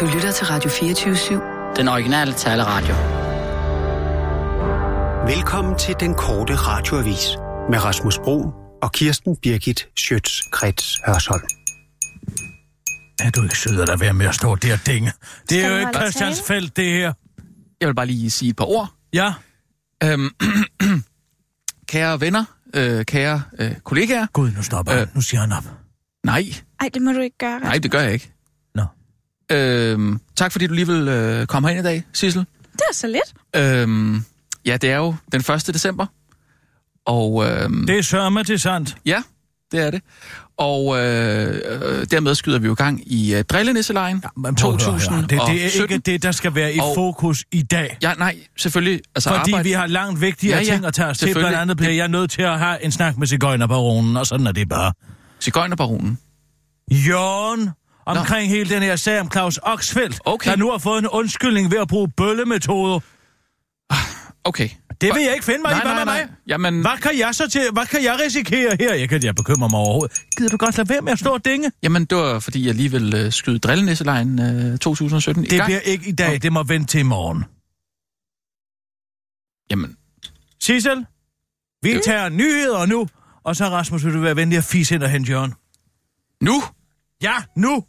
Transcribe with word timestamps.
Du 0.00 0.06
lytter 0.14 0.32
til 0.32 0.46
Radio 0.46 0.70
24-7. 0.70 1.76
Den 1.76 1.88
originale 1.88 2.32
taleradio. 2.32 2.94
Velkommen 5.36 5.78
til 5.78 5.94
den 6.00 6.14
korte 6.14 6.54
radioavis 6.54 7.26
med 7.70 7.84
Rasmus 7.84 8.18
Bro 8.18 8.52
og 8.82 8.92
Kirsten 8.92 9.36
Birgit 9.36 9.88
Schøtz-Krets 10.00 11.02
Hørsholm. 11.06 11.42
Er 13.20 13.30
du 13.30 13.42
ikke 13.42 13.58
sød 13.58 13.80
at 13.90 14.00
være 14.00 14.14
med 14.14 14.26
at 14.26 14.34
stå 14.34 14.54
der, 14.56 14.76
dinge? 14.86 15.12
Det 15.50 15.58
er 15.58 15.62
Skal 15.62 15.70
jo 15.70 15.76
ikke 15.76 15.84
holde 15.86 15.98
Christiansfeld, 15.98 16.70
det 16.70 16.84
her. 16.92 17.12
Jeg 17.80 17.88
vil 17.88 17.94
bare 17.94 18.06
lige 18.06 18.30
sige 18.30 18.50
et 18.50 18.56
par 18.56 18.64
ord. 18.64 18.88
Ja, 19.12 19.34
Øhm, 20.04 20.30
kære 21.92 22.20
venner, 22.20 22.44
øh, 22.74 23.04
kære 23.04 23.42
øh, 23.58 23.74
kollegaer. 23.84 24.26
gud, 24.32 24.50
nu 24.50 24.62
stopper. 24.62 25.00
Øh. 25.00 25.06
Nu 25.14 25.20
siger 25.20 25.40
han 25.40 25.52
op. 25.52 25.64
Nej, 26.24 26.44
Ej, 26.80 26.88
det 26.94 27.02
må 27.02 27.12
du 27.12 27.20
ikke 27.20 27.38
gøre. 27.38 27.60
nej, 27.60 27.78
det 27.78 27.90
gør 27.90 28.00
jeg 28.00 28.12
ikke. 28.12 28.32
Øhm, 29.52 30.20
tak 30.36 30.52
fordi 30.52 30.66
du 30.66 30.74
lige 30.74 30.86
vil 30.86 31.08
øh, 31.08 31.46
komme 31.46 31.68
herind 31.68 31.86
i 31.86 31.88
dag, 31.90 32.02
Sissel. 32.12 32.46
Det 32.72 32.80
er 32.90 32.94
så 32.94 33.06
lidt. 33.06 33.34
Øhm, 33.56 34.24
ja, 34.66 34.76
det 34.76 34.90
er 34.90 34.96
jo 34.96 35.14
den 35.32 35.40
1. 35.40 35.66
december. 35.74 36.06
Og 37.06 37.44
øhm, 37.50 37.86
Det 37.86 37.98
er 37.98 38.02
sørme 38.02 38.44
til 38.44 38.60
sandt. 38.60 38.96
ja, 39.06 39.22
det 39.72 39.80
er 39.80 39.90
det. 39.90 40.02
Og 40.58 40.98
øh, 40.98 41.54
øh, 41.64 42.06
dermed 42.10 42.34
skyder 42.34 42.58
vi 42.58 42.66
jo 42.66 42.74
gang 42.74 43.12
i 43.12 43.34
øh, 43.34 43.44
Drillenisselejen 43.44 44.24
her. 44.44 44.52
2017. 44.58 45.22
Det, 45.22 45.30
det 45.30 45.38
er 45.78 45.82
ikke 45.82 45.98
det, 45.98 46.22
der 46.22 46.32
skal 46.32 46.54
være 46.54 46.74
i 46.74 46.78
Og- 46.80 46.94
fokus 46.94 47.44
i 47.52 47.62
dag. 47.62 47.98
Ja, 48.02 48.12
nej, 48.14 48.36
selvfølgelig. 48.56 49.00
Altså, 49.14 49.28
Fordi 49.30 49.50
arbejde... 49.52 49.64
vi 49.68 49.72
har 49.72 49.86
langt 49.86 50.20
vigtigere 50.20 50.56
Ja, 50.58 50.64
ja, 50.64 50.70
ting 50.72 50.84
at 50.86 50.94
tage 50.94 51.08
os 51.08 51.18
til. 51.18 51.26
selvfølgelig. 51.26 51.48
Blandt 51.50 51.62
andet 51.62 51.76
bliver 51.76 51.92
jeg 51.92 52.08
nødt 52.08 52.30
til 52.30 52.42
at 52.42 52.58
have 52.58 52.84
en 52.84 52.92
snak 52.92 53.16
med 53.18 53.26
cigøjnerbaronen, 53.26 54.16
og 54.16 54.26
sådan 54.26 54.46
er 54.46 54.52
det 54.52 54.68
bare. 54.68 54.92
Cigøjnerbaronen. 55.40 56.18
Jørgen, 56.92 57.70
omkring 58.16 58.50
hele 58.50 58.70
den 58.70 58.82
her 58.82 58.96
sag 58.96 59.20
om 59.20 59.30
Claus 59.32 59.58
Oxfeldt, 59.62 60.20
Okay. 60.24 60.50
der 60.50 60.56
nu 60.56 60.70
har 60.70 60.78
fået 60.78 60.98
en 60.98 61.08
undskyldning 61.08 61.70
ved 61.70 61.78
at 61.78 61.88
bruge 61.88 62.08
bøllemetoder. 62.16 63.00
Okay. 64.44 64.68
Det 65.00 65.14
vil 65.14 65.22
jeg 65.22 65.32
ikke 65.32 65.44
finde 65.44 65.60
mig 65.62 65.70
nej, 65.70 65.80
i. 65.80 65.82
Hvad 65.82 65.92
nej, 65.94 66.04
med 66.04 66.12
nej. 66.12 66.22
mig? 66.26 66.34
Jamen, 66.46 66.80
Hvad 66.80 66.98
kan 67.02 67.18
jeg 67.18 67.34
så 67.34 67.48
til? 67.48 67.62
Hvad 67.72 67.86
kan 67.86 68.04
jeg 68.04 68.18
risikere 68.24 68.76
her? 68.80 68.94
Jeg 68.94 69.08
kan 69.08 69.22
jeg 69.24 69.34
bekymre 69.34 69.68
mig 69.68 69.78
overhovedet. 69.80 70.22
Gider 70.36 70.50
du 70.50 70.56
godt 70.56 70.76
lade 70.76 70.88
være 70.88 71.00
med 71.00 71.12
at 71.12 71.18
stå 71.18 71.30
og 71.34 71.44
dinge? 71.44 71.72
jamen, 71.82 72.04
det 72.04 72.18
var 72.18 72.38
fordi, 72.38 72.66
jeg 72.66 72.74
lige 72.74 72.90
vil 72.90 73.14
øh, 73.16 73.32
skyde 73.32 73.58
Drillenisselejen 73.58 74.38
øh, 74.72 74.78
2017 74.78 75.44
i 75.44 75.46
Det 75.46 75.56
gang. 75.58 75.66
bliver 75.66 75.80
ikke 75.80 76.08
i 76.08 76.12
dag. 76.12 76.42
Det 76.42 76.52
må 76.52 76.62
vente 76.62 76.86
til 76.86 77.00
i 77.00 77.02
morgen. 77.02 77.44
Jamen, 79.70 79.96
Sissel, 80.60 81.06
vi 81.82 82.00
tager 82.04 82.28
nyheder 82.28 82.86
nu. 82.86 83.08
Og 83.44 83.56
så, 83.56 83.64
Rasmus, 83.68 84.04
vil 84.04 84.14
du 84.14 84.20
være 84.20 84.36
venlig 84.36 84.58
at 84.58 84.64
fise 84.64 84.94
ind 84.94 85.02
og 85.02 85.10
hente 85.10 85.30
Jørgen? 85.32 85.54
nu? 86.40 86.62
Ja, 87.22 87.34
nu! 87.56 87.84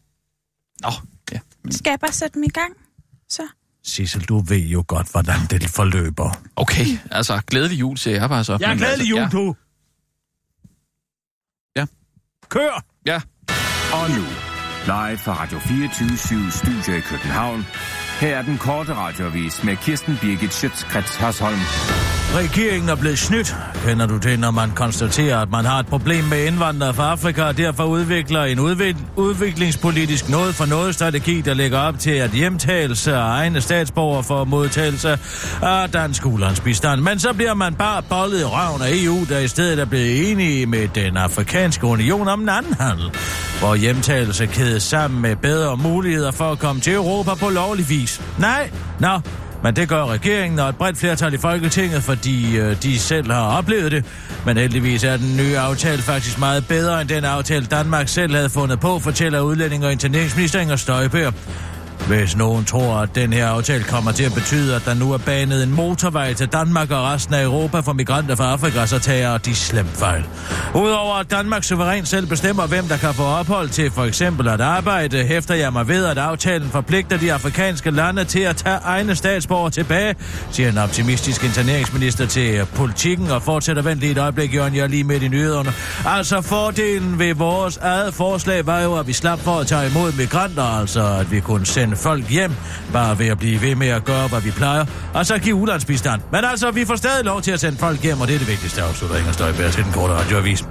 Nå, 0.81 0.91
ja. 1.31 1.39
Men, 1.63 1.71
Skal 1.71 1.89
jeg 1.91 1.99
bare 1.99 2.11
sætte 2.11 2.35
dem 2.35 2.43
i 2.43 2.47
gang? 2.47 2.73
Så. 3.29 3.47
Sissel, 3.83 4.21
du 4.21 4.39
ved 4.39 4.57
jo 4.57 4.83
godt, 4.87 5.11
hvordan 5.11 5.39
det 5.49 5.69
forløber. 5.69 6.41
okay, 6.55 6.85
altså, 7.11 7.41
glædelig 7.47 7.79
jul, 7.79 7.97
siger 7.97 8.19
jeg 8.19 8.29
bare 8.29 8.43
så. 8.43 8.57
Jeg 8.59 8.65
er 8.65 8.69
Men 8.69 8.77
glad 8.77 8.89
altså, 8.89 9.05
i 9.05 9.09
jul, 9.09 9.19
ja. 9.19 9.27
du. 9.31 9.55
Ja. 11.75 11.85
Kør! 12.49 12.83
Ja, 13.05 13.21
Og 13.93 14.09
nu, 14.09 14.23
live 14.85 15.17
fra 15.17 15.33
Radio 15.43 15.59
24 15.59 16.51
Studio 16.51 16.97
i 16.97 16.99
København. 17.01 17.65
Her 18.19 18.37
er 18.37 18.41
den 18.41 18.57
korte 18.57 18.93
radiovis 18.95 19.63
med 19.63 19.77
Kirsten 19.77 20.17
Birgit 20.21 20.53
Schøtzgrads 20.53 21.15
Hasholm. 21.15 21.59
Regeringen 22.35 22.89
er 22.89 22.95
blevet 22.95 23.19
snydt, 23.19 23.55
kender 23.85 24.05
du 24.05 24.17
det, 24.17 24.39
når 24.39 24.51
man 24.51 24.71
konstaterer, 24.71 25.37
at 25.39 25.51
man 25.51 25.65
har 25.65 25.79
et 25.79 25.87
problem 25.87 26.23
med 26.23 26.45
indvandrere 26.45 26.93
fra 26.93 27.11
Afrika, 27.11 27.43
og 27.43 27.57
derfor 27.57 27.83
udvikler 27.83 28.43
en 28.43 28.59
udvik- 28.59 29.05
udviklingspolitisk 29.15 30.29
noget 30.29 30.55
for 30.55 30.65
noget 30.65 30.95
strategi, 30.95 31.41
der 31.41 31.53
lægger 31.53 31.79
op 31.79 31.99
til 31.99 32.11
at 32.11 32.31
hjemtagelse 32.31 33.15
af 33.15 33.21
egne 33.21 33.61
statsborgere 33.61 34.23
for 34.23 34.43
modtagelse 34.43 35.17
af 35.61 35.89
dansk 35.89 36.25
ulandsbistand. 36.25 37.01
Men 37.01 37.19
så 37.19 37.33
bliver 37.33 37.53
man 37.53 37.75
bare 37.75 38.03
bollet 38.09 38.41
i 38.41 38.43
røven 38.45 38.81
af 38.81 38.89
EU, 38.91 39.25
der 39.29 39.39
i 39.39 39.47
stedet 39.47 39.79
er 39.79 39.85
blevet 39.85 40.31
enige 40.31 40.65
med 40.65 40.87
den 40.87 41.17
afrikanske 41.17 41.85
union 41.85 42.27
om 42.27 42.41
en 42.41 42.49
anden 42.49 42.73
handel, 42.79 43.11
hvor 43.59 43.75
hjemtagelse 43.75 44.45
kædes 44.45 44.83
sammen 44.83 45.21
med 45.21 45.35
bedre 45.35 45.77
muligheder 45.77 46.31
for 46.31 46.51
at 46.51 46.59
komme 46.59 46.81
til 46.81 46.93
Europa 46.93 47.33
på 47.33 47.49
lovlig 47.49 47.89
vis. 47.89 48.21
Nej, 48.39 48.71
nå, 48.99 49.19
men 49.63 49.75
det 49.75 49.89
gør 49.89 50.05
regeringen 50.05 50.59
og 50.59 50.69
et 50.69 50.75
bredt 50.75 50.97
flertal 50.97 51.33
i 51.33 51.37
Folketinget, 51.37 52.03
fordi 52.03 52.57
øh, 52.57 52.83
de 52.83 52.99
selv 52.99 53.31
har 53.31 53.57
oplevet 53.57 53.91
det. 53.91 54.05
Men 54.45 54.57
heldigvis 54.57 55.03
er 55.03 55.17
den 55.17 55.37
nye 55.37 55.57
aftale 55.57 56.01
faktisk 56.01 56.39
meget 56.39 56.67
bedre 56.67 57.01
end 57.01 57.09
den 57.09 57.25
aftale, 57.25 57.65
Danmark 57.65 58.07
selv 58.07 58.35
havde 58.35 58.49
fundet 58.49 58.79
på, 58.79 58.99
fortæller 58.99 59.41
udlænding 59.41 59.85
og 59.85 59.91
interneringsminister 59.91 60.59
Inger 60.59 60.75
Støjberg. 60.75 61.33
Hvis 62.09 62.35
nogen 62.35 62.65
tror, 62.65 62.95
at 62.95 63.15
den 63.15 63.33
her 63.33 63.47
aftale 63.47 63.83
kommer 63.83 64.11
til 64.11 64.23
at 64.23 64.33
betyde, 64.33 64.75
at 64.75 64.85
der 64.85 64.93
nu 64.93 65.13
er 65.13 65.17
banet 65.17 65.63
en 65.63 65.71
motorvej 65.71 66.33
til 66.33 66.47
Danmark 66.47 66.91
og 66.91 67.03
resten 67.03 67.33
af 67.33 67.43
Europa 67.43 67.79
for 67.79 67.93
migranter 67.93 68.35
fra 68.35 68.51
Afrika, 68.51 68.85
så 68.85 68.99
tager 68.99 69.37
de 69.37 69.55
slemt 69.55 69.97
fejl. 69.97 70.25
Udover 70.75 71.15
at 71.15 71.31
Danmark 71.31 71.63
suverænt 71.63 72.07
selv 72.07 72.27
bestemmer, 72.27 72.67
hvem 72.67 72.87
der 72.87 72.97
kan 72.97 73.13
få 73.13 73.23
ophold 73.23 73.69
til 73.69 73.91
for 73.91 74.03
eksempel 74.03 74.47
at 74.47 74.61
arbejde, 74.61 75.23
hæfter 75.23 75.55
jeg 75.55 75.73
mig 75.73 75.87
ved, 75.87 76.05
at 76.05 76.17
aftalen 76.17 76.69
forpligter 76.69 77.17
de 77.17 77.33
afrikanske 77.33 77.91
lande 77.91 78.23
til 78.23 78.39
at 78.39 78.55
tage 78.55 78.77
egne 78.83 79.15
statsborger 79.15 79.69
tilbage, 79.69 80.15
siger 80.51 80.69
en 80.69 80.77
optimistisk 80.77 81.43
interneringsminister 81.43 82.25
til 82.25 82.65
politikken 82.75 83.31
og 83.31 83.41
fortsætter 83.43 83.81
vent 83.81 83.99
lige 83.99 84.11
et 84.11 84.17
øjeblik, 84.17 84.55
Jørgen, 84.55 84.75
jeg 84.75 84.83
er 84.83 84.87
lige 84.87 85.03
midt 85.03 85.23
i 85.23 85.27
nyhederne. 85.27 85.71
Altså 86.05 86.41
fordelen 86.41 87.19
ved 87.19 87.33
vores 87.33 87.77
eget 87.77 88.13
forslag 88.13 88.65
var 88.67 88.79
jo, 88.81 88.97
at 88.97 89.07
vi 89.07 89.13
slap 89.13 89.39
for 89.39 89.59
at 89.59 89.67
tage 89.67 89.89
imod 89.89 90.11
migranter, 90.11 90.79
altså 90.79 91.17
at 91.19 91.31
vi 91.31 91.39
kunne 91.39 91.65
sende 91.65 91.95
folk 91.99 92.29
hjem, 92.29 92.51
bare 92.93 93.19
ved 93.19 93.27
at 93.27 93.39
blive 93.39 93.61
ved 93.61 93.75
med 93.75 93.87
at 93.87 94.05
gøre, 94.05 94.27
hvad 94.27 94.41
vi 94.41 94.51
plejer, 94.51 94.85
og 95.13 95.25
så 95.25 95.37
give 95.37 95.55
ulandsbistand. 95.55 96.21
Men 96.31 96.45
altså, 96.45 96.71
vi 96.71 96.85
får 96.85 96.95
stadig 96.95 97.25
lov 97.25 97.41
til 97.41 97.51
at 97.51 97.59
sende 97.59 97.77
folk 97.77 98.01
hjem, 98.01 98.21
og 98.21 98.27
det 98.27 98.35
er 98.35 98.39
det 98.39 98.47
vigtigste, 98.47 98.81
afslutter 98.81 99.17
Inger 99.17 99.31
Støjberg 99.31 99.71
til 99.71 99.83
den 99.83 99.91
korte 99.91 100.13
radioavis. 100.13 100.65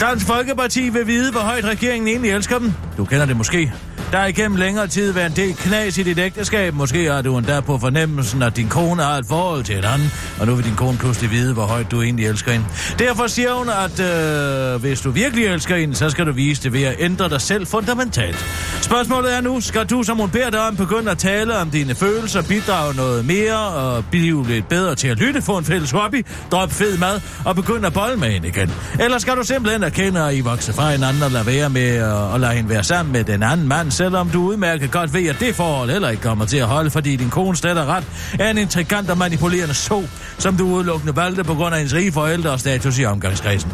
Dansk 0.00 0.26
Folkeparti 0.26 0.88
vil 0.88 1.06
vide, 1.06 1.32
hvor 1.32 1.40
højt 1.40 1.64
regeringen 1.64 2.08
egentlig 2.08 2.30
elsker 2.30 2.58
dem. 2.58 2.72
Du 2.96 3.04
kender 3.04 3.26
det 3.26 3.36
måske. 3.36 3.72
Der 4.14 4.20
er 4.20 4.26
igennem 4.26 4.56
længere 4.56 4.86
tid 4.86 5.12
været 5.12 5.26
en 5.26 5.36
del 5.36 5.54
knas 5.54 5.98
i 5.98 6.02
dit 6.02 6.18
ægteskab. 6.18 6.74
Måske 6.74 7.10
har 7.10 7.22
du 7.22 7.38
endda 7.38 7.60
på 7.60 7.78
fornemmelsen, 7.78 8.42
at 8.42 8.56
din 8.56 8.68
kone 8.68 9.02
har 9.02 9.18
et 9.18 9.26
forhold 9.26 9.64
til 9.64 9.78
en 9.78 9.84
anden, 9.84 10.12
og 10.40 10.46
nu 10.46 10.54
vil 10.54 10.64
din 10.64 10.74
kone 10.74 10.98
pludselig 10.98 11.30
vide, 11.30 11.54
hvor 11.54 11.62
højt 11.62 11.90
du 11.90 12.02
egentlig 12.02 12.26
elsker 12.26 12.52
hende. 12.52 12.66
Derfor 12.98 13.26
siger 13.26 13.52
hun, 13.52 13.68
at 13.68 14.00
øh, 14.00 14.80
hvis 14.80 15.00
du 15.00 15.10
virkelig 15.10 15.46
elsker 15.46 15.76
hende, 15.76 15.94
så 15.94 16.10
skal 16.10 16.26
du 16.26 16.32
vise 16.32 16.62
det 16.62 16.72
ved 16.72 16.82
at 16.82 16.96
ændre 16.98 17.28
dig 17.28 17.40
selv 17.40 17.66
fundamentalt. 17.66 18.46
Spørgsmålet 18.82 19.36
er 19.36 19.40
nu, 19.40 19.60
skal 19.60 19.86
du, 19.86 20.02
som 20.02 20.16
hun 20.16 20.30
beder 20.30 20.50
dig 20.50 20.60
om, 20.60 20.76
begynde 20.76 21.10
at 21.10 21.18
tale 21.18 21.56
om 21.56 21.70
dine 21.70 21.94
følelser, 21.94 22.42
bidrage 22.42 22.94
noget 22.94 23.24
mere 23.24 23.58
og 23.58 24.04
blive 24.10 24.46
lidt 24.46 24.68
bedre 24.68 24.94
til 24.94 25.08
at 25.08 25.18
lytte, 25.18 25.42
få 25.42 25.58
en 25.58 25.64
fælles 25.64 25.90
hobby, 25.90 26.26
drop 26.50 26.72
fed 26.72 26.98
mad 26.98 27.20
og 27.44 27.54
begynde 27.54 27.86
at 27.86 27.92
bolle 27.92 28.16
med 28.16 28.28
hende 28.28 28.48
igen? 28.48 28.72
Eller 29.00 29.18
skal 29.18 29.36
du 29.36 29.42
simpelthen 29.42 29.82
erkende, 29.82 30.20
at 30.20 30.34
I 30.34 30.40
vokser 30.40 30.72
fra 30.72 30.90
hinanden 30.90 31.22
og 31.22 31.30
lade 31.30 31.46
være 31.46 31.70
med 31.70 31.96
at, 32.34 32.40
lade 32.40 32.52
hende 32.52 32.70
være 32.70 32.84
sammen 32.84 33.12
med 33.12 33.24
den 33.24 33.42
anden 33.42 33.68
mand, 33.68 33.90
selvom 34.04 34.30
du 34.30 34.42
udmærket 34.42 34.90
godt 34.90 35.14
ved, 35.14 35.28
at 35.28 35.36
det 35.40 35.54
forhold 35.54 35.90
heller 35.90 36.08
ikke 36.08 36.22
kommer 36.22 36.44
til 36.44 36.56
at 36.56 36.66
holde, 36.66 36.90
fordi 36.90 37.16
din 37.16 37.30
kone 37.30 37.56
stætter 37.56 37.84
ret 37.84 38.04
er 38.38 38.50
en 38.50 38.58
intrigant 38.58 39.10
og 39.10 39.18
manipulerende 39.18 39.74
så, 39.74 40.02
som 40.38 40.56
du 40.56 40.66
udelukkende 40.66 41.16
valgte 41.16 41.44
på 41.44 41.54
grund 41.54 41.74
af 41.74 41.80
hendes 41.80 41.94
rige 41.94 42.12
forældre 42.12 42.50
og 42.50 42.60
status 42.60 42.98
i 42.98 43.04
omgangskredsen. 43.04 43.72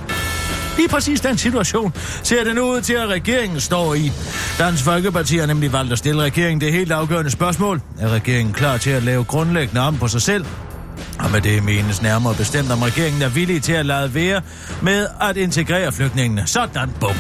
Lige 0.77 0.89
præcis 0.89 1.21
den 1.21 1.39
situation 1.39 1.93
ser 2.23 2.45
det 2.45 2.55
nu 2.55 2.63
ud 2.63 2.81
til, 2.81 2.93
at 2.93 3.09
regeringen 3.09 3.61
står 3.61 3.95
i. 3.95 4.13
Dansk 4.59 4.85
Folkeparti 4.85 5.37
har 5.37 5.47
nemlig 5.47 5.73
valgt 5.73 5.93
at 5.93 5.99
stille 5.99 6.23
regeringen 6.23 6.61
det 6.61 6.73
helt 6.73 6.93
afgørende 6.93 7.31
spørgsmål. 7.31 7.81
Er 7.99 8.09
regeringen 8.09 8.55
klar 8.55 8.77
til 8.77 8.91
at 8.91 9.03
lave 9.03 9.25
grundlæggende 9.25 9.81
om 9.81 9.99
på 9.99 10.09
sig 10.09 10.23
selv? 10.23 10.47
Og 11.19 11.31
med 11.31 11.41
det 11.41 11.65
menes 11.65 12.03
nærmere 12.03 12.35
bestemt, 12.35 12.73
om 12.73 12.83
regeringen 12.83 13.23
er 13.23 13.29
villig 13.29 13.63
til 13.63 13.73
at 13.73 13.87
lade 13.87 14.15
være 14.15 14.43
med 14.83 15.07
at 15.21 15.37
integrere 15.37 15.93
flygtningene. 15.93 16.43
Sådan, 16.47 16.91
bum. 17.01 17.17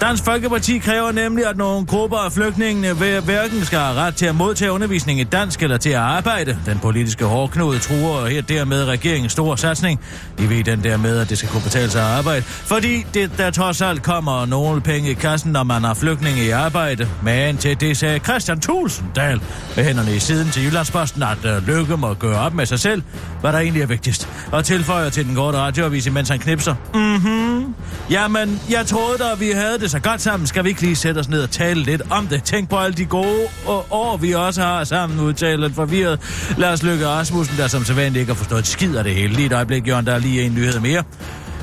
Dansk 0.00 0.24
Folkeparti 0.24 0.78
kræver 0.78 1.12
nemlig, 1.12 1.46
at 1.46 1.56
nogle 1.56 1.86
grupper 1.86 2.16
af 2.16 2.32
flygtningene 2.32 2.92
hverken 2.92 3.64
skal 3.64 3.78
have 3.78 3.94
ret 3.94 4.14
til 4.14 4.26
at 4.26 4.34
modtage 4.34 4.72
undervisning 4.72 5.20
i 5.20 5.24
dansk 5.24 5.62
eller 5.62 5.76
til 5.76 5.90
at 5.90 5.96
arbejde. 5.96 6.58
Den 6.66 6.78
politiske 6.78 7.24
hårdknude 7.24 7.78
truer 7.78 8.26
her 8.26 8.42
dermed 8.42 8.84
regeringens 8.84 9.32
store 9.32 9.58
satsning. 9.58 10.00
De 10.38 10.50
ved 10.50 10.64
den 10.64 10.84
der 10.84 10.96
med, 10.96 11.18
at 11.18 11.30
det 11.30 11.38
skal 11.38 11.50
kunne 11.50 11.62
betale 11.62 11.90
sig 11.90 12.02
at 12.02 12.18
arbejde. 12.18 12.42
Fordi 12.42 13.06
det, 13.14 13.30
der 13.38 13.50
trods 13.50 13.82
alt 13.82 14.02
kommer 14.02 14.46
nogle 14.46 14.80
penge 14.80 15.10
i 15.10 15.14
kassen, 15.14 15.52
når 15.52 15.62
man 15.62 15.84
har 15.84 15.94
flygtninge 15.94 16.44
i 16.44 16.50
arbejde. 16.50 17.08
Men 17.22 17.56
til 17.56 17.80
det 17.80 17.96
sagde 17.96 18.18
Christian 18.18 18.60
Tulsendal 18.60 19.40
med 19.76 19.84
hænderne 19.84 20.16
i 20.16 20.18
siden 20.18 20.50
til 20.50 20.64
Jyllandsposten, 20.64 21.22
at 21.22 21.38
uh, 21.44 21.68
Lykke 21.68 21.96
må 21.96 22.14
gøre 22.14 22.40
op 22.40 22.54
med 22.54 22.66
sig 22.66 22.80
selv, 22.80 23.02
hvad 23.40 23.52
der 23.52 23.58
egentlig 23.58 23.82
er 23.82 23.86
vigtigst. 23.86 24.28
Og 24.52 24.64
tilføjer 24.64 25.10
til 25.10 25.26
den 25.26 25.34
korte 25.34 25.58
radioavis, 25.58 26.10
mens 26.10 26.28
han 26.28 26.38
knipser. 26.38 26.74
Mhm. 26.94 27.74
Jamen, 28.10 28.60
jeg 28.70 28.86
troede 28.86 29.18
da, 29.18 29.24
vi 29.38 29.50
havde 29.50 29.78
det 29.84 29.90
så 29.90 30.00
godt 30.00 30.20
sammen. 30.20 30.46
Skal 30.46 30.64
vi 30.64 30.68
ikke 30.68 30.80
lige 30.80 30.96
sætte 30.96 31.18
os 31.18 31.28
ned 31.28 31.42
og 31.42 31.50
tale 31.50 31.82
lidt 31.82 32.02
om 32.10 32.26
det? 32.26 32.44
Tænk 32.44 32.68
på 32.68 32.76
alle 32.76 32.96
de 32.96 33.04
gode 33.04 33.46
år, 33.90 34.16
vi 34.16 34.32
også 34.32 34.62
har 34.62 34.84
sammen, 34.84 35.20
udtaler 35.20 35.56
lidt 35.56 35.74
forvirret. 35.74 36.20
Lars 36.58 36.82
lykke 36.82 37.08
Rasmussen, 37.08 37.56
der 37.56 37.68
som 37.68 37.84
sædvanligt 37.84 38.20
ikke 38.20 38.32
har 38.32 38.36
forstået 38.36 38.66
skid 38.66 38.96
af 38.96 39.04
det 39.04 39.14
hele. 39.14 39.34
Lige 39.34 39.46
et 39.46 39.52
øjeblik, 39.52 39.88
Jørgen, 39.88 40.06
der 40.06 40.12
er 40.12 40.18
lige 40.18 40.42
en 40.42 40.54
nyhed 40.54 40.80
mere. 40.80 41.02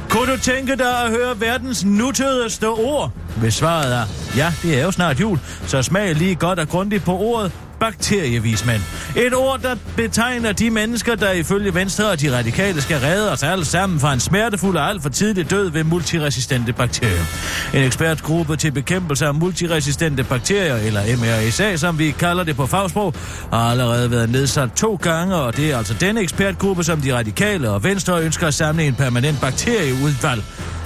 Kunne 0.09 0.31
du 0.31 0.37
tænke 0.37 0.75
dig 0.75 1.03
at 1.03 1.09
høre 1.09 1.39
verdens 1.39 1.85
nutødeste 1.85 2.67
ord? 2.69 3.11
Hvis 3.37 3.53
svaret 3.53 3.95
er, 3.95 4.03
ja, 4.37 4.53
det 4.63 4.79
er 4.79 4.83
jo 4.83 4.91
snart 4.91 5.19
jul, 5.19 5.39
så 5.67 5.81
smag 5.81 6.15
lige 6.15 6.35
godt 6.35 6.59
og 6.59 6.69
grundigt 6.69 7.03
på 7.03 7.17
ordet 7.17 7.51
bakterievismænd. 7.81 8.81
Et 9.15 9.35
ord, 9.35 9.59
der 9.59 9.75
betegner 9.95 10.51
de 10.51 10.69
mennesker, 10.69 11.15
der 11.15 11.31
ifølge 11.31 11.75
Venstre 11.75 12.09
og 12.09 12.21
de 12.21 12.37
radikale 12.37 12.81
skal 12.81 12.99
redde 12.99 13.31
os 13.31 13.43
alle 13.43 13.65
sammen 13.65 13.99
fra 13.99 14.13
en 14.13 14.19
smertefuld 14.19 14.77
og 14.77 14.89
alt 14.89 15.01
for 15.01 15.09
tidlig 15.09 15.51
død 15.51 15.69
ved 15.69 15.83
multiresistente 15.83 16.73
bakterier. 16.73 17.25
En 17.73 17.83
ekspertgruppe 17.83 18.55
til 18.55 18.71
bekæmpelse 18.71 19.25
af 19.25 19.33
multiresistente 19.33 20.23
bakterier, 20.23 20.75
eller 20.75 21.01
MRSA, 21.17 21.75
som 21.75 21.99
vi 21.99 22.11
kalder 22.11 22.43
det 22.43 22.55
på 22.55 22.65
fagsprog, 22.65 23.13
har 23.53 23.71
allerede 23.71 24.11
været 24.11 24.29
nedsat 24.29 24.71
to 24.71 24.99
gange, 25.01 25.35
og 25.35 25.57
det 25.57 25.71
er 25.71 25.77
altså 25.77 25.93
denne 25.93 26.21
ekspertgruppe, 26.21 26.83
som 26.83 27.01
de 27.01 27.15
radikale 27.15 27.69
og 27.69 27.83
Venstre 27.83 28.21
ønsker 28.21 28.47
at 28.47 28.53
samle 28.53 28.83
en 28.83 28.95
permanent 28.95 29.41
bakterieudvalg. 29.41 30.43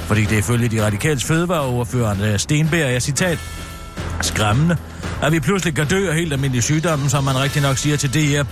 Fordi 0.07 0.21
det 0.21 0.31
er 0.31 0.37
ifølge 0.39 0.67
de 0.67 0.85
radikales 0.85 1.23
fødevareoverfører 1.23 2.09
Andreas 2.09 2.41
Stenberg, 2.41 2.91
jeg 2.93 3.01
citat, 3.01 3.39
skræmmende, 4.21 4.77
at 5.23 5.31
vi 5.31 5.39
pludselig 5.39 5.75
kan 5.75 5.87
dø 5.87 6.09
af 6.09 6.15
helt 6.15 6.33
almindelige 6.33 6.61
sygdomme, 6.61 7.09
som 7.09 7.23
man 7.23 7.39
rigtig 7.39 7.61
nok 7.61 7.77
siger 7.77 7.97
til 7.97 8.13
det 8.13 8.23
her. 8.23 8.43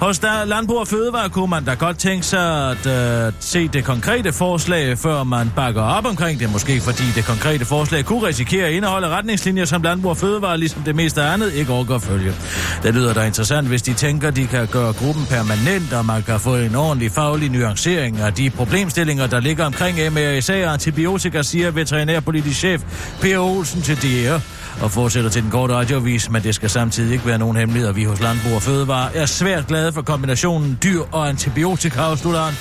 Hos 0.00 0.18
der 0.18 0.44
Landbrug 0.44 0.78
og 0.78 0.88
Fødevare 0.88 1.28
kunne 1.28 1.50
man 1.50 1.64
da 1.64 1.74
godt 1.74 1.98
tænke 1.98 2.26
sig 2.26 2.70
at 2.70 2.86
øh, 2.86 3.32
se 3.40 3.68
det 3.68 3.84
konkrete 3.84 4.32
forslag, 4.32 4.98
før 4.98 5.24
man 5.24 5.52
bakker 5.56 5.82
op 5.82 6.06
omkring 6.06 6.40
det. 6.40 6.52
Måske 6.52 6.80
fordi 6.80 7.02
det 7.14 7.24
konkrete 7.24 7.64
forslag 7.64 8.04
kunne 8.04 8.26
risikere 8.26 8.66
at 8.66 8.72
indeholde 8.72 9.08
retningslinjer, 9.08 9.64
som 9.64 9.82
Landbrug 9.82 10.10
og 10.10 10.16
Fødevare, 10.16 10.58
ligesom 10.58 10.82
det 10.82 10.96
meste 10.96 11.22
andet, 11.22 11.52
ikke 11.52 11.72
overgår 11.72 11.94
at 11.94 12.02
følge. 12.02 12.34
Det 12.82 12.94
lyder 12.94 13.14
da 13.14 13.22
interessant, 13.22 13.68
hvis 13.68 13.82
de 13.82 13.94
tænker, 13.94 14.30
de 14.30 14.46
kan 14.46 14.66
gøre 14.66 14.92
gruppen 14.92 15.26
permanent, 15.26 15.92
og 15.92 16.06
man 16.06 16.22
kan 16.22 16.40
få 16.40 16.56
en 16.56 16.74
ordentlig 16.74 17.12
faglig 17.12 17.50
nuancering 17.50 18.18
af 18.18 18.34
de 18.34 18.50
problemstillinger, 18.50 19.26
der 19.26 19.40
ligger 19.40 19.64
omkring 19.66 20.12
MRSA 20.12 20.66
og 20.66 20.72
antibiotika, 20.72 21.42
siger 21.42 21.70
veterinærpolitisk 21.70 22.58
chef 22.58 22.82
Per 23.20 23.38
Olsen 23.38 23.82
til 23.82 23.96
DR 23.96 24.59
og 24.82 24.90
fortsætter 24.90 25.30
til 25.30 25.42
den 25.42 25.50
korte 25.50 25.74
radiovis, 25.74 26.30
men 26.30 26.42
det 26.42 26.54
skal 26.54 26.70
samtidig 26.70 27.12
ikke 27.12 27.26
være 27.26 27.38
nogen 27.38 27.56
hemmelighed, 27.56 27.88
at 27.88 27.96
vi 27.96 28.04
hos 28.04 28.20
Landbrug 28.20 28.54
og 28.54 28.62
Fødevare 28.62 29.16
er 29.16 29.26
svært 29.26 29.66
glade 29.66 29.92
for 29.92 30.02
kombinationen 30.02 30.78
dyr 30.82 31.00
og 31.12 31.28
antibiotika, 31.28 32.00
afslutter 32.00 32.40
han. 32.40 32.54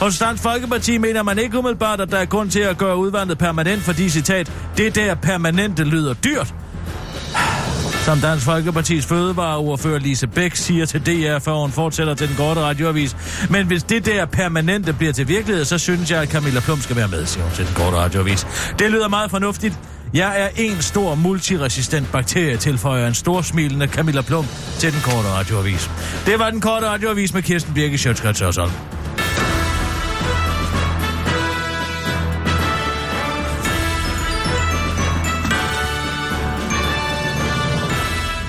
Hos 0.00 0.18
Dansk 0.18 0.42
Folkeparti 0.42 0.98
mener 0.98 1.22
man 1.22 1.38
ikke 1.38 1.58
umiddelbart, 1.58 2.00
at 2.00 2.10
der 2.10 2.18
er 2.18 2.24
grund 2.24 2.50
til 2.50 2.60
at 2.60 2.78
gøre 2.78 2.96
udvandet 2.96 3.38
permanent, 3.38 3.82
fordi 3.82 4.08
citat, 4.08 4.52
det 4.76 4.94
der 4.94 5.14
permanente 5.14 5.84
lyder 5.84 6.14
dyrt. 6.14 6.54
Som 8.06 8.18
Dansk 8.18 8.44
Folkepartis 8.44 9.06
fødevareordfører 9.06 9.98
Lise 9.98 10.26
Bæk 10.26 10.54
siger 10.54 10.86
til 10.86 11.06
DR, 11.06 11.38
før 11.38 11.52
hun 11.52 11.72
fortsætter 11.72 12.14
til 12.14 12.28
den 12.28 12.36
korte 12.36 12.60
radioavis. 12.60 13.16
Men 13.50 13.66
hvis 13.66 13.82
det 13.82 14.06
der 14.06 14.24
permanente 14.24 14.92
bliver 14.92 15.12
til 15.12 15.28
virkelighed, 15.28 15.64
så 15.64 15.78
synes 15.78 16.10
jeg, 16.10 16.22
at 16.22 16.28
Camilla 16.28 16.60
Plum 16.60 16.80
skal 16.80 16.96
være 16.96 17.08
med, 17.08 17.26
siger 17.26 17.44
hun 17.44 17.52
til 17.52 17.66
den 17.66 17.74
korte 17.74 17.96
radioavis. 17.96 18.46
Det 18.78 18.90
lyder 18.90 19.08
meget 19.08 19.30
fornuftigt. 19.30 19.78
Jeg 20.14 20.42
er 20.42 20.48
en 20.56 20.82
stor 20.82 21.14
multiresistent 21.14 22.12
bakterie, 22.12 22.56
tilføjer 22.56 23.06
en 23.06 23.14
stor 23.14 23.42
smilende 23.42 23.86
Camilla 23.86 24.22
Plum 24.22 24.46
til 24.78 24.92
den 24.92 25.00
korte 25.00 25.28
radioavis. 25.28 25.90
Det 26.26 26.38
var 26.38 26.50
den 26.50 26.60
korte 26.60 26.86
radioavis 26.86 27.34
med 27.34 27.42
Kirsten 27.42 27.74
Birke 27.74 27.98
Sjøtskrets 27.98 28.42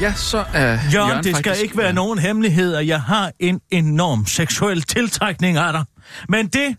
Ja, 0.02 0.14
så 0.14 0.46
er 0.54 0.68
Jørgen, 0.68 0.92
Jørgen 0.94 1.24
det 1.24 1.38
skal 1.38 1.56
ikke 1.64 1.78
være 1.78 1.94
nogen 1.94 2.20
hemmelighed, 2.20 2.76
at 2.76 2.88
jeg 2.88 3.02
har 3.02 3.32
en 3.40 3.62
enorm 3.72 4.26
seksuel 4.26 4.82
tiltrækning 4.82 5.58
af 5.58 5.74
dig. 5.74 5.84
Men 6.30 6.48
det, 6.48 6.76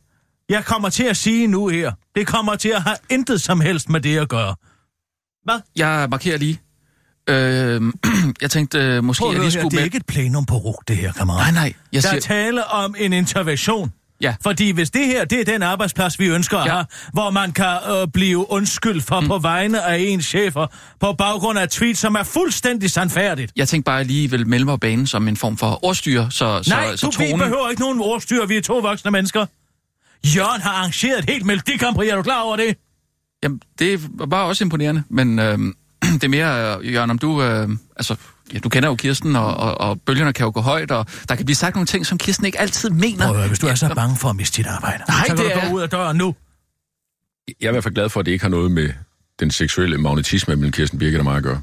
jeg 0.48 0.64
kommer 0.64 0.88
til 0.88 1.04
at 1.04 1.16
sige 1.16 1.46
nu 1.46 1.68
her, 1.68 1.92
det 2.14 2.26
kommer 2.26 2.56
til 2.56 2.68
at 2.68 2.82
have 2.82 2.96
intet 3.10 3.40
som 3.40 3.60
helst 3.60 3.88
med 3.88 4.00
det 4.00 4.18
at 4.18 4.28
gøre. 4.28 4.54
Hvad? 5.48 5.60
Jeg 5.76 6.06
markerer 6.10 6.38
lige. 6.38 6.60
Øh, 7.28 7.82
jeg 8.42 8.50
tænkte, 8.50 8.78
øh, 8.78 9.04
måske 9.04 9.20
Prøv 9.20 9.30
at 9.30 9.34
jeg 9.34 9.40
lige 9.42 9.52
her, 9.52 9.60
skulle 9.60 9.70
det 9.70 9.76
er 9.76 9.80
med... 9.80 9.84
ikke 9.84 9.96
et 9.96 10.06
plenum 10.06 10.46
på 10.46 10.54
RUG, 10.56 10.82
det 10.88 10.96
her, 10.96 11.12
kammerat. 11.12 11.54
Nej, 11.54 11.62
nej. 11.64 11.72
Jeg 11.92 12.02
Der 12.02 12.08
er 12.08 12.12
siger... 12.12 12.20
tale 12.20 12.64
om 12.66 12.94
en 12.98 13.12
intervention. 13.12 13.92
Ja. 14.20 14.34
Fordi 14.42 14.70
hvis 14.70 14.90
det 14.90 15.06
her, 15.06 15.24
det 15.24 15.40
er 15.40 15.44
den 15.44 15.62
arbejdsplads, 15.62 16.18
vi 16.20 16.26
ønsker 16.26 16.58
at 16.58 16.66
Ja. 16.66 16.72
have, 16.72 16.84
hvor 17.12 17.30
man 17.30 17.52
kan 17.52 17.76
øh, 17.90 18.08
blive 18.12 18.50
undskyldt 18.50 19.04
for 19.04 19.20
mm. 19.20 19.28
på 19.28 19.38
vegne 19.38 19.82
af 19.82 19.98
ens 19.98 20.24
chefer, 20.24 20.66
på 21.00 21.12
baggrund 21.12 21.58
af 21.58 21.62
et 21.64 21.70
tweet, 21.70 21.98
som 21.98 22.14
er 22.14 22.22
fuldstændig 22.22 22.90
sandfærdigt. 22.90 23.52
Jeg 23.56 23.68
tænkte 23.68 23.84
bare, 23.84 24.00
at 24.00 24.06
lige 24.06 24.30
vil 24.30 24.46
melde 24.46 24.64
mig 24.64 24.80
banen 24.80 25.06
som 25.06 25.28
en 25.28 25.36
form 25.36 25.56
for 25.56 25.84
ordstyr, 25.84 26.28
så, 26.28 26.44
Nej, 26.68 26.90
så, 26.90 26.96
så 26.96 27.06
du 27.06 27.10
vi 27.18 27.24
tonen... 27.30 27.38
behøver 27.38 27.68
ikke 27.70 27.82
nogen 27.82 28.00
ordstyr, 28.00 28.46
vi 28.46 28.56
er 28.56 28.62
to 28.62 28.78
voksne 28.78 29.10
mennesker. 29.10 29.46
Jørgen 30.36 30.60
har 30.62 30.70
arrangeret 30.70 31.18
et 31.18 31.30
helt 31.30 31.46
Melodi 31.46 31.76
Grand 31.76 31.94
Prix, 31.94 32.10
er 32.10 32.16
du 32.16 32.22
klar 32.22 32.40
over 32.42 32.56
det? 32.56 32.76
Jamen, 33.42 33.60
det 33.78 34.18
var 34.18 34.26
bare 34.26 34.46
også 34.46 34.64
imponerende, 34.64 35.02
men 35.08 35.38
øh, 35.38 35.58
det 36.20 36.24
er 36.24 36.28
mere, 36.28 36.78
øh, 36.78 36.92
Jørgen, 36.92 37.10
om 37.10 37.18
du... 37.18 37.42
Øh, 37.42 37.68
altså, 37.96 38.16
ja, 38.54 38.58
du 38.58 38.68
kender 38.68 38.88
jo 38.88 38.94
Kirsten, 38.94 39.36
og, 39.36 39.54
og, 39.56 39.80
og 39.80 40.00
bølgerne 40.00 40.32
kan 40.32 40.44
jo 40.44 40.50
gå 40.54 40.60
højt, 40.60 40.90
og 40.90 41.06
der 41.28 41.34
kan 41.34 41.44
blive 41.44 41.56
sagt 41.56 41.74
nogle 41.74 41.86
ting, 41.86 42.06
som 42.06 42.18
Kirsten 42.18 42.46
ikke 42.46 42.60
altid 42.60 42.90
mener. 42.90 43.16
Prøv 43.26 43.30
at 43.30 43.36
høre, 43.36 43.48
hvis 43.48 43.58
du 43.58 43.66
er 43.66 43.74
så 43.74 43.94
bange 43.94 44.16
for 44.16 44.28
at 44.30 44.36
miste 44.36 44.56
dit 44.56 44.66
arbejde, 44.66 45.04
Nej, 45.08 45.18
så 45.20 45.26
kan 45.26 45.36
det 45.36 45.44
du 45.54 45.60
er- 45.60 45.68
gå 45.68 45.74
ud 45.76 45.80
af 45.82 45.90
døren 45.90 46.16
nu. 46.16 46.34
Jeg 47.60 47.66
er 47.66 47.70
i 47.70 47.72
hvert 47.72 47.84
fald 47.84 47.94
glad 47.94 48.08
for, 48.08 48.20
at 48.20 48.26
det 48.26 48.32
ikke 48.32 48.44
har 48.44 48.50
noget 48.50 48.70
med 48.72 48.90
den 49.40 49.50
seksuelle 49.50 49.98
magnetisme 49.98 50.56
mellem 50.56 50.72
Kirsten 50.72 50.98
Birgit 50.98 51.18
og 51.18 51.24
mig 51.24 51.36
at 51.36 51.42
gøre. 51.42 51.62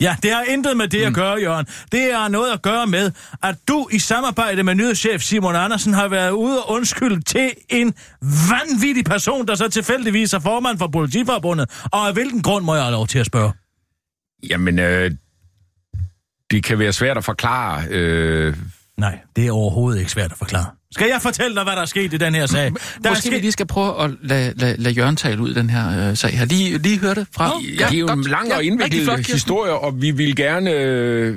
Ja, 0.00 0.16
det 0.22 0.30
har 0.32 0.42
intet 0.42 0.76
med 0.76 0.88
det 0.88 1.02
at 1.02 1.14
gøre, 1.14 1.36
Jørgen. 1.40 1.66
Det 1.92 2.14
har 2.14 2.28
noget 2.28 2.52
at 2.52 2.62
gøre 2.62 2.86
med, 2.86 3.12
at 3.42 3.56
du 3.68 3.88
i 3.92 3.98
samarbejde 3.98 4.62
med 4.62 4.74
nyhedschef 4.74 5.22
Simon 5.22 5.56
Andersen 5.56 5.94
har 5.94 6.08
været 6.08 6.30
ude 6.30 6.62
og 6.62 6.70
undskylde 6.70 7.22
til 7.22 7.50
en 7.68 7.94
vanvittig 8.50 9.04
person, 9.04 9.46
der 9.46 9.54
så 9.54 9.68
tilfældigvis 9.68 10.32
er 10.34 10.38
formand 10.38 10.78
for 10.78 10.86
Politiforbundet. 10.86 11.82
Og 11.92 12.06
af 12.06 12.12
hvilken 12.12 12.42
grund 12.42 12.64
må 12.64 12.74
jeg 12.74 12.82
have 12.84 12.92
lov 12.92 13.06
til 13.06 13.18
at 13.18 13.26
spørge? 13.26 13.52
Jamen, 14.50 14.78
øh, 14.78 15.10
det 16.50 16.64
kan 16.64 16.78
være 16.78 16.92
svært 16.92 17.16
at 17.16 17.24
forklare. 17.24 17.84
Øh, 17.90 18.56
Nej, 18.96 19.18
det 19.36 19.46
er 19.46 19.52
overhovedet 19.52 19.98
ikke 19.98 20.10
svært 20.10 20.32
at 20.32 20.38
forklare. 20.38 20.66
Skal 20.96 21.08
jeg 21.12 21.22
fortælle 21.22 21.54
dig, 21.56 21.64
hvad 21.64 21.72
der 21.72 21.82
er 21.82 21.86
sket 21.86 22.12
i 22.14 22.16
den 22.16 22.34
her 22.34 22.46
sag? 22.46 22.62
Der 22.62 22.70
er 23.04 23.14
Måske 23.14 23.30
vi 23.30 23.36
lige 23.38 23.52
skal 23.52 23.66
prøve 23.66 24.04
at 24.04 24.10
lade, 24.22 24.52
lade, 24.56 24.76
lade 24.78 24.94
Jørgen 24.94 25.16
tale 25.16 25.42
ud 25.42 25.54
den 25.54 25.70
her 25.70 26.10
øh, 26.10 26.16
sag 26.16 26.38
her. 26.38 26.44
Lige, 26.44 26.78
lige 26.78 26.98
høre 26.98 27.14
det 27.14 27.26
fra... 27.36 27.52
ja, 27.80 27.86
det 27.86 27.94
er 27.94 27.98
jo 27.98 28.06
en 28.06 28.22
lang 28.22 28.54
og 28.54 28.64
indviklet 28.64 29.06
ja, 29.08 29.16
historie, 29.16 29.72
og 29.72 30.02
vi 30.02 30.10
vil 30.10 30.36
gerne 30.36 30.70
øh, 30.70 31.36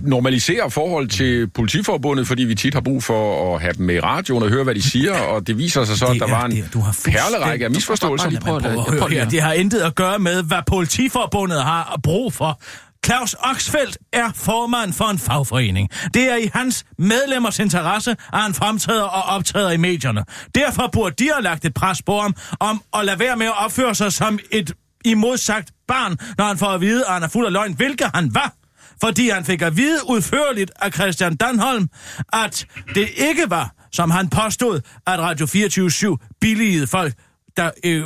normalisere 0.00 0.70
forhold 0.70 1.08
til 1.08 1.48
politiforbundet, 1.48 2.26
fordi 2.26 2.42
vi 2.44 2.54
tit 2.54 2.74
har 2.74 2.80
brug 2.80 3.02
for 3.02 3.54
at 3.54 3.60
have 3.62 3.72
dem 3.72 3.86
med 3.86 3.94
i 3.94 4.00
radioen 4.00 4.42
og 4.42 4.48
høre, 4.48 4.64
hvad 4.64 4.74
de 4.74 4.82
siger, 4.82 5.14
og 5.18 5.46
det 5.46 5.58
viser 5.58 5.84
sig 5.84 5.96
så, 5.98 6.06
at 6.06 6.16
der 6.20 6.26
er 6.26 6.30
var 6.30 6.44
en 6.44 6.50
det. 6.50 6.64
Du 6.74 6.80
har 6.80 6.96
perlerække 7.04 7.64
af 7.64 7.70
misforståelser. 7.70 8.26
At 8.28 8.40
Prøv 8.40 8.56
at 8.56 9.12
at- 9.12 9.30
Det 9.30 9.42
har 9.42 9.52
intet 9.52 9.80
at 9.80 9.94
gøre 9.94 10.18
med, 10.18 10.42
hvad 10.42 10.58
politiforbundet 10.66 11.62
har 11.62 12.00
brug 12.02 12.32
for. 12.32 12.60
Claus 13.06 13.36
Oxfeldt 13.38 13.98
er 14.12 14.32
formand 14.34 14.92
for 14.92 15.04
en 15.04 15.18
fagforening. 15.18 15.88
Det 16.14 16.22
er 16.30 16.36
i 16.36 16.50
hans 16.54 16.84
medlemmers 16.98 17.58
interesse, 17.58 18.10
at 18.10 18.40
han 18.40 18.54
fremtræder 18.54 19.02
og 19.02 19.22
optræder 19.22 19.70
i 19.70 19.76
medierne. 19.76 20.24
Derfor 20.54 20.88
burde 20.92 21.14
de 21.24 21.30
have 21.32 21.42
lagt 21.42 21.64
et 21.64 21.74
pres 21.74 22.02
på 22.02 22.20
ham 22.20 22.34
om 22.60 22.82
at 22.94 23.04
lade 23.04 23.18
være 23.18 23.36
med 23.36 23.46
at 23.46 23.64
opføre 23.64 23.94
sig 23.94 24.12
som 24.12 24.38
et 24.50 24.72
imodsagt 25.04 25.70
barn, 25.88 26.16
når 26.38 26.44
han 26.44 26.58
får 26.58 26.66
at 26.66 26.80
vide, 26.80 27.06
at 27.06 27.12
han 27.12 27.22
er 27.22 27.28
fuld 27.28 27.46
af 27.46 27.52
løgn, 27.52 27.74
hvilket 27.74 28.10
han 28.14 28.34
var. 28.34 28.54
Fordi 29.00 29.28
han 29.28 29.44
fik 29.44 29.62
at 29.62 29.76
vide 29.76 29.98
udførligt 30.08 30.70
af 30.82 30.92
Christian 30.92 31.36
Danholm, 31.36 31.88
at 32.32 32.66
det 32.94 33.08
ikke 33.16 33.44
var, 33.48 33.74
som 33.92 34.10
han 34.10 34.28
påstod, 34.28 34.80
at 35.06 35.18
Radio 35.18 35.46
24-7 35.46 36.36
billigede 36.40 36.86
folk, 36.86 37.14
der 37.56 37.70
øh, 37.84 38.04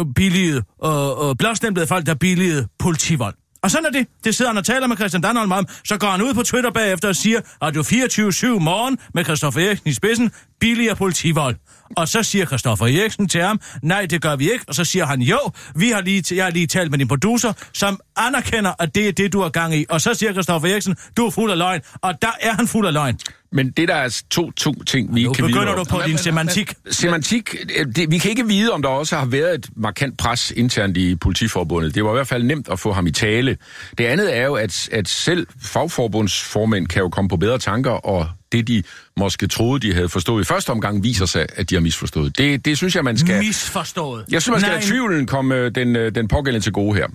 øh, 0.00 0.06
billigede, 0.14 0.62
øh, 0.84 1.28
øh, 1.28 1.36
blåstemplede 1.38 1.86
folk, 1.86 2.06
der 2.06 2.14
billigede 2.14 2.68
politivold. 2.78 3.34
Og 3.62 3.70
sådan 3.70 3.86
er 3.86 3.90
det. 3.90 4.06
Det 4.24 4.34
sidder 4.34 4.50
han 4.50 4.58
og 4.58 4.64
taler 4.64 4.86
med 4.86 4.96
Christian 4.96 5.22
Danholm 5.22 5.52
om. 5.52 5.66
Så 5.84 5.98
går 5.98 6.08
han 6.08 6.22
ud 6.22 6.34
på 6.34 6.42
Twitter 6.42 6.70
bagefter 6.70 7.08
og 7.08 7.16
siger, 7.16 7.40
Radio 7.62 7.82
24-7 7.82 8.58
morgen 8.58 8.98
med 9.14 9.24
Christoffer 9.24 9.60
Eriksen 9.60 9.88
i 9.88 9.92
spidsen, 9.92 10.32
billigere 10.60 10.96
politivold. 10.96 11.56
Og 11.96 12.08
så 12.08 12.22
siger 12.22 12.46
Christoffer 12.46 12.86
Eriksen 12.86 13.28
til 13.28 13.42
ham, 13.42 13.60
nej, 13.82 14.06
det 14.06 14.22
gør 14.22 14.36
vi 14.36 14.52
ikke. 14.52 14.64
Og 14.68 14.74
så 14.74 14.84
siger 14.84 15.06
han, 15.06 15.22
jo, 15.22 15.38
vi 15.74 15.88
har 15.90 16.00
lige, 16.00 16.36
jeg 16.36 16.44
har 16.44 16.50
lige 16.50 16.66
talt 16.66 16.90
med 16.90 16.98
din 16.98 17.08
producer, 17.08 17.52
som 17.72 18.00
anerkender, 18.16 18.72
at 18.78 18.94
det 18.94 19.08
er 19.08 19.12
det, 19.12 19.32
du 19.32 19.40
har 19.40 19.48
gang 19.48 19.74
i. 19.74 19.84
Og 19.88 20.00
så 20.00 20.14
siger 20.14 20.32
Christoffer 20.32 20.68
Eriksen, 20.68 20.96
du 21.16 21.26
er 21.26 21.30
fuld 21.30 21.50
af 21.50 21.58
løgn. 21.58 21.80
Og 22.02 22.22
der 22.22 22.30
er 22.40 22.52
han 22.54 22.66
fuld 22.66 22.86
af 22.86 22.92
løgn. 22.92 23.18
Men 23.52 23.70
det 23.70 23.88
der 23.88 23.94
er 23.94 24.22
to, 24.30 24.50
to 24.50 24.82
ting, 24.82 25.14
vi 25.14 25.22
Nu 25.22 25.30
ikke 25.30 25.36
kan 25.36 25.46
vide 25.46 25.52
begynder 25.54 25.72
om. 25.72 25.86
du 25.86 25.94
på 25.96 26.02
din 26.06 26.18
semantik. 26.18 26.74
Semantik, 26.90 27.54
øh, 27.78 27.86
det, 27.96 28.10
vi 28.10 28.18
kan 28.18 28.30
ikke 28.30 28.46
vide, 28.46 28.72
om 28.72 28.82
der 28.82 28.88
også 28.88 29.16
har 29.16 29.26
været 29.26 29.54
et 29.54 29.68
markant 29.76 30.18
pres 30.18 30.52
internt 30.56 30.96
i 30.96 31.16
politiforbundet. 31.16 31.94
Det 31.94 32.04
var 32.04 32.10
i 32.10 32.14
hvert 32.14 32.28
fald 32.28 32.42
nemt 32.42 32.68
at 32.68 32.78
få 32.78 32.92
ham 32.92 33.06
i 33.06 33.10
tale. 33.10 33.56
Det 33.98 34.04
andet 34.04 34.36
er 34.36 34.44
jo, 34.44 34.54
at, 34.54 34.88
at 34.92 35.08
selv 35.08 35.46
fagforbundsformænd 35.62 36.86
kan 36.86 37.02
jo 37.02 37.08
komme 37.08 37.28
på 37.28 37.36
bedre 37.36 37.58
tanker, 37.58 37.90
og 37.90 38.28
det 38.52 38.68
de 38.68 38.82
måske 39.16 39.46
troede, 39.46 39.88
de 39.88 39.94
havde 39.94 40.08
forstået 40.08 40.42
i 40.42 40.44
første 40.44 40.70
omgang, 40.70 41.02
viser 41.02 41.26
sig, 41.26 41.46
at 41.56 41.70
de 41.70 41.74
har 41.74 41.80
misforstået. 41.82 42.38
Det, 42.38 42.64
det 42.64 42.76
synes 42.76 42.96
jeg, 42.96 43.04
man 43.04 43.18
skal... 43.18 43.38
Misforstået. 43.38 44.24
Jeg 44.30 44.42
synes, 44.42 44.52
man 44.52 44.60
skal 44.60 44.70
Nej, 44.70 44.78
lade 44.80 44.90
tvivlen 44.90 45.26
komme 45.26 45.54
øh, 45.54 45.74
den, 45.74 45.96
øh, 45.96 46.14
den 46.14 46.28
pågældende 46.28 46.64
til 46.64 46.72
gode 46.72 46.96
her. 46.96 47.06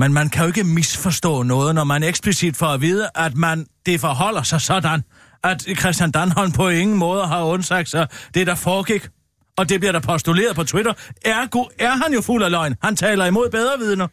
Men 0.00 0.12
man 0.12 0.28
kan 0.28 0.42
jo 0.42 0.46
ikke 0.46 0.64
misforstå 0.64 1.42
noget, 1.42 1.74
når 1.74 1.84
man 1.84 2.02
eksplicit 2.02 2.56
får 2.56 2.66
at 2.66 2.80
vide, 2.80 3.08
at 3.14 3.36
man 3.36 3.66
det 3.86 4.00
forholder 4.00 4.42
sig 4.42 4.60
sådan, 4.60 5.02
at 5.44 5.66
Christian 5.78 6.10
Danholm 6.10 6.52
på 6.52 6.68
ingen 6.68 6.96
måde 6.96 7.26
har 7.26 7.44
undsagt 7.44 7.88
sig 7.88 8.06
det, 8.34 8.46
der 8.46 8.54
foregik. 8.54 9.08
Og 9.58 9.68
det 9.68 9.80
bliver 9.80 9.92
der 9.92 10.00
postuleret 10.00 10.56
på 10.56 10.64
Twitter. 10.64 10.92
Ergo 11.24 11.64
er 11.78 11.90
han 11.90 12.12
jo 12.14 12.20
fuld 12.20 12.42
af 12.42 12.50
løgn. 12.50 12.74
Han 12.82 12.96
taler 12.96 13.26
imod 13.26 13.50
bedre 13.50 13.78
vidner. 13.78 14.08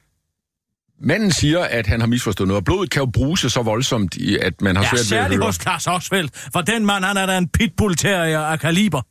Manden 1.01 1.31
siger, 1.31 1.59
at 1.63 1.87
han 1.87 1.99
har 1.99 2.07
misforstået 2.07 2.47
noget, 2.47 2.57
og 2.61 2.65
blodet 2.65 2.89
kan 2.89 2.99
jo 2.99 3.05
bruse 3.05 3.49
så 3.49 3.61
voldsomt, 3.61 4.17
at 4.41 4.61
man 4.61 4.75
har 4.75 4.83
Ja, 4.83 4.89
svært 4.89 4.93
ved 4.93 4.99
at 4.99 5.05
særligt 5.05 5.37
høre. 5.39 5.45
hos 5.45 5.55
Claus 5.55 5.87
Oxfeldt. 5.87 6.49
For 6.53 6.61
den 6.61 6.85
mand, 6.85 7.05
han 7.05 7.17
er 7.17 7.25
da 7.25 7.37
en 7.37 7.47
pitbull-terrier 7.47 8.39
af 8.39 8.59
kaliber. 8.59 9.01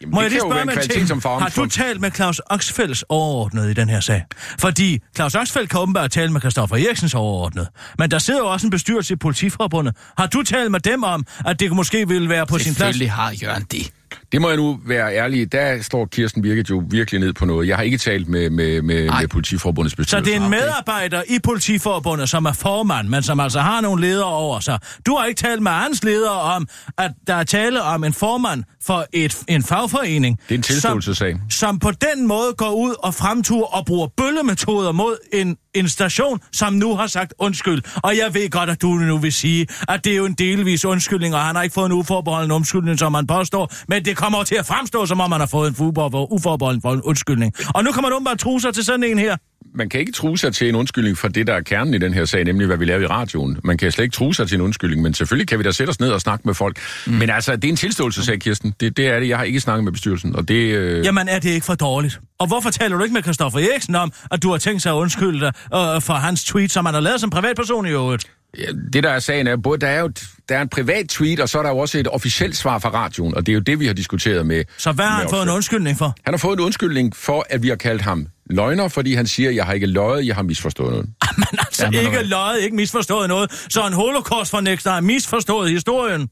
Jamen, 0.00 0.14
Må 0.14 0.20
jeg 0.20 0.30
lige 0.30 0.40
spørge 0.40 0.64
med 0.64 0.88
ting? 0.88 1.08
som 1.08 1.20
Har 1.24 1.52
du 1.56 1.66
talt 1.66 2.00
med 2.00 2.10
Claus 2.10 2.40
Oxfeldts 2.46 3.04
overordnede 3.08 3.70
i 3.70 3.74
den 3.74 3.88
her 3.88 4.00
sag? 4.00 4.24
Fordi 4.58 4.98
Claus 5.16 5.34
Oxfeldt 5.34 5.70
kan 5.70 5.80
åbenbart 5.80 6.10
tale 6.10 6.32
med 6.32 6.40
Christoffer 6.40 6.76
Eriksens 6.76 7.14
overordnede. 7.14 7.68
Men 7.98 8.10
der 8.10 8.18
sidder 8.18 8.40
jo 8.40 8.46
også 8.46 8.66
en 8.66 8.70
bestyrelse 8.70 9.14
i 9.14 9.16
politiforbundet. 9.16 9.96
Har 10.18 10.26
du 10.26 10.42
talt 10.42 10.70
med 10.70 10.80
dem 10.80 11.02
om, 11.02 11.26
at 11.46 11.60
det 11.60 11.72
måske 11.72 12.08
ville 12.08 12.28
være 12.28 12.46
på 12.46 12.58
sin 12.58 12.74
plads? 12.74 12.76
Selvfølgelig 12.78 13.12
har 13.12 13.34
Jørgen 13.42 13.62
det. 13.70 13.90
Det 14.32 14.40
må 14.40 14.48
jeg 14.48 14.56
nu 14.56 14.78
være 14.86 15.14
ærlig. 15.14 15.52
Der 15.52 15.82
står 15.82 16.06
Kirsten 16.06 16.42
Birgit 16.42 16.70
jo 16.70 16.82
virkelig 16.90 17.20
ned 17.20 17.32
på 17.32 17.44
noget. 17.44 17.68
Jeg 17.68 17.76
har 17.76 17.82
ikke 17.82 17.98
talt 17.98 18.28
med, 18.28 18.50
med, 18.50 18.82
med, 18.82 19.10
med 19.20 19.28
Politiforbundets 19.28 19.92
Så 19.92 19.96
bestyrelse. 19.96 20.30
det 20.30 20.36
er 20.40 20.44
en 20.44 20.50
medarbejder 20.50 21.22
i 21.28 21.38
politiforbundet, 21.44 22.28
som 22.28 22.44
er 22.44 22.52
formand, 22.52 23.08
men 23.08 23.22
som 23.22 23.40
altså 23.40 23.60
har 23.60 23.80
nogle 23.80 24.02
ledere 24.02 24.26
over 24.26 24.60
sig. 24.60 24.78
Du 25.06 25.16
har 25.16 25.26
ikke 25.26 25.38
talt 25.38 25.62
med 25.62 25.72
hans 25.72 26.04
ledere 26.04 26.40
om, 26.40 26.68
at 26.98 27.10
der 27.26 27.34
er 27.34 27.44
tale 27.44 27.82
om 27.82 28.04
en 28.04 28.12
formand 28.12 28.64
for 28.86 29.06
et, 29.12 29.38
en 29.48 29.62
fagforening. 29.62 30.38
Det 30.48 30.54
er 30.54 30.58
en 30.58 30.62
tilståelsessag. 30.62 31.32
Som, 31.32 31.50
som 31.50 31.78
på 31.78 31.90
den 31.90 32.26
måde 32.26 32.52
går 32.56 32.70
ud 32.70 32.94
og 32.98 33.14
fremturer 33.14 33.76
og 33.76 33.86
bruger 33.86 34.08
bøllemetoder 34.16 34.92
mod 34.92 35.16
en, 35.32 35.56
en 35.74 35.88
station, 35.88 36.40
som 36.52 36.72
nu 36.72 36.94
har 36.94 37.06
sagt 37.06 37.34
undskyld. 37.38 37.82
Og 38.02 38.16
jeg 38.16 38.34
ved 38.34 38.50
godt, 38.50 38.70
at 38.70 38.82
du 38.82 38.88
nu 38.88 39.18
vil 39.18 39.32
sige, 39.32 39.66
at 39.88 40.04
det 40.04 40.12
er 40.12 40.16
jo 40.16 40.24
en 40.24 40.34
delvis 40.34 40.84
undskyldning, 40.84 41.34
og 41.34 41.40
han 41.40 41.56
har 41.56 41.62
ikke 41.62 41.74
fået 41.74 41.86
en 41.86 41.92
uforbeholden 41.92 42.50
undskyldning, 42.52 42.98
som 42.98 43.12
man 43.12 43.26
påstår. 43.26 43.72
Men 43.88 44.04
det 44.04 44.16
kommer 44.16 44.44
til 44.44 44.54
at 44.54 44.66
fremstå, 44.66 45.06
som 45.06 45.20
om 45.20 45.30
man 45.30 45.40
har 45.40 45.46
fået 45.46 45.68
en 45.68 45.86
uforbeholden 46.30 47.02
undskyldning. 47.02 47.52
Og 47.74 47.84
nu 47.84 47.92
kommer 47.92 48.10
man 48.10 48.24
bare 48.24 48.36
truser 48.36 48.68
sig 48.68 48.74
til 48.74 48.84
sådan 48.84 49.04
en 49.04 49.18
her. 49.18 49.36
Man 49.78 49.88
kan 49.88 50.00
ikke 50.00 50.12
true 50.12 50.38
sig 50.38 50.54
til 50.54 50.68
en 50.68 50.74
undskyldning 50.74 51.18
for 51.18 51.28
det, 51.28 51.46
der 51.46 51.54
er 51.54 51.60
kernen 51.60 51.94
i 51.94 51.98
den 51.98 52.14
her 52.14 52.24
sag, 52.24 52.44
nemlig 52.44 52.66
hvad 52.66 52.76
vi 52.76 52.84
laver 52.84 53.02
i 53.02 53.06
radioen. 53.06 53.58
Man 53.64 53.78
kan 53.78 53.92
slet 53.92 54.04
ikke 54.04 54.14
true 54.14 54.34
sig 54.34 54.48
til 54.48 54.54
en 54.54 54.60
undskyldning, 54.60 55.02
men 55.02 55.14
selvfølgelig 55.14 55.48
kan 55.48 55.58
vi 55.58 55.64
da 55.64 55.70
sætte 55.70 55.90
os 55.90 56.00
ned 56.00 56.10
og 56.10 56.20
snakke 56.20 56.42
med 56.44 56.54
folk. 56.54 56.78
Mm. 57.06 57.12
Men 57.12 57.30
altså, 57.30 57.56
det 57.56 57.64
er 57.64 57.68
en 57.68 57.76
tilståelsessag, 57.76 58.40
Kirsten. 58.40 58.74
Det, 58.80 58.96
det 58.96 59.06
er 59.06 59.20
det. 59.20 59.28
Jeg 59.28 59.36
har 59.36 59.44
ikke 59.44 59.60
snakket 59.60 59.84
med 59.84 59.92
bestyrelsen, 59.92 60.36
og 60.36 60.48
det... 60.48 60.54
Øh... 60.54 61.04
Jamen, 61.04 61.28
er 61.28 61.38
det 61.38 61.50
ikke 61.50 61.66
for 61.66 61.74
dårligt? 61.74 62.20
Og 62.38 62.46
hvorfor 62.46 62.70
taler 62.70 62.96
du 62.96 63.02
ikke 63.02 63.14
med 63.14 63.22
Christoffer 63.22 63.58
Eriksen 63.58 63.94
om, 63.94 64.12
at 64.30 64.42
du 64.42 64.50
har 64.50 64.58
tænkt 64.58 64.82
sig 64.82 64.92
at 64.92 64.96
undskylde 64.96 65.40
dig 65.40 65.52
øh, 65.74 66.02
for 66.02 66.14
hans 66.14 66.44
tweet, 66.44 66.70
som 66.70 66.86
han 66.86 66.94
har 66.94 67.00
lavet 67.00 67.20
som 67.20 67.30
privatperson 67.30 67.86
i 67.86 67.90
øvrigt? 67.90 68.26
Ja, 68.58 68.66
det 68.92 69.02
der 69.02 69.10
er 69.10 69.18
sagen 69.18 69.46
er, 69.46 69.56
både 69.56 69.78
der 69.78 69.88
er 69.88 70.00
jo 70.00 70.10
der 70.48 70.56
er 70.56 70.62
en 70.62 70.68
privat 70.68 71.08
tweet, 71.08 71.40
og 71.40 71.48
så 71.48 71.58
er 71.58 71.62
der 71.62 71.70
jo 71.70 71.78
også 71.78 71.98
et 71.98 72.08
officielt 72.08 72.56
svar 72.56 72.78
fra 72.78 72.88
radioen, 72.88 73.34
og 73.34 73.46
det 73.46 73.52
er 73.52 73.54
jo 73.54 73.60
det, 73.60 73.80
vi 73.80 73.86
har 73.86 73.94
diskuteret 73.94 74.46
med. 74.46 74.64
Så 74.78 74.92
hvad 74.92 75.04
har 75.04 75.20
han 75.20 75.30
fået 75.30 75.42
en 75.42 75.48
undskyldning 75.48 75.98
for? 75.98 76.14
Han 76.24 76.34
har 76.34 76.38
fået 76.38 76.56
en 76.56 76.64
undskyldning 76.64 77.16
for, 77.16 77.46
at 77.50 77.62
vi 77.62 77.68
har 77.68 77.76
kaldt 77.76 78.02
ham 78.02 78.26
løgner, 78.50 78.88
fordi 78.88 79.14
han 79.14 79.26
siger, 79.26 79.50
jeg 79.50 79.64
har 79.66 79.72
ikke 79.72 79.86
løjet, 79.86 80.26
jeg 80.26 80.34
har 80.34 80.42
misforstået 80.42 80.90
noget. 80.90 81.06
Men 81.36 81.58
altså 81.58 81.82
Jamen, 81.84 81.98
ikke 82.00 82.10
hvad? 82.10 82.24
løjet, 82.24 82.60
ikke 82.62 82.76
misforstået 82.76 83.28
noget. 83.28 83.66
Så 83.70 83.86
en 83.86 83.92
holocaust-fornægter 83.92 84.90
har 84.90 85.00
misforstået 85.00 85.70
historien. 85.70 86.28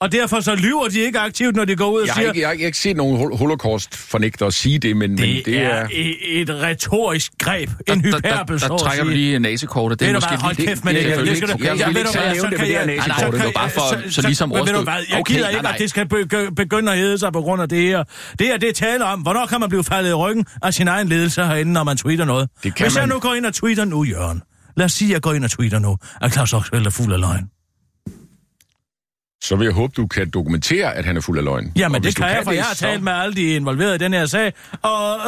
Og 0.00 0.12
derfor 0.12 0.40
så 0.40 0.54
lyver 0.54 0.88
de 0.88 1.00
ikke 1.00 1.18
aktivt, 1.18 1.56
når 1.56 1.64
de 1.64 1.76
går 1.76 1.90
ud 1.90 2.00
og 2.00 2.06
Jeg 2.06 2.14
har 2.14 2.20
siger, 2.20 2.32
ikke, 2.32 2.40
jeg 2.40 2.48
har 2.48 2.52
ikke 2.66 2.78
set 2.78 2.96
nogen 2.96 3.16
hol- 3.16 3.36
holocaust-fornægter 3.36 4.50
sige 4.50 4.78
det, 4.78 4.96
men 4.96 5.10
det, 5.10 5.20
men 5.20 5.42
det 5.44 5.58
er... 5.58 5.68
er 5.68 5.88
et, 5.92 6.40
et 6.40 6.50
retorisk 6.50 7.32
greb, 7.38 7.70
Der, 7.86 7.94
en 7.94 8.02
der, 8.04 8.10
der, 8.10 8.16
hyperbel, 8.18 8.60
så 8.60 8.68
der 8.68 8.74
at 8.74 8.80
trækker 8.80 9.04
du 9.04 9.10
lige 9.10 9.38
nasekortet. 9.38 10.00
Det 10.00 10.08
er 10.08 10.12
måske 10.12 10.28
bare, 10.28 10.38
hold 10.38 10.56
kæft 10.56 10.84
med 10.84 10.94
det, 10.94 11.02
er 11.04 11.08
jeg 11.08 11.18
vil 11.18 11.26
ved 11.26 11.34
ikke 11.34 11.46
nævne 11.46 11.58
det 11.58 12.58
jeg- 12.72 12.88
her 12.88 13.24
var 13.24 13.30
kan 13.38 13.52
bare 13.54 13.70
for- 13.70 13.94
jeg- 14.02 14.12
så 14.12 14.22
ligesom 14.22 14.50
hvad, 14.50 14.60
Jeg 15.10 15.18
Okay, 15.20 15.34
gider 15.34 15.48
ikke, 15.48 15.68
at 15.68 15.78
det 15.78 15.90
skal 15.90 16.06
begy- 16.14 16.54
begynde 16.54 16.92
at 16.92 16.98
hedde 16.98 17.18
sig 17.18 17.32
på 17.32 17.40
grund 17.40 17.62
af 17.62 17.68
det 17.68 17.82
her. 17.82 18.04
Det 18.38 18.46
her, 18.46 18.56
det 18.58 18.68
er 18.68 18.72
tale 18.72 19.04
om, 19.04 19.20
hvornår 19.20 19.46
kan 19.46 19.60
man 19.60 19.68
blive 19.68 19.84
faldet 19.84 20.10
i 20.10 20.14
ryggen 20.14 20.46
af 20.62 20.74
sin 20.74 20.88
egen 20.88 21.08
ledelse 21.08 21.44
herinde, 21.44 21.72
når 21.72 21.84
man 21.84 21.96
tweeter 21.96 22.24
noget. 22.24 22.48
Hvis 22.62 22.96
jeg 22.96 23.06
nu 23.06 23.18
går 23.18 23.34
ind 23.34 23.46
og 23.46 23.54
tweeter 23.54 23.84
nu, 23.84 24.04
Jørgen. 24.04 24.42
Lad 24.76 24.84
os 24.84 24.92
sige, 24.92 25.08
at 25.08 25.12
jeg 25.12 25.22
går 25.22 25.32
ind 25.32 25.44
og 25.44 25.50
tweeter 25.50 25.78
nu, 25.78 25.96
at 26.22 26.32
Claus 26.32 26.52
Oxfeldt 26.52 26.86
er 26.86 26.90
fuld 26.90 27.12
af 27.12 27.20
løgn. 27.20 27.44
Så 29.46 29.56
vil 29.56 29.64
jeg 29.64 29.74
håbe, 29.74 29.92
du 29.96 30.06
kan 30.06 30.30
dokumentere, 30.30 30.94
at 30.94 31.04
han 31.04 31.16
er 31.16 31.20
fuld 31.20 31.38
af 31.38 31.44
løgn. 31.44 31.72
Jamen, 31.76 32.02
det 32.02 32.16
kan 32.16 32.26
jeg, 32.28 32.40
for 32.44 32.50
det, 32.50 32.56
jeg 32.56 32.64
har 32.64 32.74
så- 32.74 32.80
talt 32.80 33.02
med 33.02 33.12
alle 33.12 33.34
de 33.34 33.54
involverede 33.54 33.94
i 33.94 33.98
den 33.98 34.12
her 34.12 34.26
sag. 34.26 34.52
Og 34.82 35.18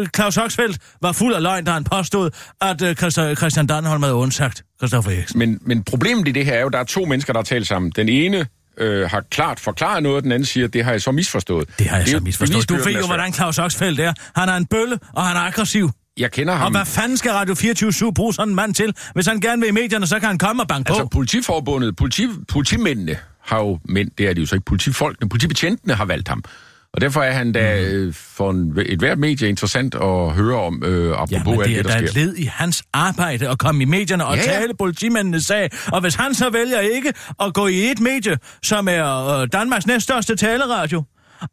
øh, 0.00 0.06
Claus 0.16 0.36
Oxfeldt 0.36 0.78
var 1.02 1.12
fuld 1.12 1.34
af 1.34 1.42
løgn, 1.42 1.64
da 1.64 1.70
han 1.70 1.84
påstod, 1.84 2.30
at 2.60 2.82
øh, 2.82 2.96
Christian 3.36 3.66
Danholm 3.66 4.02
havde 4.02 4.14
undsagt 4.14 4.62
Christoffer 4.78 5.10
Eriksen. 5.10 5.38
Men, 5.38 5.58
men 5.62 5.82
problemet 5.82 6.28
i 6.28 6.30
det 6.32 6.44
her 6.44 6.52
er 6.54 6.60
jo, 6.60 6.66
at 6.66 6.72
der 6.72 6.78
er 6.78 6.84
to 6.84 7.04
mennesker, 7.04 7.32
der 7.32 7.40
har 7.40 7.44
talt 7.44 7.66
sammen. 7.66 7.92
Den 7.96 8.08
ene 8.08 8.46
øh, 8.78 9.10
har 9.10 9.22
klart 9.30 9.60
forklaret 9.60 10.02
noget, 10.02 10.16
og 10.16 10.22
den 10.22 10.32
anden 10.32 10.46
siger, 10.46 10.66
det 10.68 10.84
har 10.84 10.90
jeg 10.90 11.02
så 11.02 11.12
misforstået. 11.12 11.68
Det 11.78 11.86
har 11.86 11.96
jeg 11.96 12.02
er 12.06 12.10
så 12.10 12.20
misforstået. 12.20 12.68
Du 12.68 12.74
ved 12.74 12.92
jo, 13.00 13.06
hvordan 13.06 13.32
Claus 13.32 13.58
Oxfeldt 13.58 14.00
er. 14.00 14.12
Han 14.36 14.48
er 14.48 14.56
en 14.56 14.66
bølle, 14.66 14.98
og 15.12 15.22
han 15.26 15.36
er 15.36 15.40
aggressiv. 15.40 15.90
Jeg 16.18 16.32
kender 16.32 16.52
Og 16.52 16.58
ham. 16.58 16.72
hvad 16.72 16.84
fanden 16.86 17.16
skal 17.16 17.30
Radio 17.32 17.54
24 17.54 18.14
bruge 18.14 18.34
sådan 18.34 18.48
en 18.48 18.54
mand 18.54 18.74
til? 18.74 18.94
Hvis 19.14 19.26
han 19.26 19.40
gerne 19.40 19.60
vil 19.62 19.68
i 19.68 19.72
medierne, 19.72 20.06
så 20.06 20.18
kan 20.18 20.28
han 20.28 20.38
komme 20.38 20.62
og 20.62 20.68
banke 20.68 20.88
Altså, 20.90 21.02
på. 21.02 21.08
politiforbundet, 21.08 21.96
politi, 21.96 22.28
politimændene 22.48 23.16
har 23.44 23.58
jo 23.58 23.78
mænd, 23.84 24.10
det 24.18 24.28
er 24.28 24.34
de 24.34 24.40
jo 24.40 24.46
så 24.46 24.54
ikke, 24.54 24.64
politifolkene, 24.64 25.28
politibetjentene 25.28 25.94
har 25.94 26.04
valgt 26.04 26.28
ham. 26.28 26.44
Og 26.92 27.00
derfor 27.00 27.22
er 27.22 27.32
han 27.32 27.52
da 27.52 27.88
Mm. 27.92 28.12
for 28.12 28.50
en, 28.50 28.78
et 28.86 28.98
hvert 28.98 29.18
medie 29.18 29.48
interessant 29.48 29.94
at 29.94 30.32
høre 30.32 30.60
om, 30.62 30.82
øh, 30.84 31.12
apropos 31.12 31.30
Ja, 31.32 31.42
men 31.44 31.52
alt 31.60 31.68
det 31.68 31.72
er 31.78 31.82
det, 31.82 31.84
der 31.84 31.90
da 32.00 32.06
sker. 32.06 32.20
et 32.20 32.26
led 32.26 32.36
i 32.36 32.44
hans 32.44 32.82
arbejde 32.92 33.48
at 33.48 33.58
komme 33.58 33.82
i 33.82 33.84
medierne 33.86 34.26
og 34.26 34.36
Ja, 34.36 34.42
ja, 34.52 34.58
tale 34.58 34.72
politimændenes 34.78 35.44
sag. 35.44 35.70
Og 35.92 36.00
hvis 36.00 36.14
han 36.14 36.34
så 36.34 36.50
vælger 36.50 36.80
ikke 36.80 37.12
at 37.42 37.54
gå 37.54 37.66
i 37.66 37.90
et 37.90 38.00
medie, 38.00 38.38
som 38.62 38.88
er 38.88 39.28
øh, 39.40 39.48
Danmarks 39.52 39.86
næststørste 39.86 40.36
taleradio, 40.36 41.04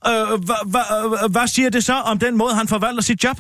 øh, 0.08 0.14
hva- 0.24 0.68
hva- 0.78 1.24
øh, 1.26 1.32
hvad 1.32 1.48
siger 1.48 1.70
det 1.70 1.84
så 1.84 1.94
om 1.94 2.20
den 2.20 2.38
måde, 2.38 2.56
han 2.56 2.68
forvalter 2.68 3.02
sit 3.02 3.24
job? 3.24 3.40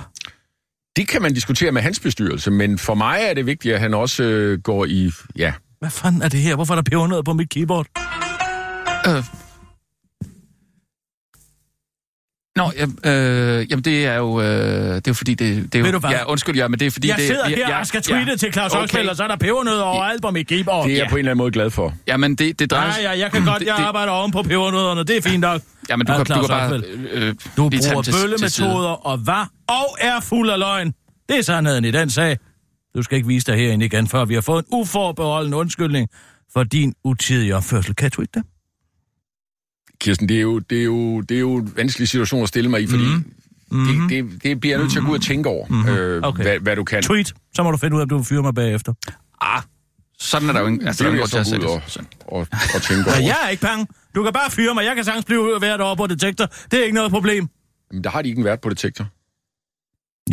Det 0.96 1.08
kan 1.08 1.22
man 1.22 1.34
diskutere 1.34 1.72
med 1.72 1.82
hans 1.82 2.00
bestyrelse, 2.00 2.52
men 2.52 2.78
for 2.78 2.94
mig 2.96 3.20
er 3.22 3.34
det 3.34 3.46
vigtigt, 3.46 3.74
at 3.76 3.80
han 3.80 3.94
også 3.94 4.24
øh, 4.24 4.60
går 4.62 4.86
i... 4.86 5.12
Ja, 5.36 5.54
Hvad 5.80 5.90
fanden 5.90 6.22
er 6.22 6.30
det 6.30 6.40
her? 6.40 6.56
Hvorfor 6.56 6.74
er 6.74 6.76
der 6.76 6.84
pebernødder 6.84 7.24
på 7.24 7.34
mit 7.34 7.50
keyboard? 7.50 7.88
Øh. 9.08 9.24
Nå, 12.56 12.72
ja, 12.78 13.12
øh, 13.12 13.72
jamen 13.72 13.84
det 13.84 14.06
er 14.06 14.16
jo, 14.16 14.42
øh, 14.42 14.46
det 14.48 14.96
er 14.96 15.02
jo 15.08 15.14
fordi, 15.14 15.34
det, 15.34 15.74
det 15.74 15.82
er 15.82 15.86
jo, 15.86 15.92
du 15.92 16.00
hvad? 16.00 16.10
ja, 16.10 16.24
undskyld, 16.32 16.56
ja, 16.56 16.68
men 16.68 16.80
det 16.80 16.86
er 16.88 16.92
fordi, 16.92 17.08
Jeg 17.08 17.18
det, 17.18 17.28
sidder 17.28 17.50
ja, 17.50 17.56
her 17.56 17.70
ja, 17.70 17.80
og 17.80 17.88
skal 17.88 18.02
tweete 18.02 18.30
ja, 18.32 18.36
til 18.36 18.54
Claus 18.54 18.72
okay. 18.72 18.84
Oxfeldt, 18.84 19.10
og 19.10 19.16
så 19.16 19.24
er 19.24 19.28
der 19.28 19.36
pebernødder 19.36 19.82
overalt 19.84 20.22
på 20.22 20.32
mit 20.32 20.48
keyboard. 20.48 20.86
det 20.86 20.92
er 20.92 20.96
jeg 20.98 21.04
Ja. 21.04 21.10
på 21.10 21.16
en 21.16 21.20
eller 21.20 21.32
anden 21.32 21.38
måde 21.38 21.52
glad 21.52 21.70
for. 21.70 21.94
Jamen 22.08 22.36
det, 22.36 22.60
det 22.60 22.72
drejer 22.72 22.86
Ja, 22.88 22.94
sig... 22.94 23.02
ja, 23.04 23.12
jeg 23.20 23.32
kan 23.32 23.46
godt, 23.46 23.60
Det- 23.60 23.68
jeg 23.68 23.76
det- 23.78 23.84
arbejder 23.84 24.12
oven 24.12 24.32
på 24.32 24.42
pebernødderne, 24.44 25.04
det 25.04 25.18
er 25.18 25.22
fint 25.22 25.40
nok. 25.40 25.62
Jamen 25.90 26.06
du 26.08 26.12
Ja, 26.14 26.24
kan, 26.24 26.36
du 26.36 26.42
kan 26.42 26.50
bare... 26.50 26.82
Øh, 27.12 27.36
Du 27.58 27.70
bruger 27.70 28.02
til- 28.02 28.14
til 28.14 28.22
bøllemetoder 28.22 29.08
og 29.08 29.28
var 29.28 29.50
og 29.68 29.98
er 30.02 30.20
fuld 30.20 30.50
af 30.50 30.60
løgn. 30.60 30.94
Det 31.30 31.38
er 31.38 31.42
sandheden 31.42 31.86
i 31.86 31.92
den 31.92 32.10
sag. 32.10 32.38
Du 32.96 33.02
skal 33.04 33.16
ikke 33.16 33.28
vise 33.28 33.46
dig 33.52 33.56
herinde 33.60 33.86
igen, 33.86 34.08
før 34.08 34.26
vi 34.26 34.34
har 34.34 34.42
fået 34.42 34.66
en 34.66 34.78
uforbeholden 34.80 35.54
undskyldning 35.54 36.10
for 36.54 36.64
din 36.64 36.94
utidige 37.04 37.56
opførsel. 37.56 37.96
Kan 37.96 38.04
jeg 38.04 38.12
tweete 38.12 38.32
det? 38.34 38.44
Kirsten, 40.00 40.30
det 40.30 40.38
er 40.38 40.42
jo, 40.42 40.60
det 40.60 40.80
er 40.80 40.84
jo, 40.84 41.22
det 41.22 41.36
er 41.36 41.40
jo 41.40 41.56
en 41.56 41.74
vanskelig 41.76 42.08
situation 42.10 42.44
at 42.44 42.50
stille 42.50 42.70
mig 42.70 42.82
i, 42.82 42.88
fordi 42.88 43.04
mm-hmm. 43.04 44.10
det, 44.10 44.32
det, 44.32 44.44
det 44.44 44.60
bliver 44.60 44.76
jeg 44.76 44.82
nødt 44.82 44.92
til 44.92 45.00
at 45.00 45.06
gå 45.06 45.12
ud 45.12 45.18
og 45.18 45.22
tænke 45.24 45.50
over, 45.50 45.68
mm-hmm. 45.68 45.90
øh, 45.90 46.24
Okay. 46.24 46.44
hvad, 46.44 46.60
hvad 46.60 46.76
du 46.76 46.84
kan. 46.84 47.04
Tweet, 47.04 47.34
så 47.56 47.64
må 47.64 47.72
du 47.72 47.78
finde 47.78 47.96
ud 47.96 48.02
af, 48.02 48.04
om 48.06 48.10
du 48.10 48.18
vil 48.18 48.26
fyre 48.26 48.42
mig 48.42 48.56
bagefter. 48.56 48.94
Ah, 49.42 49.62
sådan 50.20 50.50
er 50.50 50.54
der 50.54 50.60
jo 50.60 50.68
ingen... 50.68 50.88
Altså, 50.88 51.04
Det 51.04 51.14
er 51.14 51.18
grund 51.18 51.30
til 51.30 51.32
så 51.32 51.40
at 51.40 51.48
sætte 51.48 51.66
og, 51.66 51.82
og, 52.28 52.48
og 52.76 52.82
tænke 52.82 53.10
over. 53.10 53.18
Ja, 53.22 53.26
jeg 53.26 53.38
er 53.46 53.50
ikke 53.50 53.62
bange. 53.62 53.88
Du 54.16 54.24
kan 54.24 54.34
bare 54.34 54.52
fyre 54.52 54.74
mig. 54.74 54.86
Jeg 54.86 54.96
kan 54.96 55.06
sagtens 55.06 55.26
blive 55.26 55.60
hvert 55.60 55.82
år 55.82 55.96
på 55.96 56.08
detektor. 56.08 56.46
Det 56.72 56.80
er 56.80 56.84
ikke 56.84 56.96
noget 56.96 57.12
problem. 57.12 57.50
Men 57.92 58.04
der 58.04 58.10
har 58.10 58.22
de 58.22 58.30
ikke 58.30 58.40
en 58.40 58.46
vært 58.46 58.62
på 58.62 58.70
detektor. 58.70 59.06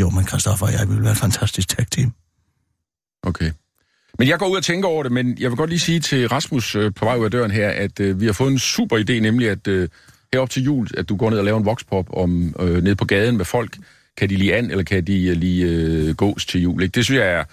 Jo, 0.00 0.10
men 0.10 0.26
Christoffer 0.28 0.66
og 0.66 0.72
jeg 0.72 0.88
vil 0.88 1.02
være 1.02 1.12
et 1.12 1.18
fantastisk 1.18 1.68
tag 1.68 1.86
team. 1.90 2.12
Okay. 3.22 3.52
Men 4.18 4.28
jeg 4.28 4.38
går 4.38 4.48
ud 4.48 4.56
og 4.56 4.64
tænker 4.64 4.88
over 4.88 5.02
det, 5.02 5.12
men 5.12 5.36
jeg 5.40 5.50
vil 5.50 5.56
godt 5.56 5.70
lige 5.70 5.80
sige 5.80 6.00
til 6.00 6.28
Rasmus 6.28 6.74
øh, 6.76 6.92
på 6.94 7.04
vej 7.04 7.16
ud 7.16 7.24
af 7.24 7.30
døren 7.30 7.50
her, 7.50 7.68
at 7.68 8.00
øh, 8.00 8.20
vi 8.20 8.26
har 8.26 8.32
fået 8.32 8.52
en 8.52 8.58
super 8.58 8.98
idé, 8.98 9.12
nemlig 9.12 9.50
at 9.50 9.68
øh, 9.68 9.88
herop 10.32 10.50
til 10.50 10.62
jul, 10.62 10.88
at 10.96 11.08
du 11.08 11.16
går 11.16 11.30
ned 11.30 11.38
og 11.38 11.44
laver 11.44 11.58
en 11.58 11.64
voxpop 11.64 12.06
om, 12.12 12.54
øh, 12.60 12.82
ned 12.82 12.94
på 12.94 13.04
gaden 13.04 13.36
med 13.36 13.44
folk. 13.44 13.76
Kan 14.16 14.28
de 14.28 14.36
lige 14.36 14.56
an, 14.56 14.70
eller 14.70 14.84
kan 14.84 15.04
de 15.04 15.26
øh, 15.26 15.36
lige 15.36 15.66
øh, 15.66 16.14
gås 16.14 16.46
til 16.46 16.62
jul? 16.62 16.82
Ikke? 16.82 16.92
Det 16.92 17.04
synes 17.04 17.18
jeg 17.18 17.28
er 17.32 17.44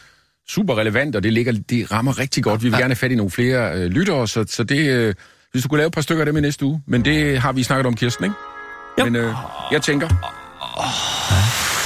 super 0.49 0.77
relevant, 0.77 1.15
og 1.15 1.23
det, 1.23 1.33
ligger, 1.33 1.53
det 1.69 1.91
rammer 1.91 2.19
rigtig 2.19 2.43
godt. 2.43 2.63
Vi 2.63 2.69
vil 2.69 2.73
gerne 2.73 2.83
have 2.83 2.95
fat 2.95 3.11
i 3.11 3.15
nogle 3.15 3.31
flere 3.31 3.77
øh, 3.77 3.85
lyttere, 3.85 4.27
så, 4.27 4.45
så 4.47 4.63
det, 4.63 4.89
øh, 4.89 5.13
hvis 5.51 5.63
du 5.63 5.69
kunne 5.69 5.77
lave 5.77 5.87
et 5.87 5.93
par 5.93 6.01
stykker 6.01 6.21
af 6.21 6.25
dem 6.25 6.37
i 6.37 6.41
næste 6.41 6.65
uge. 6.65 6.81
Men 6.85 7.05
det 7.05 7.39
har 7.39 7.51
vi 7.51 7.63
snakket 7.63 7.85
om, 7.85 7.95
Kirsten, 7.95 8.25
ikke? 8.25 8.35
Jo. 8.99 9.05
Men 9.05 9.15
øh, 9.15 9.33
jeg 9.71 9.81
tænker, 9.81 10.07
Ej, 10.77 11.76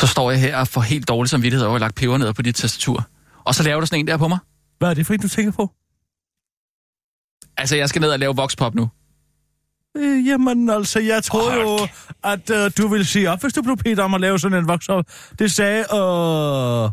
Så 0.00 0.06
står 0.06 0.30
jeg 0.30 0.40
her 0.40 0.56
og 0.56 0.68
får 0.68 0.80
helt 0.80 1.08
dårlig 1.08 1.30
samvittighed 1.30 1.66
over 1.66 1.74
at 1.74 1.80
lagt 1.80 1.94
peber 1.94 2.18
ned 2.18 2.34
på 2.34 2.42
dit 2.42 2.54
tastatur. 2.54 3.06
Og 3.44 3.54
så 3.54 3.62
laver 3.62 3.80
du 3.80 3.86
sådan 3.86 4.00
en 4.00 4.06
der 4.06 4.16
på 4.16 4.28
mig. 4.28 4.38
Hvad 4.78 4.90
er 4.90 4.94
det 4.94 5.06
for 5.06 5.14
en, 5.14 5.20
du 5.20 5.28
tænker 5.28 5.52
på? 5.52 5.70
Altså, 7.56 7.76
jeg 7.76 7.88
skal 7.88 8.00
ned 8.00 8.10
og 8.10 8.18
lave 8.18 8.36
voxpop 8.36 8.74
nu. 8.74 8.90
Øh, 9.96 10.26
jamen 10.26 10.70
altså, 10.70 11.00
jeg 11.00 11.24
troede 11.24 11.60
jo, 11.60 11.88
at 12.24 12.50
øh, 12.50 12.70
du 12.78 12.88
ville 12.88 13.04
sige 13.04 13.30
op, 13.30 13.40
hvis 13.40 13.52
du 13.52 13.62
blev 13.62 13.76
bedt 13.76 13.98
om 13.98 14.14
at 14.14 14.20
lave 14.20 14.38
sådan 14.38 14.58
en 14.58 14.68
voksop. 14.68 15.04
Det 15.38 15.52
sagde 15.52 15.78
øh, 15.80 16.90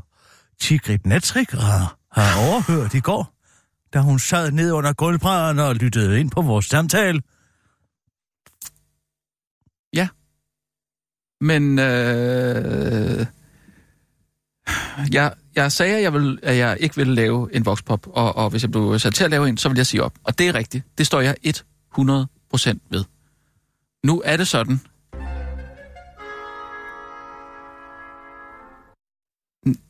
Tigrib 0.60 1.06
Netrik 1.06 1.52
har, 1.52 1.98
har 2.12 2.50
overhørt 2.50 2.94
i 2.94 3.00
går, 3.00 3.34
da 3.94 4.00
hun 4.00 4.20
sad 4.20 4.52
ned 4.52 4.72
under 4.72 4.94
gulvbrædderen 4.94 5.60
og 5.60 5.76
lyttede 5.76 6.20
ind 6.20 6.32
på 6.32 6.42
vores 6.42 6.66
samtale. 6.66 7.22
Ja. 9.94 10.08
Men 11.42 11.80
øh, 11.80 13.26
jeg, 15.12 15.34
jeg 15.56 15.72
sagde, 15.72 15.96
at 15.98 16.04
jeg, 16.04 16.14
vil, 16.14 16.40
at 16.44 16.58
jeg 16.58 16.78
ikke 16.80 16.96
ville 16.96 17.16
lave 17.16 17.56
en 17.56 17.66
voxpop, 17.66 18.08
og, 18.08 18.36
og 18.36 18.50
hvis 18.50 18.62
jeg 18.64 18.72
blev 18.72 19.00
sat 19.00 19.14
til 19.14 19.24
at 19.24 19.30
lave 19.32 19.50
en, 19.50 19.58
så 19.58 19.70
vil 19.70 19.76
jeg 19.78 19.86
sige 19.88 20.04
op. 20.04 20.14
Og 20.24 20.38
det 20.40 20.48
er 20.48 20.56
rigtigt. 20.56 20.84
Det 20.98 21.06
står 21.08 21.22
jeg 21.22 21.36
100% 21.48 22.78
ved. 22.90 23.04
Nu 24.04 24.22
er 24.26 24.38
det 24.38 24.48
sådan, 24.48 24.80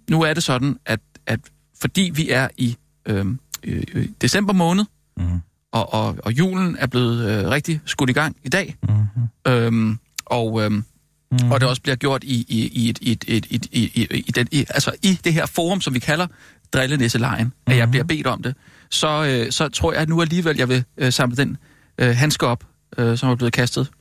nu 0.09 0.21
er 0.21 0.33
det 0.33 0.43
sådan, 0.43 0.77
at, 0.85 0.99
at 1.25 1.39
fordi 1.81 2.11
vi 2.15 2.29
er 2.29 2.47
i 2.57 2.77
øh, 3.05 3.25
øh, 3.63 4.07
december 4.21 4.53
måned, 4.53 4.85
Mm. 5.17 5.39
og, 5.71 5.93
og, 5.93 6.17
og 6.23 6.31
julen 6.31 6.75
er 6.79 6.87
blevet 6.87 7.29
øh, 7.29 7.49
rigtig 7.49 7.81
skudt 7.85 8.09
i 8.09 8.13
gang 8.13 8.37
i 8.43 8.49
dag, 8.49 8.75
Mm-hmm. 8.81 9.27
øhm, 9.47 9.99
og, 10.25 10.61
øhm, 10.63 10.83
mm. 11.31 11.51
og 11.51 11.59
det 11.61 11.69
også 11.69 11.81
bliver 11.81 11.95
gjort 11.95 12.23
i, 12.23 12.45
i, 12.49 12.67
i, 12.67 12.89
et, 12.89 12.97
i, 13.01 13.11
et, 13.11 13.25
et, 13.27 13.45
et, 13.49 13.65
i, 13.71 13.81
i, 13.83 14.23
i, 14.27 14.31
den, 14.31 14.47
i, 14.51 14.65
altså 14.69 14.91
i 15.03 15.19
det 15.23 15.33
her 15.33 15.45
forum, 15.45 15.81
som 15.81 15.93
vi 15.93 15.99
kalder 15.99 16.27
Drillenisselejen, 16.73 17.45
mm. 17.45 17.71
at 17.71 17.77
jeg 17.77 17.91
bliver 17.91 18.03
bedt 18.03 18.27
om 18.27 18.43
det, 18.43 18.55
så, 18.89 19.23
øh, 19.25 19.51
så 19.51 19.67
tror 19.69 19.91
jeg 19.93 20.01
at 20.01 20.09
nu 20.09 20.21
alligevel, 20.21 20.57
jeg 20.57 20.69
vil 20.69 20.83
øh, 20.97 21.13
samle 21.13 21.35
den 21.37 21.57
øh, 21.97 22.15
handske 22.15 22.47
op, 22.47 22.63
øh, 22.97 23.17
som 23.17 23.29
er 23.29 23.35
blevet 23.35 23.53
kastet. 23.53 23.91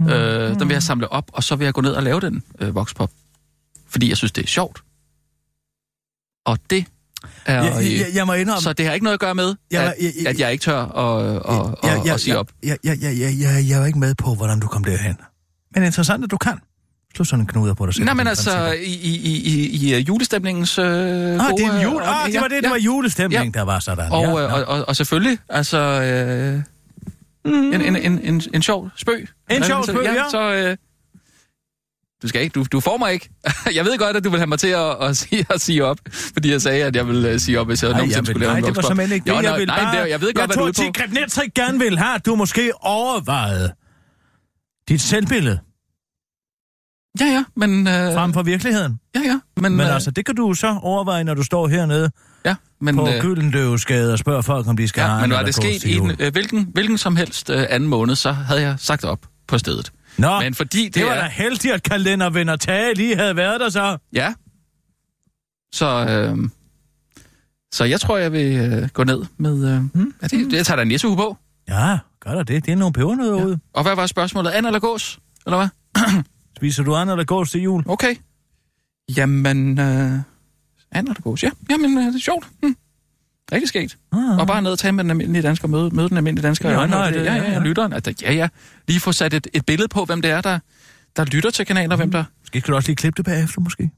Mm. 0.00 0.08
Øh, 0.08 0.58
den 0.58 0.68
vil 0.68 0.74
jeg 0.74 0.82
samle 0.82 1.12
op, 1.12 1.24
og 1.32 1.44
så 1.44 1.56
vil 1.56 1.64
jeg 1.64 1.74
gå 1.74 1.80
ned 1.80 1.92
og 1.92 2.02
lave 2.02 2.20
den 2.20 2.42
øh, 2.60 2.74
voxpop. 2.74 3.10
Fordi 3.88 4.08
jeg 4.08 4.16
synes, 4.16 4.32
det 4.32 4.42
er 4.44 4.48
sjovt. 4.48 4.82
Og 6.46 6.58
det 6.70 6.84
er... 7.46 7.64
Jeg, 7.64 7.74
jeg, 7.76 7.92
jeg, 7.98 8.06
jeg 8.14 8.26
må 8.26 8.32
indrømme... 8.32 8.60
så 8.62 8.72
det 8.72 8.86
har 8.86 8.92
ikke 8.92 9.04
noget 9.04 9.14
at 9.14 9.20
gøre 9.20 9.34
med, 9.34 9.54
Jeg- 9.70 9.82
at, 9.84 9.94
jeg- 10.00 10.12
jeg- 10.22 10.26
at 10.26 10.40
jeg 10.40 10.52
ikke 10.52 10.62
tør 10.62 10.78
at, 10.78 11.36
at, 11.36 11.90
at, 11.90 12.00
at, 12.06 12.12
at 12.14 12.20
sige 12.20 12.38
op. 12.38 12.50
Jeg, 12.62 12.78
jeg, 12.84 12.98
jeg, 13.02 13.18
jeg, 13.18 13.34
jeg, 13.40 13.64
jeg 13.68 13.82
er 13.82 13.86
ikke 13.86 13.98
med 13.98 14.14
på, 14.14 14.34
hvordan 14.34 14.60
du 14.60 14.66
kom 14.66 14.84
derhen. 14.84 15.16
Men 15.74 15.84
interessant, 15.84 16.24
at 16.24 16.30
du 16.30 16.36
kan. 16.36 16.58
Slå 17.16 17.24
sådan 17.24 17.40
en 17.40 17.46
knuder 17.46 17.74
på 17.74 17.86
dig 17.86 17.94
selv. 17.94 18.04
Nej, 18.04 18.14
men 18.14 18.26
altså, 18.26 18.72
i, 18.72 18.84
i, 18.84 19.16
i, 19.16 19.68
i, 19.68 19.96
i 19.96 20.00
julestemningens 20.00 20.78
øh, 20.78 20.84
Ah, 20.86 20.90
det 20.90 21.64
er 21.64 21.76
en 21.76 21.82
jul. 21.82 22.02
Ah, 22.04 22.32
det 22.32 22.40
var 22.40 22.48
det, 22.48 22.62
det 22.62 22.70
var 22.70 22.76
julestemning, 22.78 23.44
Ja. 23.54 23.58
der 23.58 23.64
var 23.64 23.78
sådan. 23.78 24.12
Og, 24.12 24.22
ja, 24.22 24.28
ja, 24.28 24.48
nå. 24.48 24.54
og, 24.54 24.64
og, 24.64 24.88
og 24.88 24.96
selvfølgelig, 24.96 25.38
altså... 25.48 25.78
Øh, 25.78 26.62
en, 27.44 27.74
en, 27.74 27.96
en, 27.96 28.18
en, 28.22 28.42
en 28.54 28.62
sjov 28.62 28.90
spøg. 28.96 29.28
En 29.50 29.64
sjov 29.64 29.84
spøg, 29.84 30.04
ja. 30.04 30.22
Så, 30.30 30.52
øh, 30.54 30.76
du 32.22 32.28
skal 32.28 32.42
ikke, 32.42 32.52
du, 32.54 32.64
du 32.72 32.80
får 32.80 32.96
mig 32.96 33.12
ikke. 33.12 33.28
jeg 33.74 33.84
ved 33.84 33.98
godt, 33.98 34.16
at 34.16 34.24
du 34.24 34.30
vil 34.30 34.38
have 34.38 34.46
mig 34.46 34.58
til 34.58 34.68
at, 34.68 34.96
at, 35.00 35.16
sige, 35.16 35.46
at 35.50 35.60
sige 35.60 35.84
op, 35.84 35.98
fordi 36.12 36.50
jeg 36.50 36.62
sagde, 36.62 36.84
at 36.84 36.96
jeg 36.96 37.06
ville 37.08 37.34
uh, 37.34 37.40
sige 37.40 37.60
op, 37.60 37.66
hvis 37.66 37.82
jeg 37.82 37.90
Ej, 37.90 37.96
nogensinde 37.96 38.26
vil, 38.26 38.32
skulle 38.34 38.40
lave 38.46 38.52
nej, 38.52 38.58
en 38.58 38.64
det 38.64 38.76
var 38.76 38.82
simpelthen 38.82 39.14
ikke 39.14 39.24
det, 39.24 39.30
Jo, 39.30 39.34
jeg 39.34 39.42
nej, 39.42 39.58
vil 39.58 39.66
nej, 39.66 39.78
bare... 39.84 40.02
det, 40.04 40.10
jeg 40.10 40.20
ved 40.20 40.34
godt, 40.34 40.48
jeg 40.48 40.56
tror, 40.56 40.68
er. 40.68 40.72
Tigre 40.72 41.06
Netrik 41.08 41.54
gerne 41.54 41.78
vil 41.78 41.98
have, 41.98 42.14
at 42.14 42.26
du 42.26 42.34
måske 42.34 42.72
overvejede 42.80 43.72
dit 44.88 45.00
selvbillede 45.00 45.58
Ja, 47.20 47.24
ja, 47.26 47.44
men... 47.56 47.86
Øh, 47.86 48.14
frem 48.14 48.32
for 48.32 48.42
virkeligheden. 48.42 49.00
ja, 49.14 49.20
ja, 49.20 49.40
men... 49.56 49.76
Men 49.76 49.86
øh, 49.86 49.94
altså, 49.94 50.10
det 50.10 50.26
kan 50.26 50.34
du 50.34 50.54
så 50.54 50.78
overveje, 50.82 51.24
når 51.24 51.34
du 51.34 51.42
står 51.42 51.68
hernede 51.68 52.10
ja, 52.44 52.54
men, 52.80 52.96
på 52.96 53.08
øh, 53.08 53.20
Gyldendøvesgade 53.20 54.12
og 54.12 54.18
spørger 54.18 54.42
folk, 54.42 54.68
om 54.68 54.76
de 54.76 54.88
skal 54.88 55.02
have 55.02 55.14
ja, 55.14 55.20
men 55.20 55.30
en 55.30 55.36
var 55.36 55.42
det 55.42 55.54
sket 55.54 55.84
i 55.84 55.96
en, 55.96 56.16
øh, 56.18 56.32
hvilken, 56.32 56.68
hvilken 56.72 56.98
som 56.98 57.16
helst 57.16 57.50
øh, 57.50 57.66
anden 57.70 57.88
måned, 57.88 58.14
så 58.14 58.32
havde 58.32 58.60
jeg 58.60 58.74
sagt 58.78 59.04
op 59.04 59.26
på 59.46 59.58
stedet. 59.58 59.92
Nå, 60.18 60.40
Men 60.40 60.54
fordi 60.54 60.84
det, 60.84 60.94
det 60.94 61.04
var 61.04 61.12
er... 61.12 61.22
da 61.22 61.28
heldigt, 61.28 61.74
at 61.74 61.82
kalendervenner 61.82 62.56
Tage 62.56 62.94
lige 62.94 63.16
havde 63.16 63.36
været 63.36 63.60
der 63.60 63.68
så. 63.68 63.98
Ja. 64.12 64.34
Så, 65.72 65.86
øh, 65.86 66.48
så 67.72 67.84
jeg 67.84 68.00
tror, 68.00 68.16
jeg 68.16 68.32
vil 68.32 68.56
øh, 68.56 68.88
gå 68.88 69.04
ned 69.04 69.24
med... 69.38 69.74
Øh, 69.74 69.80
hmm? 69.94 70.14
ja, 70.22 70.26
det, 70.26 70.52
jeg 70.52 70.66
tager 70.66 70.76
da 70.76 70.82
en 70.82 70.88
nissehue 70.88 71.16
på. 71.16 71.36
Ja, 71.68 71.98
gør 72.20 72.34
der 72.34 72.42
det. 72.42 72.66
Det 72.66 72.72
er 72.72 72.76
nogle 72.76 72.92
pebernødder 72.92 73.38
ja. 73.38 73.44
ude. 73.44 73.58
Og 73.74 73.82
hvad 73.82 73.96
var 73.96 74.06
spørgsmålet? 74.06 74.50
And 74.50 74.66
eller 74.66 74.80
gås? 74.80 75.18
Eller 75.46 75.56
hvad? 75.56 75.68
Spiser 76.60 76.82
du 76.82 76.94
andre, 76.94 77.12
eller 77.12 77.24
gås 77.24 77.50
til 77.50 77.60
jul? 77.62 77.82
Okay. 77.86 78.14
Jamen, 79.16 79.78
øh, 79.78 80.12
and 80.92 81.08
eller 81.08 81.20
gås? 81.22 81.42
Ja, 81.42 81.50
jamen, 81.70 81.98
øh, 81.98 82.04
det 82.04 82.14
er 82.14 82.18
sjovt. 82.18 82.48
Hm. 82.62 82.76
Rigtig 83.52 83.68
skægt. 83.68 83.98
Ah. 84.12 84.38
Og 84.38 84.46
bare 84.46 84.62
ned 84.62 84.70
og 84.70 84.78
tage 84.78 84.92
med 84.92 85.04
den 85.04 85.10
almindelige 85.10 85.42
dansker, 85.42 85.68
møde, 85.68 85.90
møde 85.90 86.08
den 86.08 86.16
almindelige 86.16 86.46
dansker. 86.46 86.70
Ja, 86.70 86.76
øjnene, 86.76 86.96
nej, 86.96 87.10
det- 87.10 87.16
ja, 87.16 87.22
ja, 87.22 87.34
ja, 87.34 87.42
ja, 87.44 87.52
ja. 87.52 87.58
lytteren. 87.58 87.92
Altså, 87.92 88.14
ja, 88.22 88.32
ja. 88.32 88.48
Lige 88.88 89.00
få 89.00 89.12
sat 89.12 89.34
et, 89.34 89.46
et 89.54 89.66
billede 89.66 89.88
på, 89.88 90.04
hvem 90.04 90.22
det 90.22 90.30
er, 90.30 90.40
der, 90.40 90.58
der 91.16 91.24
lytter 91.24 91.50
til 91.50 91.66
kanalen, 91.66 91.90
og 91.92 91.96
hvem 91.96 92.10
der... 92.10 92.24
Måske 92.40 92.60
skal 92.60 92.72
du 92.72 92.76
også 92.76 92.88
lige 92.88 92.96
klippe 92.96 93.16
det 93.16 93.24
bagefter, 93.24 93.60
måske? 93.60 93.90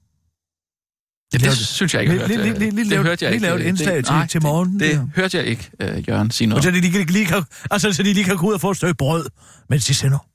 Det, 1.33 1.43
lave 1.43 1.51
det 1.51 1.59
synes 1.59 1.95
jeg 1.95 2.03
ikke, 2.03 2.15
jeg 2.15 2.29
Lige- 2.29 2.39
hørte. 2.39 2.51
lige- 2.51 2.59
lige- 2.71 2.85
lige 2.85 2.91
det 2.97 3.05
hørte 3.05 3.25
jeg 3.25 3.31
lige 3.31 3.37
ikke. 3.37 3.47
lave 3.47 3.55
et 3.57 3.61
Det- 3.61 3.69
indslag 3.69 3.97
det- 3.97 4.05
til- 4.07 4.13
nej, 4.15 4.27
til 4.27 4.43
morgen, 4.43 4.73
Det, 4.73 4.81
der. 4.81 4.89
det 5.01 5.11
hørte 5.17 5.37
jeg 5.37 5.47
ikke, 5.47 5.71
øh, 5.81 6.09
Jørgen, 6.09 6.31
sige 6.31 6.47
Og 6.47 6.49
noget. 6.49 6.65
så 6.65 6.71
de 6.71 6.81
lige, 6.81 7.05
lige 7.05 7.27
kan, 7.27 7.43
altså, 7.71 7.93
så 7.93 8.03
de 8.03 8.13
lige 8.13 8.25
kan 8.25 8.37
gå 8.37 8.47
ud 8.49 8.53
og 8.55 8.61
få 8.61 8.71
et 8.71 8.77
stykke 8.77 8.95
brød, 8.95 9.27
mens 9.69 9.87
de 9.87 9.95
sender. 9.95 10.27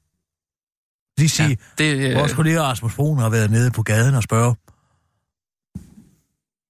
Lige 1.17 1.29
sige, 1.29 1.49
Ja, 1.79 1.83
det, 1.83 2.09
øh, 2.09 2.15
vores 2.15 2.33
kollega 2.33 2.61
Rasmus 2.61 2.95
Broen 2.95 3.19
har 3.19 3.29
været 3.29 3.51
nede 3.51 3.71
på 3.71 3.83
gaden 3.83 4.15
og 4.15 4.23
spørge, 4.23 4.55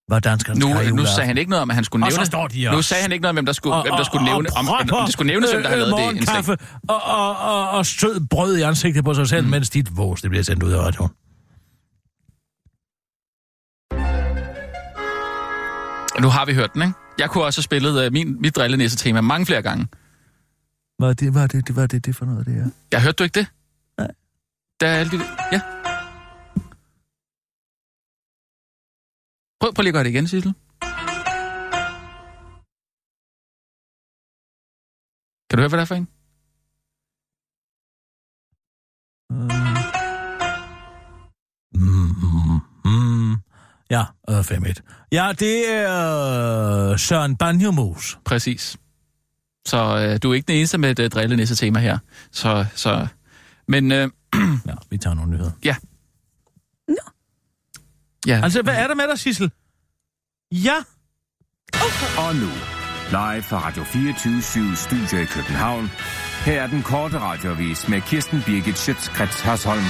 hvad 0.07 0.21
danskerne 0.21 0.59
nu, 0.59 0.95
nu 0.95 1.05
sagde 1.05 1.27
han 1.27 1.37
ikke 1.37 1.49
noget 1.49 1.61
om, 1.61 1.69
at 1.69 1.75
han 1.75 1.83
skulle 1.83 2.05
Og 2.05 2.09
nævne... 2.11 2.25
så 2.25 2.29
står 2.31 2.47
de 2.47 2.63
Nu 2.71 2.77
og- 2.77 2.83
sagde 2.83 3.01
han 3.01 3.11
ikke 3.11 3.21
noget 3.21 3.29
om, 3.29 3.35
hvem 3.35 3.45
der 3.45 3.53
skulle, 3.53 3.75
og, 3.75 3.81
hvem 3.81 3.93
der 3.97 4.03
skulle 4.03 4.25
nævne, 4.25 4.49
om, 4.57 4.69
om, 4.69 4.89
om 4.91 5.03
det 5.05 5.13
skulle 5.13 5.27
nævnes, 5.33 5.51
hvem 5.51 5.61
der 5.63 5.69
har 5.69 5.75
øh, 5.77 5.81
lavet 5.81 6.13
det 6.13 6.15
indslag. 6.15 6.57
og, 6.89 7.03
og, 7.03 7.37
og, 7.39 7.69
og 7.69 7.85
sød 7.85 8.27
brød 8.29 8.57
i 8.57 8.61
ansigtet 8.61 9.03
på 9.05 9.13
sig 9.13 9.27
selv, 9.27 9.43
mm. 9.45 9.51
mens 9.51 9.69
dit 9.69 9.97
vås 9.97 10.21
det 10.21 10.29
bliver 10.29 10.43
sendt 10.43 10.63
ud 10.63 10.71
af 10.71 10.79
radioen. 10.79 11.11
Nu 16.21 16.29
har 16.29 16.45
vi 16.45 16.53
hørt 16.53 16.73
den, 16.73 16.81
ikke? 16.81 16.93
Jeg 17.19 17.29
kunne 17.29 17.43
også 17.43 17.57
have 17.59 17.63
spillet 17.63 18.05
uh, 18.07 18.13
min, 18.13 18.41
mit 18.41 18.55
drillenisse-tema 18.55 19.21
mange 19.21 19.45
flere 19.45 19.61
gange. 19.61 19.87
Hvad 20.97 21.09
er 21.09 21.13
det, 21.13 21.31
hvad 21.31 21.43
er 21.43 21.47
det, 21.47 21.69
hvad 21.69 21.83
er 21.83 21.87
det, 21.87 22.05
det 22.05 22.15
for 22.15 22.25
noget, 22.25 22.45
det 22.45 22.57
er? 22.57 22.69
Jeg 22.91 23.01
hørte 23.01 23.15
du 23.15 23.23
ikke 23.23 23.39
det? 23.39 23.47
Der 24.79 24.87
er 24.87 24.99
alle 24.99 25.11
de... 25.11 25.17
Ja. 25.51 25.61
Prøv, 29.59 29.73
prøv 29.73 29.81
lige 29.81 29.89
at 29.89 29.93
gøre 29.93 30.03
det 30.03 30.09
igen, 30.09 30.27
Sissel. 30.27 30.53
Kan 35.49 35.57
du 35.57 35.61
høre, 35.61 35.69
hvad 35.69 35.79
det 35.79 35.81
er 35.81 35.85
for 35.85 35.95
en? 35.95 36.07
Mm, 39.29 39.47
mm, 41.73 42.59
mm. 42.85 43.35
Ja, 43.89 44.03
øh, 44.29 44.39
5-1. 44.39 45.07
Ja, 45.11 45.33
det 45.39 45.69
er 45.69 46.91
øh, 46.91 46.99
Søren 46.99 47.37
Banjomus. 47.37 48.19
Præcis. 48.25 48.77
Så 49.65 49.77
øh, 49.77 50.19
du 50.23 50.31
er 50.31 50.35
ikke 50.35 50.47
den 50.47 50.55
eneste 50.55 50.77
med 50.77 50.91
et 50.91 50.99
øh, 50.99 51.09
drillenisse-tema 51.09 51.79
her. 51.79 51.97
Så, 52.31 52.65
så... 52.75 53.07
Men 53.67 53.91
øh, 53.91 54.09
Ja, 54.67 54.73
vi 54.89 54.97
tager 54.97 55.13
nogle 55.13 55.31
nyheder. 55.31 55.51
ja. 55.63 55.75
Altså, 58.43 58.61
hvad 58.61 58.75
er 58.75 58.87
der 58.87 58.95
med 58.95 59.07
dig, 59.07 59.19
Sissel? 59.19 59.51
Ja, 60.51 60.75
Og 62.17 62.35
nu, 62.35 62.49
live 63.09 63.43
fra 63.43 63.67
Radio 63.67 63.83
24 63.83 64.75
Studio 64.75 65.17
i 65.21 65.25
København. 65.25 65.89
Her 66.45 66.61
er 66.61 66.67
den 66.67 66.83
korte 66.83 67.19
radiovis 67.19 67.87
med 67.87 68.01
Kirsten 68.01 68.41
Birgit 68.45 68.77
Schøtzgrads 68.77 69.41
Hasholm. 69.41 69.83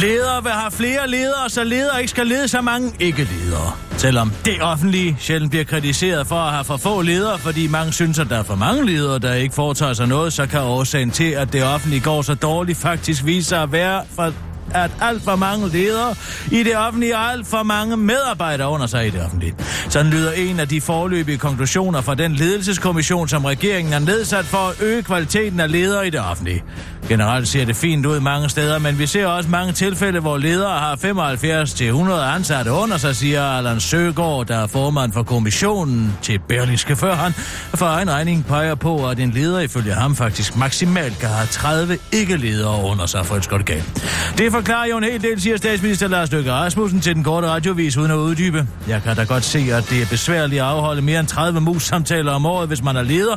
ledere 0.00 0.42
vil 0.42 0.52
have 0.52 0.70
flere 0.70 1.08
ledere, 1.08 1.50
så 1.50 1.64
ledere 1.64 2.00
ikke 2.00 2.10
skal 2.10 2.26
lede 2.26 2.48
så 2.48 2.60
mange 2.60 2.92
ikke-ledere. 3.00 3.89
Selvom 4.00 4.32
det 4.44 4.62
offentlige 4.62 5.16
sjældent 5.18 5.50
bliver 5.50 5.64
kritiseret 5.64 6.26
for 6.26 6.36
at 6.36 6.52
have 6.52 6.64
for 6.64 6.76
få 6.76 7.02
ledere, 7.02 7.38
fordi 7.38 7.68
mange 7.68 7.92
synes, 7.92 8.18
at 8.18 8.26
der 8.30 8.38
er 8.38 8.42
for 8.42 8.54
mange 8.54 8.86
ledere, 8.86 9.18
der 9.18 9.34
ikke 9.34 9.54
foretager 9.54 9.92
sig 9.92 10.08
noget, 10.08 10.32
så 10.32 10.46
kan 10.46 10.60
årsagen 10.60 11.10
til, 11.10 11.30
at 11.30 11.52
det 11.52 11.64
offentlige 11.64 12.00
går 12.02 12.22
så 12.22 12.34
dårligt, 12.34 12.78
faktisk 12.78 13.24
vise 13.24 13.48
sig 13.48 13.62
at 13.62 13.72
være 13.72 14.02
for 14.16 14.32
at 14.74 14.90
alt 15.00 15.22
for 15.22 15.36
mange 15.36 15.68
ledere 15.68 16.14
i 16.50 16.62
det 16.62 16.76
offentlige 16.76 17.16
og 17.16 17.32
alt 17.32 17.46
for 17.46 17.62
mange 17.62 17.96
medarbejdere 17.96 18.68
under 18.68 18.86
sig 18.86 19.06
i 19.06 19.10
det 19.10 19.24
offentlige. 19.24 19.54
Sådan 19.88 20.10
lyder 20.10 20.32
en 20.32 20.60
af 20.60 20.68
de 20.68 20.80
forløbige 20.80 21.38
konklusioner 21.38 22.00
fra 22.00 22.14
den 22.14 22.34
ledelseskommission, 22.34 23.28
som 23.28 23.44
regeringen 23.44 23.92
har 23.92 24.00
nedsat 24.00 24.44
for 24.44 24.68
at 24.68 24.82
øge 24.82 25.02
kvaliteten 25.02 25.60
af 25.60 25.72
ledere 25.72 26.06
i 26.06 26.10
det 26.10 26.20
offentlige. 26.20 26.62
Generelt 27.08 27.48
ser 27.48 27.64
det 27.64 27.76
fint 27.76 28.06
ud 28.06 28.20
mange 28.20 28.48
steder, 28.48 28.78
men 28.78 28.98
vi 28.98 29.06
ser 29.06 29.26
også 29.26 29.50
mange 29.50 29.72
tilfælde, 29.72 30.20
hvor 30.20 30.38
ledere 30.38 30.78
har 30.78 30.96
75-100 30.96 32.36
ansatte 32.36 32.72
under 32.72 32.96
sig, 32.96 33.16
siger 33.16 33.42
Allan 33.42 33.80
Søgaard, 33.80 34.46
der 34.46 34.56
er 34.56 34.66
formand 34.66 35.12
for 35.12 35.22
kommissionen 35.22 36.18
til 36.22 36.40
Berlingske 36.48 36.96
før 36.96 37.14
han 37.14 37.32
for 37.74 37.86
egen 37.86 38.10
regning 38.10 38.46
peger 38.46 38.74
på, 38.74 39.08
at 39.08 39.18
en 39.18 39.30
leder 39.30 39.60
ifølge 39.60 39.92
ham 39.92 40.16
faktisk 40.16 40.56
maksimalt 40.56 41.18
kan 41.18 41.28
have 41.28 41.46
30 41.46 41.98
ikke-ledere 42.12 42.84
under 42.84 43.06
sig 43.06 43.26
for 43.26 43.36
et 43.36 43.44
skot 43.44 43.64
galt. 43.64 44.04
Det 44.38 44.52
forklarer 44.60 44.86
jo 44.86 44.98
en 44.98 45.04
hel 45.04 45.22
del, 45.22 45.40
siger 45.40 45.56
statsminister 45.56 46.08
Lars 46.08 46.32
Løkke 46.32 46.52
Rasmussen 46.52 47.00
til 47.00 47.14
den 47.14 47.24
korte 47.24 47.48
radiovis 47.48 47.96
uden 47.96 48.10
at 48.10 48.16
uddybe. 48.16 48.66
Jeg 48.88 49.02
kan 49.02 49.16
da 49.16 49.24
godt 49.24 49.44
se, 49.44 49.58
at 49.58 49.90
det 49.90 50.02
er 50.02 50.06
besværligt 50.06 50.60
at 50.60 50.66
afholde 50.66 51.02
mere 51.02 51.20
end 51.20 51.28
30 51.28 51.60
mus-samtaler 51.60 52.32
om 52.32 52.46
året, 52.46 52.68
hvis 52.68 52.82
man 52.82 52.96
er 52.96 53.02
leder. 53.02 53.36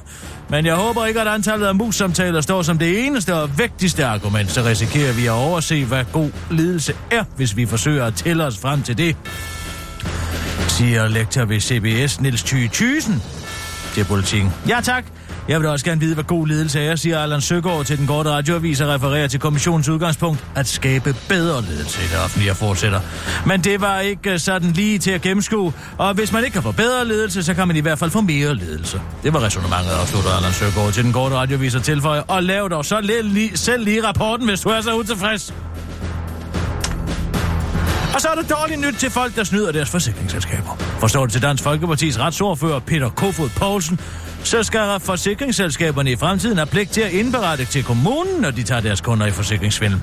Men 0.49 0.65
jeg 0.65 0.75
håber 0.75 1.05
ikke, 1.05 1.21
at 1.21 1.27
antallet 1.27 1.67
af 1.67 1.75
mus-samtaler 1.75 2.41
står 2.41 2.61
som 2.61 2.77
det 2.77 3.05
eneste 3.05 3.35
og 3.35 3.57
vigtigste 3.57 4.05
argument. 4.05 4.51
Så 4.51 4.63
risikerer 4.63 5.13
vi 5.13 5.25
at 5.25 5.31
overse, 5.31 5.85
hvad 5.85 6.05
god 6.13 6.29
ledelse 6.51 6.93
er, 7.11 7.23
hvis 7.35 7.55
vi 7.55 7.65
forsøger 7.65 8.05
at 8.05 8.15
tælle 8.15 8.43
os 8.43 8.57
frem 8.57 8.83
til 8.83 8.97
det. 8.97 9.15
siger 10.67 11.07
lektor 11.07 11.45
ved 11.45 11.59
CBS 11.59 12.21
Niels 12.21 12.43
Thy 12.43 12.67
Thysen 12.67 13.21
til 13.93 14.05
politikken. 14.05 14.53
Ja 14.67 14.79
tak. 14.83 15.05
Jeg 15.47 15.59
vil 15.59 15.67
også 15.67 15.85
gerne 15.85 16.01
vide, 16.01 16.13
hvad 16.13 16.23
god 16.23 16.47
ledelse 16.47 16.79
er, 16.79 16.95
siger 16.95 17.19
Allan 17.19 17.41
Søgaard 17.41 17.85
til 17.85 17.97
den 17.97 18.07
korte 18.07 18.29
radioavis 18.29 18.81
og 18.81 18.89
refererer 18.89 19.27
til 19.27 19.39
kommissionens 19.39 19.89
udgangspunkt 19.89 20.45
at 20.55 20.67
skabe 20.67 21.15
bedre 21.29 21.61
ledelse 21.61 22.01
i 22.01 22.07
det 22.07 22.23
offentlige 22.23 22.51
og 22.51 22.57
fortsætter. 22.57 22.99
Men 23.45 23.61
det 23.61 23.81
var 23.81 23.99
ikke 23.99 24.31
øh, 24.31 24.39
sådan 24.39 24.71
lige 24.71 24.99
til 24.99 25.11
at 25.11 25.21
gennemskue, 25.21 25.73
og 25.97 26.13
hvis 26.13 26.31
man 26.31 26.43
ikke 26.43 26.53
kan 26.53 26.63
få 26.63 26.71
bedre 26.71 27.07
ledelse, 27.07 27.43
så 27.43 27.53
kan 27.53 27.67
man 27.67 27.77
i 27.77 27.79
hvert 27.79 27.99
fald 27.99 28.11
få 28.11 28.21
mere 28.21 28.55
ledelse. 28.55 29.01
Det 29.23 29.33
var 29.33 29.43
resonemanget, 29.43 29.91
afslutter 29.91 30.29
Allan 30.29 30.53
Søgaard 30.53 30.93
til 30.93 31.03
den 31.03 31.13
korte 31.13 31.35
radioavis 31.35 31.75
og 31.75 31.83
tilføjer, 31.83 32.21
og 32.21 32.43
lav 32.43 32.67
dog 32.71 32.85
så 32.85 33.19
lige, 33.23 33.57
selv 33.57 33.83
lige 33.83 34.07
rapporten, 34.07 34.47
hvis 34.47 34.61
du 34.61 34.69
er 34.69 34.81
så 34.81 34.95
utilfreds. 34.95 35.53
Og 38.13 38.21
så 38.21 38.27
er 38.27 38.35
der 38.35 38.55
dårligt 38.55 38.81
nyt 38.81 38.95
til 38.99 39.09
folk, 39.09 39.35
der 39.35 39.43
snyder 39.43 39.71
deres 39.71 39.89
forsikringsselskaber. 39.89 40.75
Forstår 40.99 41.25
det 41.25 41.33
til 41.33 41.41
Dansk 41.41 41.63
Folkepartis 41.63 42.19
retsordfører 42.19 42.79
Peter 42.79 43.09
Kofod 43.09 43.49
Poulsen, 43.49 43.99
så 44.43 44.63
skal 44.63 44.99
forsikringsselskaberne 44.99 46.11
i 46.11 46.15
fremtiden 46.15 46.57
have 46.57 46.65
pligt 46.67 46.91
til 46.91 47.01
at 47.01 47.11
indberette 47.11 47.65
til 47.65 47.83
kommunen, 47.83 48.41
når 48.41 48.51
de 48.51 48.63
tager 48.63 48.81
deres 48.81 49.01
kunder 49.01 49.25
i 49.25 49.31
forsikringsvindel. 49.31 50.01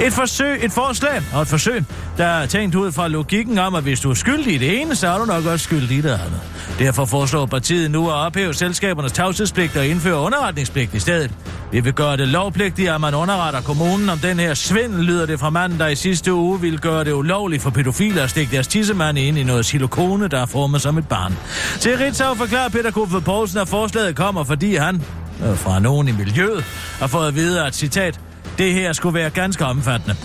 Et 0.00 0.12
forsøg, 0.12 0.64
et 0.64 0.72
forslag 0.72 1.22
og 1.34 1.42
et 1.42 1.48
forsøg, 1.48 1.84
der 2.16 2.26
er 2.26 2.46
tænkt 2.46 2.74
ud 2.74 2.92
fra 2.92 3.08
logikken 3.08 3.58
om, 3.58 3.74
at 3.74 3.82
hvis 3.82 4.00
du 4.00 4.10
er 4.10 4.14
skyldig 4.14 4.54
i 4.54 4.58
det 4.58 4.80
ene, 4.80 4.96
så 4.96 5.08
er 5.08 5.18
du 5.18 5.24
nok 5.24 5.46
også 5.46 5.64
skyldig 5.64 5.98
i 5.98 6.00
det 6.00 6.10
andet. 6.10 6.40
Derfor 6.78 7.04
foreslår 7.04 7.46
partiet 7.46 7.90
nu 7.90 8.08
at 8.08 8.14
ophæve 8.14 8.54
selskabernes 8.54 9.12
tavshedspligt 9.12 9.76
og 9.76 9.86
indføre 9.86 10.16
underretningspligt 10.16 10.94
i 10.94 10.98
stedet. 10.98 11.30
Vi 11.72 11.80
vil 11.80 11.92
gøre 11.92 12.16
det 12.16 12.28
lovpligtigt, 12.28 12.90
at 12.90 13.00
man 13.00 13.14
underretter 13.14 13.60
kommunen 13.60 14.08
om 14.08 14.18
den 14.18 14.38
her 14.38 14.54
svindel, 14.54 15.04
lyder 15.04 15.26
det 15.26 15.40
fra 15.40 15.50
manden, 15.50 15.78
der 15.78 15.88
i 15.88 15.94
sidste 15.94 16.32
uge 16.32 16.60
ville 16.60 16.78
gøre 16.78 17.04
det 17.04 17.12
ulovligt 17.12 17.62
for 17.62 17.70
pædofile 17.70 18.22
at 18.22 18.30
stikke 18.30 18.52
deres 18.52 18.66
tissemand 18.66 19.18
ind 19.18 19.38
i 19.38 19.42
noget 19.42 19.66
silikone, 19.66 20.28
der 20.28 20.40
er 20.40 20.46
formet 20.46 20.82
som 20.82 20.98
et 20.98 21.08
barn. 21.08 21.36
Til 21.80 21.98
Ritzau 21.98 22.34
forklarer 22.34 22.68
Peter 22.68 22.90
Kofod 22.90 23.20
Poulsen, 23.20 23.58
at 23.58 23.68
forslaget 23.74 24.16
kommer, 24.16 24.44
fordi 24.44 24.74
han, 24.74 25.02
øh, 25.44 25.56
fra 25.56 25.78
nogen 25.78 26.08
i 26.08 26.12
miljøet, 26.12 26.64
har 27.00 27.06
fået 27.06 27.28
at 27.28 27.34
vide, 27.34 27.66
at 27.66 27.74
citat, 27.74 28.20
det 28.58 28.74
her 28.74 28.92
skulle 28.92 29.14
være 29.14 29.30
ganske 29.30 29.64
omfattende. 29.64 30.16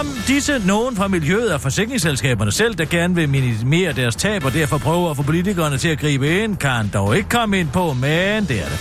Om 0.00 0.06
disse 0.26 0.62
nogen 0.66 0.96
fra 0.96 1.08
miljøet 1.08 1.52
og 1.52 1.60
forsikringsselskaberne 1.60 2.52
selv, 2.52 2.74
der 2.74 2.84
gerne 2.84 3.14
vil 3.14 3.28
minimere 3.28 3.92
deres 3.92 4.16
tab 4.16 4.44
og 4.44 4.52
derfor 4.52 4.78
prøver 4.78 5.10
at 5.10 5.16
få 5.16 5.22
politikerne 5.22 5.78
til 5.78 5.88
at 5.88 5.98
gribe 5.98 6.42
ind, 6.42 6.56
kan 6.56 6.90
dog 6.94 7.16
ikke 7.16 7.28
komme 7.28 7.60
ind 7.60 7.68
på, 7.68 7.92
men 7.92 8.44
det 8.44 8.58
er 8.58 8.68
det. 8.68 8.78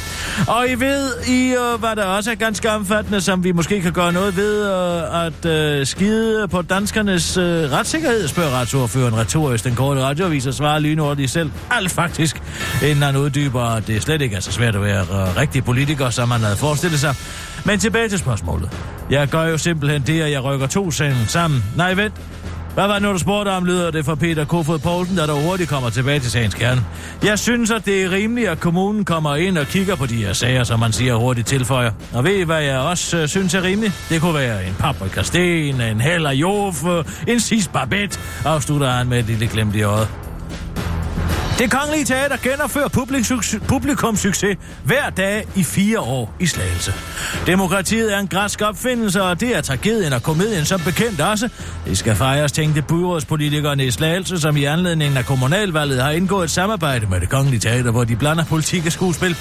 Og 0.48 0.70
I 0.70 0.76
ved, 0.76 1.12
I 1.28 1.54
var 1.76 1.78
hvad 1.78 1.96
der 1.96 2.06
også 2.06 2.32
er 2.32 2.36
ganske 2.36 2.72
omfattende, 2.72 3.22
som 3.22 3.44
vi 3.44 3.52
måske 3.52 3.82
kan 3.82 3.94
gøre 3.94 4.14
noget 4.14 4.38
ved, 4.38 4.66
øh, 4.66 5.26
at 5.26 5.80
uh, 5.80 5.88
skide 5.88 6.48
på 6.48 6.62
danskernes 6.62 7.38
uh, 7.38 7.44
retssikkerhed, 7.44 8.28
spørger 8.28 8.60
retsordføreren 8.60 9.18
retorisk. 9.18 9.64
Den 9.64 9.76
korte 9.76 10.02
radioavis 10.02 10.48
og 10.48 10.54
svarer 10.54 10.80
lynhurtigt 10.80 11.32
selv. 11.32 11.52
Alt 11.72 11.92
faktisk, 11.92 12.42
inden 12.84 13.02
han 13.02 13.18
uddyber, 13.18 13.62
at 13.62 13.88
det 13.88 14.02
slet 14.02 14.22
ikke 14.22 14.36
er 14.36 14.40
så 14.40 14.52
svært 14.52 14.76
at 14.76 14.82
være 14.82 15.02
uh, 15.02 15.38
rigtig 15.38 15.66
politiker, 15.66 16.10
som 16.10 16.30
man 16.30 16.42
havde 16.42 16.56
forestillet 16.56 17.00
sig. 17.00 17.16
Men 17.66 17.80
tilbage 17.80 18.10
til 18.10 18.20
spørgsmålet. 18.20 18.70
Jeg 19.10 19.28
gør 19.28 19.44
jo 19.44 19.58
simpelthen 19.58 20.02
det, 20.02 20.22
at 20.22 20.32
jeg 20.32 20.44
rykker 20.44 20.68
to 20.68 20.92
senden 20.92 21.28
sammen. 21.28 21.64
Nej, 21.78 21.94
vent. 21.94 22.14
Hvad 22.74 22.88
var 22.88 22.94
det 22.94 23.02
nu, 23.02 23.14
du 23.14 23.18
spurgte 23.18 23.50
om, 23.50 23.66
lyder 23.66 23.92
det 23.92 24.06
fra 24.06 24.16
Peter 24.16 24.46
Kofod 24.46 24.80
Poulsen, 24.80 25.18
der 25.18 25.26
der 25.26 25.34
hurtigt 25.34 25.70
kommer 25.70 25.90
tilbage 25.90 26.20
til 26.20 26.32
sagens 26.32 26.54
kerne. 26.54 26.82
Jeg 27.24 27.40
synes, 27.40 27.72
at 27.72 27.86
det 27.86 28.04
er 28.04 28.12
rimeligt, 28.12 28.50
at 28.50 28.60
kommunen 28.60 29.06
kommer 29.06 29.36
ind 29.36 29.58
og 29.58 29.66
kigger 29.66 29.96
på 29.96 30.06
de 30.06 30.16
her 30.16 30.34
sager, 30.34 30.64
som 30.64 30.80
man 30.80 30.94
siger 30.94 31.16
hurtigt 31.16 31.48
tilføjer. 31.48 31.92
Og 32.14 32.24
ved 32.24 32.36
I, 32.36 32.44
hvad 32.44 32.62
jeg 32.62 32.78
også 32.80 33.18
øh, 33.18 33.28
synes 33.28 33.54
er 33.54 33.64
rimeligt? 33.64 34.06
Det 34.10 34.22
kunne 34.22 34.34
være 34.34 34.68
en 34.68 34.76
paprikasten, 34.80 35.82
en 35.82 36.02
heller 36.02 36.32
jof, 36.32 36.84
en 37.28 37.40
sis 37.40 37.68
barbet, 37.68 38.20
afslutter 38.46 38.90
han 38.90 39.08
med 39.08 39.20
et 39.20 39.26
lille 39.26 39.48
glemt 39.48 39.76
i 39.76 39.82
øjet. 39.82 40.25
Det 41.60 41.72
kongelige 41.72 42.06
teater 42.06 42.38
genopfører 42.38 42.88
publikum 43.68 44.16
succes 44.16 44.58
hver 44.84 45.10
dag 45.10 45.48
i 45.56 45.64
fire 45.64 46.00
år 46.00 46.36
i 46.40 46.46
Slagelse. 46.46 46.94
Demokratiet 47.48 48.14
er 48.14 48.20
en 48.20 48.28
græsk 48.28 48.62
opfindelse, 48.62 49.24
og 49.24 49.40
det 49.40 49.58
er 49.58 49.62
tragedien 49.62 50.14
og 50.14 50.24
komedien 50.24 50.66
som 50.66 50.82
bekendt 50.82 51.22
også. 51.22 51.50
Det 51.86 51.98
skal 51.98 52.16
fejres, 52.16 52.52
tænkte 52.52 52.82
byrådspolitikerne 52.82 53.86
i 53.86 53.92
Slagelse, 53.92 54.38
som 54.38 54.58
i 54.58 54.64
anledningen 54.64 55.18
af 55.18 55.26
kommunalvalget 55.26 56.04
har 56.04 56.12
indgået 56.12 56.44
et 56.44 56.52
samarbejde 56.52 57.08
med 57.10 57.22
det 57.22 57.30
kongelige 57.30 57.60
teater, 57.60 57.92
hvor 57.92 58.04
de 58.04 58.16
blander 58.16 58.46
politik 58.46 58.86
og 58.86 58.92
skuespil. 58.92 59.36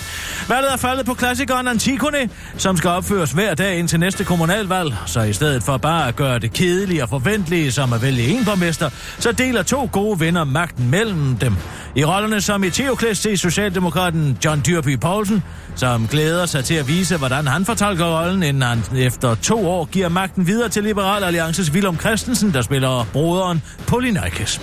Valget 0.49 0.73
er 0.73 0.77
faldet 0.77 1.07
på 1.07 1.15
klassikeren 1.15 1.69
Antigone, 1.69 2.29
som 2.57 2.77
skal 2.77 2.91
opføres 2.91 3.33
hver 3.33 3.55
dag 3.55 3.79
indtil 3.79 4.01
næste 4.01 4.25
kommunalvalg. 4.25 4.95
Så 5.07 5.21
i 5.21 5.33
stedet 5.33 5.63
for 5.63 5.77
bare 5.77 6.09
at 6.09 6.17
gøre 6.17 6.39
det 6.39 6.53
kedelige 6.53 7.03
og 7.03 7.09
forventelige, 7.09 7.73
som 7.73 7.93
at 7.93 8.03
vælge 8.03 8.23
en 8.23 8.45
borgmester, 8.45 8.91
så 9.19 9.33
deler 9.33 9.63
to 9.63 9.89
gode 9.93 10.21
venner 10.21 10.45
magten 10.45 10.91
mellem 10.91 11.37
dem. 11.37 11.57
I 11.97 12.04
rollerne 12.07 12.41
som 12.41 12.65
i 12.65 12.71
Teokles 12.71 13.21
til 13.21 13.39
Socialdemokraten 13.39 14.39
John 14.45 14.63
Dyrby 14.67 14.99
Poulsen, 14.99 15.43
som 15.77 16.09
glæder 16.09 16.47
sig 16.47 16.65
til 16.65 16.75
at 16.75 16.89
vise, 16.89 17.17
hvordan 17.17 17.47
han 17.47 17.65
fortolker 17.65 18.05
rollen, 18.05 18.43
inden 18.43 18.63
han 18.63 18.83
efter 18.97 19.35
to 19.35 19.69
år 19.69 19.85
giver 19.85 20.09
magten 20.09 20.47
videre 20.47 20.69
til 20.69 20.85
Liberal 20.85 21.25
Alliances 21.25 21.71
Willem 21.71 21.99
Christensen, 21.99 22.53
der 22.53 22.63
spiller 22.63 23.07
broderen 23.13 23.63
Polinakis. 23.87 24.61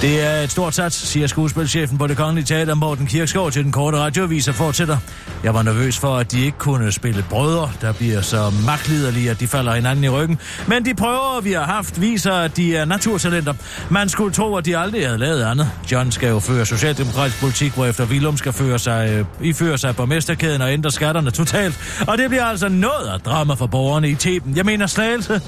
Det 0.00 0.26
er 0.26 0.40
et 0.40 0.50
stort 0.50 0.74
sats, 0.74 1.08
siger 1.08 1.26
skuespilchefen 1.26 1.98
på 1.98 2.06
det 2.06 2.16
kongelige 2.16 2.44
teater 2.44 2.74
Morten 2.74 3.06
Kirksgaard 3.06 3.52
til 3.52 3.64
den 3.64 3.72
korte 3.72 3.98
radioavis 3.98 4.48
og 4.48 4.54
fortsætter. 4.54 4.96
Jeg 5.44 5.54
var 5.54 5.62
nervøs 5.62 5.98
for, 5.98 6.16
at 6.16 6.32
de 6.32 6.40
ikke 6.40 6.58
kunne 6.58 6.92
spille 6.92 7.24
brødre, 7.30 7.70
der 7.80 7.92
bliver 7.92 8.20
så 8.20 8.52
magtliderlige, 8.66 9.30
at 9.30 9.40
de 9.40 9.46
falder 9.46 9.74
hinanden 9.74 10.04
i 10.04 10.08
ryggen. 10.08 10.38
Men 10.66 10.84
de 10.84 10.94
prøver, 10.94 11.40
vi 11.40 11.52
har 11.52 11.64
haft, 11.64 12.00
viser, 12.00 12.32
at 12.32 12.56
de 12.56 12.76
er 12.76 12.84
naturtalenter. 12.84 13.54
Man 13.90 14.08
skulle 14.08 14.34
tro, 14.34 14.56
at 14.56 14.64
de 14.64 14.78
aldrig 14.78 15.06
havde 15.06 15.18
lavet 15.18 15.42
andet. 15.42 15.70
John 15.92 16.12
skal 16.12 16.28
jo 16.28 16.38
føre 16.38 16.66
socialdemokratisk 16.78 17.40
politik, 17.40 17.72
hvor 17.72 17.86
efter 17.86 18.06
Willum 18.06 18.36
skal 18.36 18.52
føre 18.52 18.78
sig, 18.78 19.10
øh, 19.10 19.48
iføre 19.48 19.78
sig 19.78 19.96
borgmesterkæden 19.96 20.62
og 20.62 20.72
ændre 20.72 20.90
skatterne 20.90 21.30
totalt. 21.30 22.04
Og 22.08 22.18
det 22.18 22.28
bliver 22.28 22.44
altså 22.44 22.68
noget 22.68 23.08
af 23.12 23.20
drama 23.20 23.54
for 23.54 23.66
borgerne 23.66 24.08
i 24.08 24.14
Teben. 24.14 24.56
Jeg 24.56 24.64
mener 24.64 24.86
slagelse. 24.86 25.40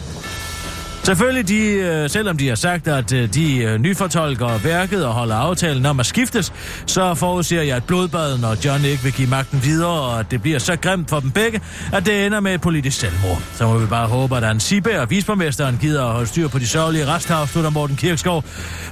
Selvfølgelig, 1.03 1.49
de, 1.49 1.65
øh, 1.65 2.11
selvom 2.11 2.37
de 2.37 2.49
har 2.49 2.55
sagt, 2.55 2.89
at 2.89 3.13
øh, 3.13 3.35
de 3.35 3.57
øh, 3.59 3.79
nyfortolker 3.79 4.59
værket 4.59 5.07
og 5.07 5.13
holder 5.13 5.35
aftalen 5.35 5.87
om 5.87 6.01
at 6.01 6.07
skiftes, 6.07 6.53
så 6.87 7.15
forudser 7.15 7.63
jeg 7.63 7.77
et 7.77 7.85
blodbad, 7.85 8.39
når 8.39 8.57
John 8.65 8.85
ikke 8.85 9.03
vil 9.03 9.13
give 9.13 9.29
magten 9.29 9.63
videre, 9.65 9.91
og 9.91 10.21
at 10.21 10.31
det 10.31 10.43
bliver 10.43 10.59
så 10.59 10.77
grimt 10.77 11.11
for 11.11 11.21
dem 11.21 11.31
begge, 11.31 11.61
at 11.93 12.07
det 12.07 12.27
ender 12.27 12.41
med 12.41 12.55
et 12.55 12.61
politisk 12.61 13.01
selvmord. 13.01 13.43
Så 13.55 13.67
må 13.67 13.79
vi 13.79 13.87
bare 13.87 14.07
håbe, 14.07 14.37
at 14.37 14.63
Sibbe 14.63 15.01
og 15.01 15.11
visborgmesteren 15.11 15.79
gider 15.81 16.05
at 16.05 16.13
holde 16.13 16.27
styr 16.27 16.49
på 16.49 16.59
de 16.59 16.67
sørgelige 16.67 17.07
resthav, 17.07 17.47
slutter 17.47 17.71
Morten 17.71 17.97
Kirkskov. 17.97 18.45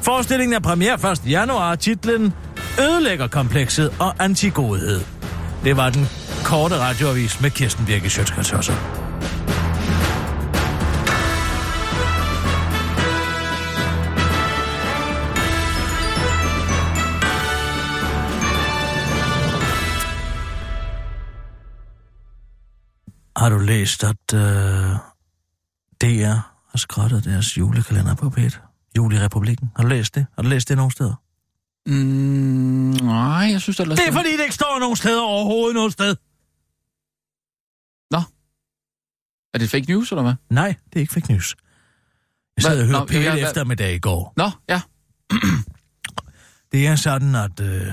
Forestillingen 0.03 0.55
er 0.55 0.61
premiere 0.61 1.13
1. 1.13 1.21
januar, 1.31 1.75
titlen 1.75 2.33
Ødelægger 2.81 3.27
komplekset 3.27 3.93
og 3.99 4.15
antigodhed. 4.25 5.01
Det 5.65 5.77
var 5.77 5.91
den 5.91 6.09
korte 6.45 6.79
radioavis 6.79 7.41
med 7.41 7.51
Kirsten 7.51 7.87
Birke 7.87 8.11
Sjøtskrets 8.11 8.53
Har 23.39 23.49
du 23.49 23.59
læst, 23.59 24.05
at 24.05 24.33
uh, 24.35 24.41
DR 26.03 26.39
har 26.71 26.77
skrottet 26.77 27.25
deres 27.25 27.59
julekalender 27.59 28.15
på 28.15 28.27
P1? 28.27 28.59
Julerepublikken. 28.97 29.71
Har 29.77 29.83
du 29.83 29.89
læst 29.89 30.15
det? 30.15 30.27
Har 30.35 30.43
du 30.43 30.49
læst 30.49 30.69
det 30.69 30.77
nogen 30.77 30.91
steder? 30.91 31.15
Mm, 31.87 31.95
nej, 33.07 33.49
jeg 33.53 33.61
synes, 33.61 33.77
det 33.77 33.89
er... 33.89 33.95
Det 33.95 34.09
er 34.09 34.13
fordi, 34.13 34.33
det 34.33 34.43
ikke 34.43 34.55
står 34.55 34.79
nogen 34.81 34.97
steder 34.97 35.23
overhovedet 35.23 35.75
noget 35.75 35.93
sted. 35.93 36.17
Nå. 38.11 38.23
Er 39.55 39.59
det 39.59 39.71
fake 39.71 39.87
news, 39.89 40.13
eller 40.13 40.23
hvad? 40.23 40.35
Nej, 40.51 40.75
det 40.87 40.97
er 40.97 41.01
ikke 41.01 41.13
fake 41.13 41.33
news. 41.33 41.57
Jeg 42.57 42.63
sad 42.63 42.81
og 42.81 42.87
hørte 42.87 43.13
P1 43.13 43.17
ja, 43.17 43.35
ja, 43.35 43.49
eftermiddag 43.49 43.95
i 43.95 43.99
går. 43.99 44.33
Nå, 44.37 44.51
ja. 44.69 44.81
det 46.73 46.87
er 46.87 46.97
sådan, 46.97 47.35
at 47.35 47.61
uh, 47.61 47.93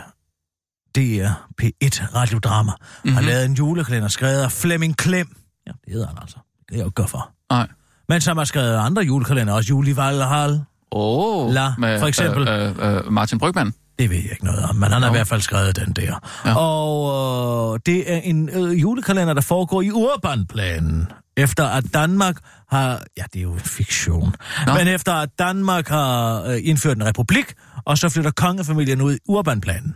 DR 0.96 1.30
P1 1.62 2.16
radiodrama 2.16 2.72
mm-hmm. 2.72 3.16
har 3.16 3.22
lavet 3.22 3.46
en 3.46 3.54
julekalender 3.54 4.08
skrevet 4.08 4.42
af 4.42 4.52
Flemming 4.52 4.98
Klem. 4.98 5.36
Ja, 5.68 5.72
det 5.86 5.94
hedder 5.94 6.08
han 6.08 6.18
altså. 6.22 6.38
Det 6.60 6.68
kan 6.68 6.78
jeg 6.78 6.84
jo 6.84 6.92
ikke 7.00 7.10
for. 7.10 7.32
Nej. 7.50 7.68
Men 8.10 8.22
som 8.22 8.38
har 8.38 8.46
skrevet 8.46 8.78
andre 8.78 9.02
julekalender, 9.02 9.54
også 9.54 9.70
Juli 9.70 9.96
Valhall. 9.96 10.62
Oh, 10.92 11.54
La, 11.54 11.74
med, 11.78 12.00
for 12.00 12.08
eksempel. 12.08 12.48
Øh, 12.48 12.96
øh, 12.96 13.12
Martin 13.12 13.40
Brygman. 13.40 13.74
Det 14.00 14.10
ved 14.10 14.18
jeg 14.18 14.32
ikke 14.32 14.46
noget 14.46 14.64
om, 14.64 14.76
men 14.76 14.92
han 14.92 15.02
har 15.02 15.10
i 15.10 15.12
hvert 15.12 15.28
fald 15.28 15.42
skrevet 15.42 15.76
den 15.76 15.94
der. 15.94 16.20
Ja. 16.46 16.56
Og 16.56 17.74
øh, 17.74 17.80
det 17.86 18.14
er 18.14 18.18
en 18.18 18.50
øh, 18.50 18.82
julekalender, 18.82 19.34
der 19.34 19.42
foregår 19.42 19.82
i 19.82 19.92
urbanplanen. 19.92 21.08
Efter 21.38 21.66
at 21.66 21.84
Danmark 21.94 22.36
har... 22.70 23.04
Ja, 23.18 23.24
det 23.34 23.40
er 23.40 23.44
jo 23.44 23.54
en 23.54 23.60
fiktion. 23.60 24.36
Nå. 24.68 24.74
Men 24.74 24.88
efter 24.88 25.14
at 25.14 25.30
Danmark 25.40 25.88
har 25.88 26.44
øh, 26.44 26.58
indført 26.64 26.98
en 26.98 27.06
republik, 27.06 27.54
og 27.86 27.98
så 27.98 28.10
flytter 28.10 28.32
kongefamilien 28.32 29.02
ud 29.02 29.16
i 29.16 29.18
urbanplanen. 29.28 29.96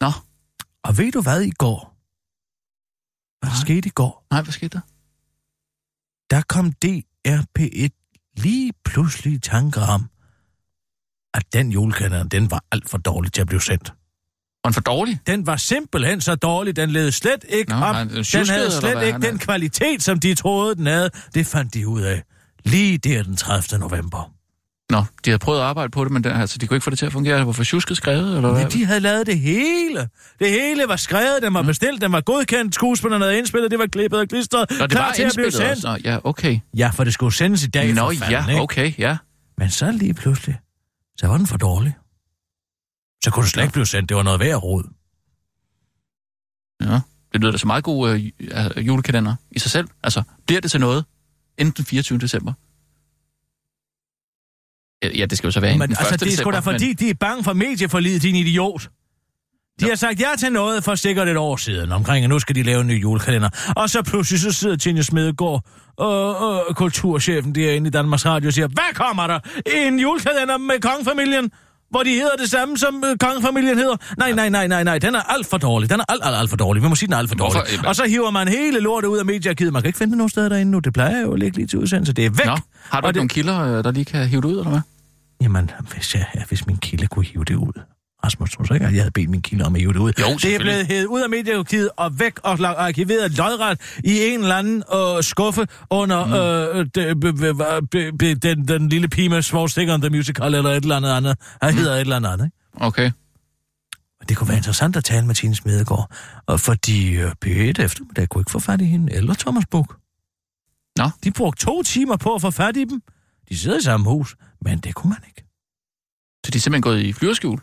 Nå. 0.00 0.10
Og 0.84 0.98
ved 0.98 1.12
du 1.12 1.20
hvad 1.20 1.42
i 1.42 1.50
går? 1.50 1.90
Hvad 3.40 3.50
der 3.50 3.56
skete 3.60 3.86
i 3.88 3.90
går? 3.90 4.26
Nej, 4.30 4.42
hvad 4.42 4.52
skete 4.52 4.68
der? 4.78 4.80
Der 6.30 6.42
kom 6.48 6.72
DRP1 6.84 7.88
lige 8.36 8.72
pludselig 8.84 9.32
i 9.34 9.38
tanker 9.38 9.80
om, 9.82 10.08
at 11.34 11.52
den 11.52 11.70
julekalender, 11.72 12.24
den 12.28 12.50
var 12.50 12.64
alt 12.72 12.88
for 12.90 12.98
dårlig 12.98 13.32
til 13.32 13.40
at 13.40 13.46
blive 13.46 13.60
sendt. 13.62 13.88
Var 14.64 14.70
den 14.70 14.74
for 14.74 14.80
dårlig? 14.80 15.20
Den 15.26 15.46
var 15.46 15.56
simpelthen 15.56 16.20
så 16.20 16.34
dårlig, 16.34 16.76
den 16.76 16.90
led 16.90 17.10
slet 17.12 17.44
ikke 17.48 17.70
Nå, 17.70 17.76
op. 17.76 17.94
han- 17.94 18.08
den 18.08 18.24
Den 18.24 18.48
havde 18.48 18.70
slet 18.80 19.06
ikke 19.06 19.20
den 19.20 19.38
kvalitet, 19.38 20.02
som 20.02 20.20
de 20.20 20.34
troede, 20.34 20.74
den 20.76 20.86
havde. 20.86 21.10
Det 21.34 21.46
fandt 21.46 21.74
de 21.74 21.88
ud 21.88 22.02
af. 22.02 22.22
Lige 22.64 22.98
der 22.98 23.22
den 23.22 23.36
30. 23.36 23.78
november. 23.78 24.33
Nå, 24.90 24.98
de 25.24 25.30
havde 25.30 25.38
prøvet 25.38 25.58
at 25.60 25.64
arbejde 25.64 25.90
på 25.90 26.04
det, 26.04 26.12
men 26.12 26.24
den, 26.24 26.32
altså, 26.32 26.58
de 26.58 26.66
kunne 26.66 26.76
ikke 26.76 26.84
få 26.84 26.90
det 26.90 26.98
til 26.98 27.06
at 27.06 27.12
fungere. 27.12 27.38
Det 27.38 27.46
var 27.46 27.52
for 27.52 27.64
tjusket 27.64 27.96
skrevet, 27.96 28.36
eller 28.36 28.52
hvad? 28.52 28.62
Men 28.62 28.70
de 28.72 28.84
havde 28.84 29.00
lavet 29.00 29.26
det 29.26 29.38
hele. 29.38 30.08
Det 30.38 30.50
hele 30.50 30.84
var 30.88 30.96
skrevet, 30.96 31.38
den 31.42 31.54
var 31.54 31.62
bestilt, 31.62 32.00
den 32.02 32.12
var 32.12 32.20
godkendt, 32.20 32.74
skuespillerne 32.74 33.24
havde 33.24 33.38
indspillet, 33.38 33.70
det 33.70 33.78
var 33.78 33.86
klippet 33.86 34.20
og 34.20 34.28
klistret, 34.28 34.70
Nå, 34.70 34.76
det 34.86 34.90
klar 34.90 35.06
var 35.06 35.12
til 35.12 35.22
at 35.22 35.32
blive 35.34 35.50
sendt. 35.50 35.70
også. 35.70 35.88
Nå, 35.88 35.96
ja, 36.10 36.18
okay. 36.24 36.58
Ja, 36.76 36.88
for 36.94 37.04
det 37.04 37.14
skulle 37.14 37.34
sendes 37.34 37.64
i 37.64 37.66
dag 37.66 37.94
Nå, 37.94 38.00
for 38.12 38.18
fanden, 38.18 38.30
ja, 38.30 38.48
ikke? 38.48 38.60
okay, 38.62 38.92
ja. 38.98 39.16
Men 39.58 39.70
så 39.70 39.90
lige 39.92 40.14
pludselig, 40.14 40.58
så 41.16 41.26
var 41.26 41.36
den 41.36 41.46
for 41.46 41.56
dårlig. 41.56 41.94
Så 43.24 43.30
kunne 43.30 43.42
det 43.42 43.50
slet 43.52 43.62
ikke 43.62 43.72
blive 43.72 43.86
sendt, 43.86 44.08
det 44.08 44.16
var 44.16 44.22
noget 44.22 44.40
værd 44.40 44.56
råd. 44.62 44.84
Ja, 46.90 47.00
det 47.32 47.40
lyder 47.40 47.50
da 47.52 47.58
så 47.58 47.66
meget 47.66 47.84
god 47.84 48.10
øh, 48.10 48.26
ju- 48.26 48.80
julekalender 48.80 49.34
i 49.50 49.58
sig 49.58 49.70
selv. 49.70 49.88
Altså, 50.02 50.22
bliver 50.46 50.60
det 50.60 50.70
til 50.70 50.80
noget 50.80 51.04
inden 51.58 51.74
den 51.76 51.84
24. 51.84 52.18
december? 52.18 52.52
Ja, 55.16 55.26
det 55.26 55.38
skal 55.38 55.46
jo 55.46 55.50
så 55.50 55.60
være 55.60 55.78
Men 55.78 55.88
den 55.88 55.92
1. 55.92 55.96
altså, 55.98 56.16
det 56.16 56.32
er 56.32 56.36
sgu 56.36 56.50
da 56.50 56.56
december, 56.56 56.72
fordi, 56.72 56.92
de 56.92 57.10
er 57.10 57.14
bange 57.20 57.44
for 57.44 57.52
medieforlidet, 57.52 58.22
din 58.22 58.34
idiot. 58.34 58.88
De 59.80 59.88
har 59.88 59.94
sagt 59.94 60.20
ja 60.20 60.26
til 60.38 60.52
noget 60.52 60.84
for 60.84 60.94
sikkert 60.94 61.28
et 61.28 61.36
år 61.36 61.56
siden, 61.56 61.92
omkring 61.92 62.24
at 62.24 62.30
nu 62.30 62.38
skal 62.38 62.54
de 62.54 62.62
lave 62.62 62.80
en 62.80 62.86
ny 62.86 63.02
julekalender. 63.02 63.48
Og 63.76 63.90
så 63.90 64.02
pludselig 64.02 64.40
så 64.40 64.52
sidder 64.52 64.76
Tine 64.76 65.02
Smedegaard 65.02 65.64
og, 65.98 66.36
og 66.38 66.76
kulturchefen 66.76 67.54
derinde 67.54 67.88
i 67.88 67.90
Danmarks 67.90 68.26
Radio 68.26 68.46
og 68.48 68.52
siger, 68.52 68.66
hvad 68.66 68.94
kommer 68.94 69.26
der? 69.26 69.38
En 69.66 69.98
julekalender 69.98 70.58
med 70.58 70.80
kongefamilien? 70.80 71.50
Hvor 71.90 72.02
de 72.02 72.10
hedder 72.10 72.36
det 72.38 72.50
samme, 72.50 72.78
som 72.78 73.04
øh, 73.06 73.16
kongefamilien 73.18 73.78
hedder? 73.78 73.96
Nej, 74.18 74.32
nej, 74.32 74.48
nej, 74.48 74.66
nej, 74.66 74.84
nej, 74.84 74.98
den 74.98 75.14
er 75.14 75.20
alt 75.20 75.46
for 75.46 75.58
dårlig. 75.58 75.90
Den 75.90 76.00
er 76.00 76.04
alt, 76.08 76.22
alt, 76.24 76.36
alt 76.36 76.50
for 76.50 76.56
dårlig. 76.56 76.82
Vi 76.82 76.88
må 76.88 76.94
sige, 76.94 77.06
den 77.06 77.14
er 77.14 77.18
alt 77.18 77.28
for 77.28 77.36
Hvorfor? 77.36 77.58
dårlig. 77.58 77.88
Og 77.88 77.96
så 77.96 78.04
hiver 78.04 78.30
man 78.30 78.48
hele 78.48 78.80
lortet 78.80 79.08
ud 79.08 79.18
af 79.18 79.24
mediearkivet. 79.24 79.72
Man 79.72 79.82
kan 79.82 79.88
ikke 79.88 79.98
finde 79.98 80.10
det 80.10 80.18
nogen 80.18 80.30
steder 80.30 80.48
derinde 80.48 80.72
nu. 80.72 80.78
Det 80.78 80.92
plejer 80.92 81.20
jo 81.20 81.32
at 81.32 81.38
ligge 81.38 81.56
lige 81.56 81.66
til 81.66 81.78
udsendelse. 81.78 82.12
Det 82.12 82.26
er 82.26 82.30
væk. 82.30 82.46
Nå, 82.46 82.58
har 82.90 83.00
du 83.00 83.06
ikke 83.06 83.18
nogle 83.18 83.28
kilder, 83.28 83.60
øh, 83.60 83.84
der 83.84 83.90
lige 83.90 84.04
kan 84.04 84.28
hive 84.28 84.40
det 84.40 84.48
ud, 84.48 84.58
eller 84.58 84.70
hvad? 84.70 84.80
Jamen, 85.44 85.70
hvis, 85.92 86.14
jeg, 86.14 86.26
ja, 86.34 86.44
hvis 86.48 86.66
min 86.66 86.76
kilde 86.76 87.06
kunne 87.06 87.24
hive 87.24 87.44
det 87.44 87.54
ud. 87.54 87.80
Rasmus, 88.24 88.52
tror 88.52 88.64
du 88.64 88.74
ikke, 88.74 88.86
at 88.86 88.92
jeg 88.92 89.00
havde 89.00 89.10
bedt 89.10 89.30
min 89.30 89.42
kilde 89.42 89.64
om 89.64 89.74
at 89.74 89.80
hive 89.80 89.92
det 89.92 89.98
ud? 89.98 90.12
Jo, 90.20 90.36
det 90.42 90.54
er 90.54 90.58
blevet 90.58 90.86
hævet 90.86 91.04
ud 91.04 91.20
af 91.20 91.30
mediearkivet 91.30 91.90
og 91.96 92.18
væk 92.18 92.38
og 92.44 92.84
arkiveret 92.84 93.38
lodret 93.38 93.80
i 94.04 94.20
en 94.20 94.40
eller 94.40 94.56
anden 94.56 94.82
øh, 94.94 95.22
skuffe 95.22 95.66
under 95.90 96.24
mm. 96.26 96.32
øh, 96.78 96.86
de, 96.94 97.20
be, 97.20 97.32
be, 97.32 97.54
be, 97.90 98.12
be, 98.18 98.34
den, 98.34 98.68
den 98.68 98.88
lille 98.88 99.08
pige 99.08 99.28
med 99.28 99.42
Svogstikker 99.42 99.96
The 99.96 100.10
Musical 100.10 100.54
eller 100.54 100.70
et 100.70 100.82
eller 100.82 100.96
andet 100.96 101.10
andet. 101.10 101.36
Han 101.62 101.74
hedder 101.74 101.94
et 101.94 102.00
eller 102.00 102.16
andet 102.16 102.30
andet, 102.30 102.44
ikke? 102.44 102.86
Okay. 102.86 103.10
Det 104.28 104.36
kunne 104.36 104.48
være 104.48 104.56
interessant 104.56 104.96
at 104.96 105.04
tale 105.04 105.26
med 105.26 105.34
Tine 105.34 105.54
Smedegaard, 105.54 106.10
og 106.46 106.60
fordi 106.60 107.14
øh, 107.14 107.32
P1 107.44 107.82
eftermiddag 107.82 108.28
kunne 108.28 108.40
ikke 108.40 108.50
få 108.50 108.58
fat 108.58 108.80
i 108.80 108.84
hende, 108.84 109.12
eller 109.12 109.34
Thomas 109.34 109.64
Buk. 109.70 109.96
Nå. 110.96 111.10
De 111.24 111.30
brugte 111.30 111.66
to 111.66 111.82
timer 111.82 112.16
på 112.16 112.34
at 112.34 112.40
få 112.40 112.50
fat 112.50 112.76
i 112.76 112.84
dem. 112.84 113.00
De 113.48 113.58
sidder 113.58 113.78
i 113.78 113.82
samme 113.82 114.10
hus, 114.10 114.36
men 114.64 114.78
det 114.78 114.94
kunne 114.94 115.10
man 115.10 115.22
ikke. 115.28 115.44
Så 116.46 116.50
de 116.50 116.56
er 116.58 116.60
simpelthen 116.60 116.82
gået 116.82 117.00
i 117.00 117.12
flyverskjul? 117.12 117.60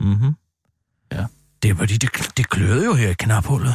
Mhm. 0.00 0.34
Ja. 1.12 1.26
Det 1.62 1.78
var 1.78 1.86
de, 1.86 1.98
det, 1.98 2.32
det 2.36 2.50
kløede 2.50 2.84
jo 2.84 2.94
her 2.94 3.08
i 3.08 3.14
knaphullet. 3.18 3.74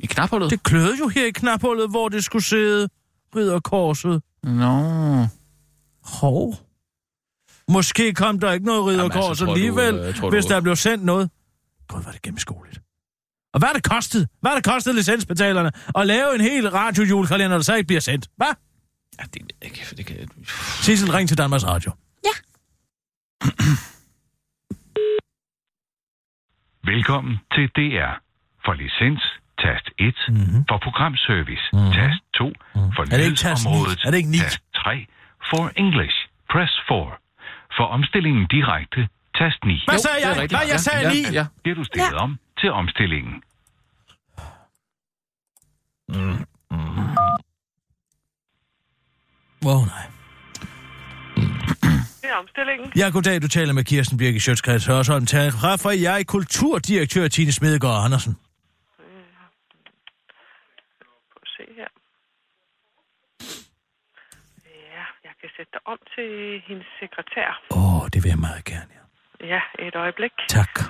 I 0.00 0.06
knaphullet? 0.06 0.50
Det 0.50 0.62
kløede 0.62 0.98
jo 0.98 1.08
her 1.08 1.26
i 1.26 1.30
knaphullet, 1.30 1.90
hvor 1.90 2.08
det 2.08 2.24
skulle 2.24 2.44
sidde 2.44 2.88
ridderkorset. 3.36 4.22
Nå. 4.42 5.26
Hov. 6.04 6.54
Måske 7.70 8.14
kom 8.14 8.40
der 8.40 8.52
ikke 8.52 8.66
noget 8.66 8.86
ridderkors 8.86 9.14
Jamen, 9.16 9.28
altså, 9.28 9.44
du, 9.44 9.50
alligevel, 9.50 9.94
øh, 9.94 10.14
tror 10.14 10.30
hvis 10.30 10.44
du- 10.44 10.52
der 10.54 10.60
blev 10.60 10.76
sendt 10.76 11.04
noget. 11.04 11.30
Gud, 11.88 12.02
var 12.02 12.12
det 12.12 12.22
gennemskueligt. 12.22 12.80
Og 13.54 13.58
hvad 13.58 13.68
er 13.68 13.72
det 13.72 13.82
kostet? 13.84 14.28
Hvad 14.40 14.50
er 14.50 14.54
det 14.54 14.64
kostet 14.64 14.94
licensbetalerne 14.94 15.70
at 15.94 16.06
lave 16.06 16.34
en 16.34 16.40
hel 16.40 16.70
radiojulekalender, 16.70 17.56
der 17.56 17.62
så 17.62 17.74
ikke 17.74 17.86
bliver 17.86 18.00
sendt? 18.00 18.28
Hvad? 18.36 18.46
Ja, 19.18 19.24
det, 19.34 19.42
ved 19.42 19.48
jeg 19.62 19.70
ikke, 19.70 19.96
det 19.96 20.06
kan... 20.06 20.16
Sissel, 20.86 21.10
ring 21.12 21.28
til 21.28 21.38
Danmarks 21.38 21.64
Radio. 21.66 21.90
Velkommen 26.84 27.34
til 27.54 27.66
DR. 27.76 28.12
For 28.64 28.72
licens, 28.72 29.22
tast 29.64 29.86
1. 29.98 30.14
Mhm. 30.28 30.64
For 30.70 30.78
programservice, 30.86 31.66
Mhm. 31.72 31.92
tast 31.98 32.20
2. 32.34 32.52
For 32.96 33.02
Er 33.02 33.16
det 33.18 33.24
ikke 33.30 33.36
tast 33.48 33.66
Er 34.06 34.10
det 34.10 34.18
ikke 34.22 34.32
tast 34.44 34.60
3. 34.74 35.06
For 35.50 35.62
English, 35.84 36.16
press 36.52 36.72
4. 36.88 37.16
For 37.76 37.84
omstillingen 37.96 38.46
direkte, 38.56 39.08
tast 39.38 39.58
9. 39.64 39.82
Hvad 39.86 39.94
Jo, 39.94 40.02
sagde 40.06 40.18
jeg? 40.26 40.30
rigtigt. 40.30 40.52
Hvad 40.58 40.66
jeg 40.74 40.78
Ja, 40.80 40.86
sagde 40.88 41.02
ja, 41.06 41.12
lige? 41.14 41.28
Ja, 41.38 41.44
Det 41.64 41.70
er 41.70 41.74
du 41.80 41.84
stillet 41.84 42.14
om 42.24 42.30
til 42.60 42.70
omstillingen. 42.80 43.34
Omstillingen. 52.42 52.92
Ja, 52.96 53.06
goddag, 53.14 53.42
du 53.42 53.48
taler 53.48 53.72
med 53.72 53.84
Kirsten 53.84 54.18
Birke 54.18 54.40
Sjøtskreds 54.40 54.86
Hørsholm. 54.86 55.26
Træffer 55.26 55.90
jeg 55.90 56.26
kulturdirektør 56.26 57.28
Tine 57.28 57.52
Smedegaard 57.52 58.04
Andersen. 58.04 58.36
Prøv 61.32 61.42
at 61.42 61.48
se 61.56 61.64
her. 61.78 61.90
Ja, 64.96 65.04
jeg 65.24 65.34
kan 65.40 65.50
sætte 65.56 65.70
dig 65.72 65.80
om 65.92 65.98
til 66.14 66.62
hendes 66.68 66.86
sekretær. 67.00 67.62
Åh, 67.70 68.02
oh, 68.02 68.08
det 68.12 68.24
vil 68.24 68.28
jeg 68.28 68.38
meget 68.38 68.64
gerne, 68.64 68.90
ja. 68.98 69.46
Ja, 69.46 69.60
et 69.86 69.94
øjeblik. 69.94 70.32
Tak. 70.48 70.80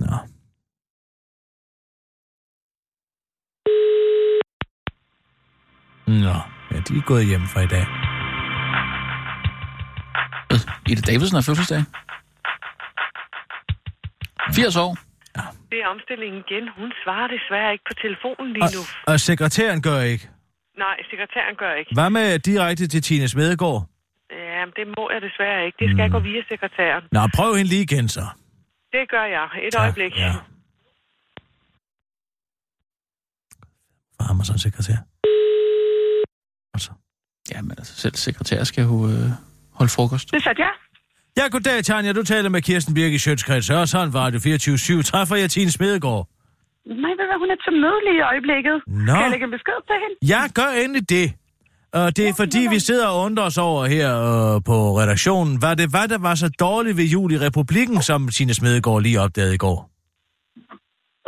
Nå. 0.00 0.16
Nå, 6.28 6.36
ja, 6.72 6.76
de 6.88 6.92
er 7.00 7.04
gået 7.12 7.26
hjem 7.26 7.44
for 7.52 7.60
i 7.60 7.70
dag. 7.76 7.84
Øh, 10.52 10.60
Ida 10.92 11.00
Davidsen 11.12 11.36
har 11.38 11.44
fødselsdag. 11.48 11.82
80 14.54 14.76
år. 14.76 14.92
Det 15.72 15.78
er 15.84 15.88
omstillingen 15.94 16.38
igen. 16.48 16.64
Hun 16.78 16.92
svarer 17.04 17.28
desværre 17.36 17.72
ikke 17.72 17.84
på 17.90 17.94
telefonen 18.04 18.52
lige 18.52 18.62
Og, 18.64 18.70
nu. 18.76 18.82
og 19.12 19.20
sekretæren 19.20 19.82
gør 19.82 20.00
ikke. 20.00 20.28
Nej, 20.78 20.96
sekretæren 21.10 21.54
gør 21.56 21.72
ikke. 21.80 21.90
Hvad 21.94 22.10
med 22.10 22.38
direkte 22.38 22.86
til 22.88 23.02
Tine 23.02 23.28
Smedegaard? 23.28 23.82
Ja, 24.30 24.64
det 24.78 24.86
må 24.96 25.10
jeg 25.14 25.20
desværre 25.22 25.66
ikke. 25.66 25.76
Det 25.82 25.88
skal 25.96 26.10
gå 26.10 26.18
via 26.18 26.42
sekretæren. 26.48 27.02
Nå, 27.12 27.20
prøv 27.36 27.54
hende 27.54 27.70
lige 27.70 27.82
igen 27.82 28.08
så. 28.08 28.24
Det 28.92 29.10
gør 29.10 29.24
jeg. 29.24 29.46
Et 29.66 29.72
Tak, 29.72 29.82
øjeblik. 29.82 30.12
Ja. 30.16 30.32
For 34.16 34.22
ham 34.28 34.40
og 34.40 34.46
så 34.46 34.52
en 34.52 34.58
sekretær. 34.58 34.96
Og 36.78 36.82
så. 36.86 36.92
Jamen 37.52 37.70
altså, 37.78 37.94
selv 38.04 38.14
sekretær 38.26 38.60
skal 38.70 38.82
jo 38.90 38.96
øh, 39.10 39.28
holde 39.78 39.92
frokost. 39.96 40.26
Det 40.34 40.42
satte 40.46 40.62
jeg. 40.66 40.72
Ja, 41.38 41.44
goddag, 41.54 41.84
Tanja. 41.84 42.12
Du 42.12 42.22
taler 42.32 42.48
med 42.54 42.62
Kirsten 42.62 42.94
Birke 42.94 43.18
Sjøtskreds 43.18 43.68
Hørsholm 43.68 44.12
fra 44.12 44.20
Radio 44.26 44.40
24 44.40 45.02
Træffer 45.02 45.36
jeg 45.36 45.50
Tine 45.50 45.70
Smedegaard? 45.70 46.24
Nej, 46.86 47.12
ved 47.18 47.26
hvad, 47.30 47.38
hun 47.42 47.50
er 47.54 47.58
til 47.64 47.72
møde 47.82 48.00
lige 48.06 48.18
i 48.22 48.24
øjeblikket. 48.32 48.76
Nå. 48.86 49.12
Kan 49.12 49.22
jeg 49.22 49.30
lægge 49.30 49.44
en 49.44 49.54
besked 49.58 49.78
til 49.88 49.96
hende? 50.02 50.16
Ja, 50.32 50.40
gør 50.58 50.70
endelig 50.82 51.04
det. 51.16 51.26
Og 51.92 52.16
det 52.16 52.24
er 52.28 52.34
fordi, 52.42 52.62
vi 52.74 52.78
sidder 52.88 53.06
og 53.12 53.16
undrer 53.26 53.44
os 53.44 53.58
over 53.58 53.82
her 53.96 54.08
øh, 54.28 54.62
på 54.70 54.76
redaktionen. 55.00 55.62
Var 55.62 55.74
det 55.80 55.86
hvad, 55.94 56.06
der 56.08 56.18
var 56.28 56.34
så 56.34 56.48
dårligt 56.60 56.96
ved 56.96 57.04
jul 57.04 57.32
i 57.32 57.38
republikken, 57.46 58.02
som 58.02 58.28
Tine 58.36 58.54
Smedegaard 58.54 59.02
lige 59.02 59.20
opdagede 59.24 59.54
i 59.54 59.62
går? 59.66 59.78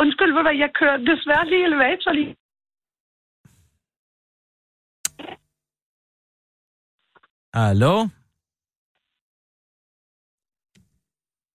Undskyld, 0.03 0.33
hvad, 0.33 0.57
jeg 0.65 0.71
kører 0.81 0.97
desværre 1.11 1.45
lige 1.53 1.65
elevator 1.69 2.13
lige. 2.21 2.33
Hallo? 7.55 8.09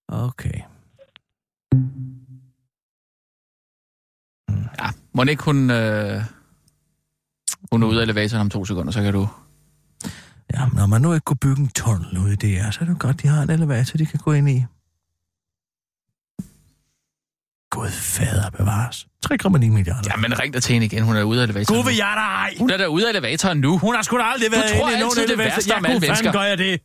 Okay. 0.07 0.59
Ja, 4.79 4.87
må 5.13 5.23
ikke 5.23 5.43
hun... 5.43 5.69
Øh, 5.71 6.21
hun 7.71 7.83
er 7.83 7.87
ude 7.87 7.99
af 7.99 8.03
elevatoren 8.03 8.41
om 8.41 8.49
to 8.49 8.65
sekunder, 8.65 8.91
så 8.91 9.01
kan 9.01 9.13
du... 9.13 9.27
Ja, 10.53 10.67
når 10.73 10.85
man 10.85 11.01
nu 11.01 11.13
ikke 11.13 11.23
kunne 11.23 11.37
bygge 11.37 11.61
en 11.61 11.69
tunnel 11.69 12.17
ud 12.17 12.29
i 12.29 12.35
det 12.35 12.49
her, 12.49 12.71
så 12.71 12.81
er 12.81 12.85
det 12.85 12.99
godt, 12.99 13.21
de 13.21 13.27
har 13.27 13.43
en 13.43 13.49
elevator, 13.49 13.97
de 13.97 14.05
kan 14.05 14.19
gå 14.23 14.31
ind 14.33 14.49
i. 14.49 14.65
Gud 17.75 17.91
fader 17.91 18.49
bevares. 18.49 19.07
3,9 19.25 19.47
milliarder. 19.49 20.09
Ja, 20.09 20.15
men 20.15 20.39
ring 20.39 20.53
da 20.53 20.59
til 20.59 20.73
hende 20.73 20.85
igen. 20.85 21.03
Hun 21.03 21.15
er 21.15 21.23
ude 21.23 21.39
af 21.39 21.43
elevatoren. 21.43 21.81
Gud 21.81 21.85
vil 21.89 21.95
jeg 21.95 22.13
da 22.15 22.21
ej. 22.21 22.55
Hun 22.59 22.69
er 22.69 22.77
der 22.77 22.87
ude 22.87 23.05
af 23.05 23.09
elevatoren 23.09 23.57
nu. 23.61 23.77
Hun 23.77 23.95
har 23.95 24.01
sgu 24.01 24.17
da 24.17 24.23
aldrig 24.23 24.51
været 24.51 24.63
tror 24.71 24.89
inde 24.89 24.97
i 24.97 24.99
nogen 24.99 25.03
altid 25.03 25.21
det 25.21 25.29
elevator. 25.33 25.55
værste 25.55 25.71
Ja, 25.73 25.77
om 25.77 25.85
alle 25.85 25.99
mennesker. 25.99 26.31
gør 26.31 26.41
jeg 26.41 26.57
det. 26.57 26.73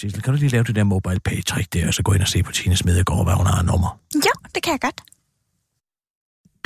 Sissel, 0.00 0.22
kan 0.22 0.32
du 0.34 0.38
lige 0.38 0.48
lave 0.50 0.64
det 0.64 0.74
der 0.76 0.84
mobile 0.84 1.20
pay 1.20 1.44
trick 1.44 1.72
der, 1.72 1.86
og 1.86 1.94
så 1.94 2.02
gå 2.02 2.12
ind 2.12 2.22
og 2.22 2.28
se 2.28 2.42
på 2.42 2.52
Tine 2.52 2.76
Smedegaard, 2.76 3.24
hvad 3.26 3.34
hun 3.34 3.46
har 3.46 3.62
nummer? 3.62 3.98
Jo, 4.14 4.32
det 4.54 4.62
kan 4.62 4.72
jeg 4.72 4.80
godt. 4.80 5.00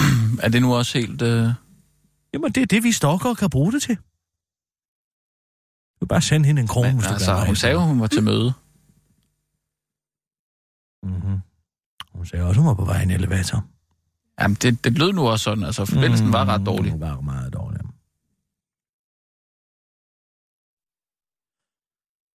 Er 0.44 0.48
det 0.48 0.62
nu 0.62 0.74
også 0.74 0.98
helt... 0.98 1.22
Øh... 1.22 1.48
Jamen, 2.34 2.52
det 2.52 2.62
er 2.62 2.66
det, 2.66 2.82
vi 2.84 2.92
stalker 2.92 3.34
kan 3.34 3.50
bruge 3.50 3.72
det 3.72 3.82
til. 3.82 3.98
Du 6.02 6.06
bare 6.06 6.22
sende 6.22 6.46
hende 6.46 6.62
en 6.62 6.68
krone, 6.68 6.88
Men, 6.88 6.96
hvis 6.96 7.06
du 7.06 7.12
altså, 7.12 7.44
hun 7.46 7.56
sagde 7.56 7.76
hun 7.76 8.00
var 8.00 8.06
til 8.06 8.22
møde. 8.22 8.52
Mm-hmm. 11.02 11.40
Hun 12.14 12.26
sagde 12.26 12.44
også, 12.44 12.60
hun 12.60 12.68
var 12.68 12.74
på 12.74 12.84
vej 12.84 13.00
i 13.00 13.02
en 13.02 13.10
elevator. 13.10 13.64
Jamen, 14.40 14.54
det, 14.54 14.84
det 14.84 14.98
lød 14.98 15.12
nu 15.12 15.28
også 15.28 15.42
sådan. 15.42 15.64
Altså, 15.64 15.84
forbindelsen 15.84 16.26
mm, 16.26 16.32
var 16.32 16.44
ret 16.44 16.66
dårlig. 16.66 16.92
Den 16.92 17.00
var 17.00 17.20
meget 17.20 17.52
dårlig. 17.52 17.80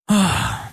Ah. 0.08 0.54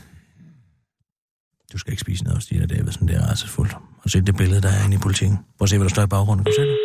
Du 1.73 1.77
skal 1.77 1.91
ikke 1.91 2.01
spise 2.01 2.23
noget 2.23 2.37
hos 2.37 2.43
Stina 2.43 2.65
Davidsen, 2.65 3.07
det 3.07 3.15
er 3.15 3.27
altså 3.27 3.47
fuldt. 3.47 3.77
Og 4.03 4.09
se 4.09 4.21
det 4.21 4.35
billede, 4.35 4.61
der 4.61 4.69
er 4.69 4.85
inde 4.85 4.95
i 4.95 4.99
politikken. 4.99 5.37
Prøv 5.37 5.65
at 5.65 5.69
se, 5.69 5.77
hvad 5.77 5.85
der 5.85 5.93
står 5.93 6.03
i 6.03 6.07
baggrunden. 6.07 6.45
Kan 6.45 6.53
du 6.53 6.61
se 6.61 6.67
det? 6.71 6.77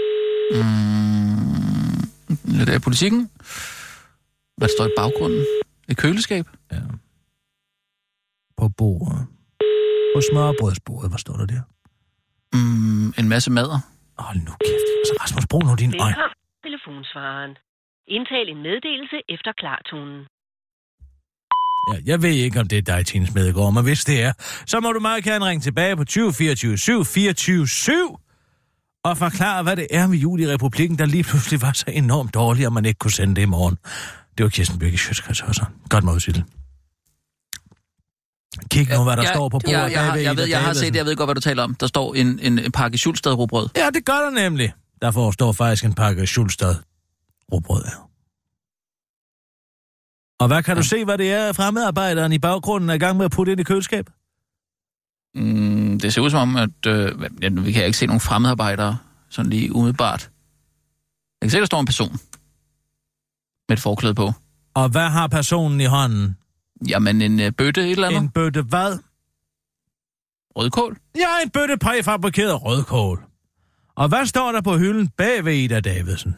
Mm, 2.46 2.66
det 2.66 2.74
er 2.74 2.78
politikken. 2.78 3.30
Hvad 4.56 4.68
står 4.78 4.86
i 4.86 4.90
baggrunden? 4.96 5.44
Et 5.88 5.96
køleskab? 5.96 6.46
Ja. 6.72 6.80
På 8.56 8.68
bordet. 8.68 9.26
På 10.14 10.20
smørbrødsbordet, 10.30 11.10
hvad 11.10 11.18
står 11.18 11.36
der 11.36 11.46
der? 11.46 11.62
Mm, 12.52 13.08
en 13.18 13.28
masse 13.28 13.50
mader. 13.50 13.78
Hold 14.18 14.38
nu 14.38 14.52
kæft. 14.66 14.88
Altså, 15.00 15.14
Rasmus, 15.22 15.46
brug 15.50 15.62
nu 15.64 15.74
din 15.74 15.94
øjne. 16.00 16.16
Velkommen 16.16 16.34
til 16.54 16.68
telefonsvareren. 16.68 17.52
Indtal 18.16 18.48
en 18.54 18.62
meddelelse 18.68 19.16
efter 19.28 19.52
klartonen. 19.60 20.18
Ja, 21.88 21.96
jeg 22.10 22.22
ved 22.22 22.30
ikke, 22.46 22.60
om 22.60 22.68
det 22.68 22.78
er 22.78 22.82
dig, 22.82 23.06
Tine 23.06 23.26
Smedegaard, 23.26 23.72
men 23.74 23.84
hvis 23.84 24.04
det 24.04 24.22
er, 24.22 24.32
så 24.66 24.80
må 24.80 24.92
du 24.92 25.00
meget 25.00 25.24
gerne 25.24 25.44
ringe 25.44 25.62
tilbage 25.62 25.96
på 25.96 26.04
20 26.04 26.32
24 26.32 26.78
7 26.78 27.04
24 27.04 27.68
7 27.68 27.92
og 29.04 29.16
forklare, 29.16 29.62
hvad 29.62 29.76
det 29.76 29.86
er 29.90 30.06
med 30.06 30.18
jul 30.18 30.40
i 30.40 30.46
republikken, 30.54 30.98
der 30.98 31.06
lige 31.06 31.22
pludselig 31.22 31.62
var 31.62 31.72
så 31.72 31.84
enormt 31.88 32.34
dårligt, 32.34 32.66
at 32.66 32.72
man 32.72 32.84
ikke 32.84 32.98
kunne 32.98 33.10
sende 33.20 33.34
det 33.34 33.42
i 33.42 33.52
morgen. 33.56 33.78
Det 34.38 34.44
var 34.44 34.50
Kirsten 34.50 34.78
Birke 34.78 34.98
Sjøtskreds 34.98 35.40
også. 35.42 35.64
Godt 35.88 36.04
måde, 36.04 36.20
Sissel. 36.20 36.44
Kig 38.70 38.88
nu, 38.88 39.04
hvad 39.04 39.16
der 39.16 39.22
jeg, 39.22 39.32
står 39.34 39.48
på 39.48 39.58
bordet. 39.58 39.72
Jeg, 39.72 39.92
jeg, 39.92 40.04
har, 40.04 40.10
bagved 40.10 40.22
jeg, 40.22 40.32
Ida 40.32 40.42
ved, 40.42 40.48
jeg 40.48 40.62
har 40.62 40.72
set 40.72 40.92
det, 40.92 40.98
jeg 40.98 41.06
ved 41.06 41.16
godt, 41.16 41.26
hvad 41.26 41.34
du 41.34 41.40
taler 41.40 41.62
om. 41.62 41.74
Der 41.74 41.86
står 41.86 42.14
en, 42.14 42.38
en, 42.42 42.58
en 42.58 42.72
pakke 42.72 42.98
Schulstad 42.98 43.32
rugbrød. 43.32 43.68
Ja, 43.76 43.90
det 43.94 44.04
gør 44.04 44.12
der 44.12 44.30
nemlig. 44.30 44.72
Der 45.02 45.10
forestår 45.10 45.52
faktisk 45.52 45.84
en 45.84 45.94
pakke 45.94 46.26
Schulstad 46.26 46.74
råbrød 47.52 47.84
her. 47.84 48.10
Og 50.40 50.46
hvad 50.48 50.62
kan 50.62 50.76
du 50.76 50.82
se, 50.82 51.04
hvad 51.04 51.18
det 51.18 51.32
er, 51.32 51.52
fremmedarbejderen 51.52 52.32
i 52.32 52.38
baggrunden 52.38 52.90
er 52.90 52.94
i 52.94 52.98
gang 52.98 53.16
med 53.16 53.24
at 53.24 53.30
putte 53.30 53.52
ind 53.52 53.60
i 53.60 53.64
køleskabet? 53.64 54.14
Mm, 55.34 56.00
det 56.00 56.12
ser 56.14 56.20
ud 56.20 56.30
som 56.30 56.40
om, 56.40 56.56
at 56.56 56.86
øh, 56.86 57.12
ja, 57.42 57.48
vi 57.48 57.72
kan 57.72 57.84
ikke 57.84 57.98
se 57.98 58.06
nogen 58.06 58.20
fremmedarbejdere 58.20 58.98
sådan 59.30 59.50
lige 59.50 59.74
umiddelbart. 59.74 60.30
Jeg 61.40 61.46
kan 61.46 61.50
se, 61.50 61.58
der 61.58 61.66
står 61.66 61.80
en 61.80 61.86
person 61.86 62.18
med 63.68 63.76
et 63.76 63.82
forklæde 63.82 64.14
på. 64.14 64.32
Og 64.74 64.88
hvad 64.88 65.08
har 65.08 65.26
personen 65.26 65.80
i 65.80 65.84
hånden? 65.84 66.36
Jamen, 66.88 67.22
en 67.22 67.40
øh, 67.40 67.52
bøtte 67.52 67.80
et 67.84 67.90
eller 67.90 68.06
andet. 68.08 68.20
En 68.22 68.28
bøtte 68.28 68.62
hvad? 68.62 68.98
Rødkål. 70.56 70.98
Ja, 71.16 71.42
en 71.44 71.50
bøtte 71.50 71.76
præfabrikeret 71.78 72.62
rødkål. 72.64 73.24
Og 73.94 74.08
hvad 74.08 74.26
står 74.26 74.52
der 74.52 74.60
på 74.60 74.76
hylden 74.78 75.08
bag 75.08 75.44
ved 75.44 75.54
Ida 75.54 75.80
Davidsen? 75.80 76.36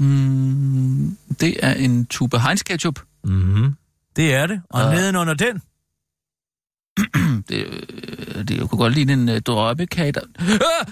Mm, 0.00 1.16
det 1.40 1.64
er 1.64 1.74
en 1.74 2.06
tube 2.06 2.40
Heinz 2.40 2.62
ketchup. 2.62 3.00
Mhm. 3.24 3.76
Det 4.16 4.34
er 4.34 4.46
det. 4.46 4.62
Og 4.70 4.80
Ja. 4.80 4.90
nedenunder 4.94 5.34
den? 5.34 5.62
Det, 7.48 7.66
øh, 7.66 8.48
det 8.48 8.70
kunne 8.70 8.78
godt 8.78 8.94
ligne 8.94 9.12
en 9.12 9.28
øh, 9.28 9.40
drømmekage. 9.40 10.12
Der... 10.12 10.20
Ah! 10.40 10.86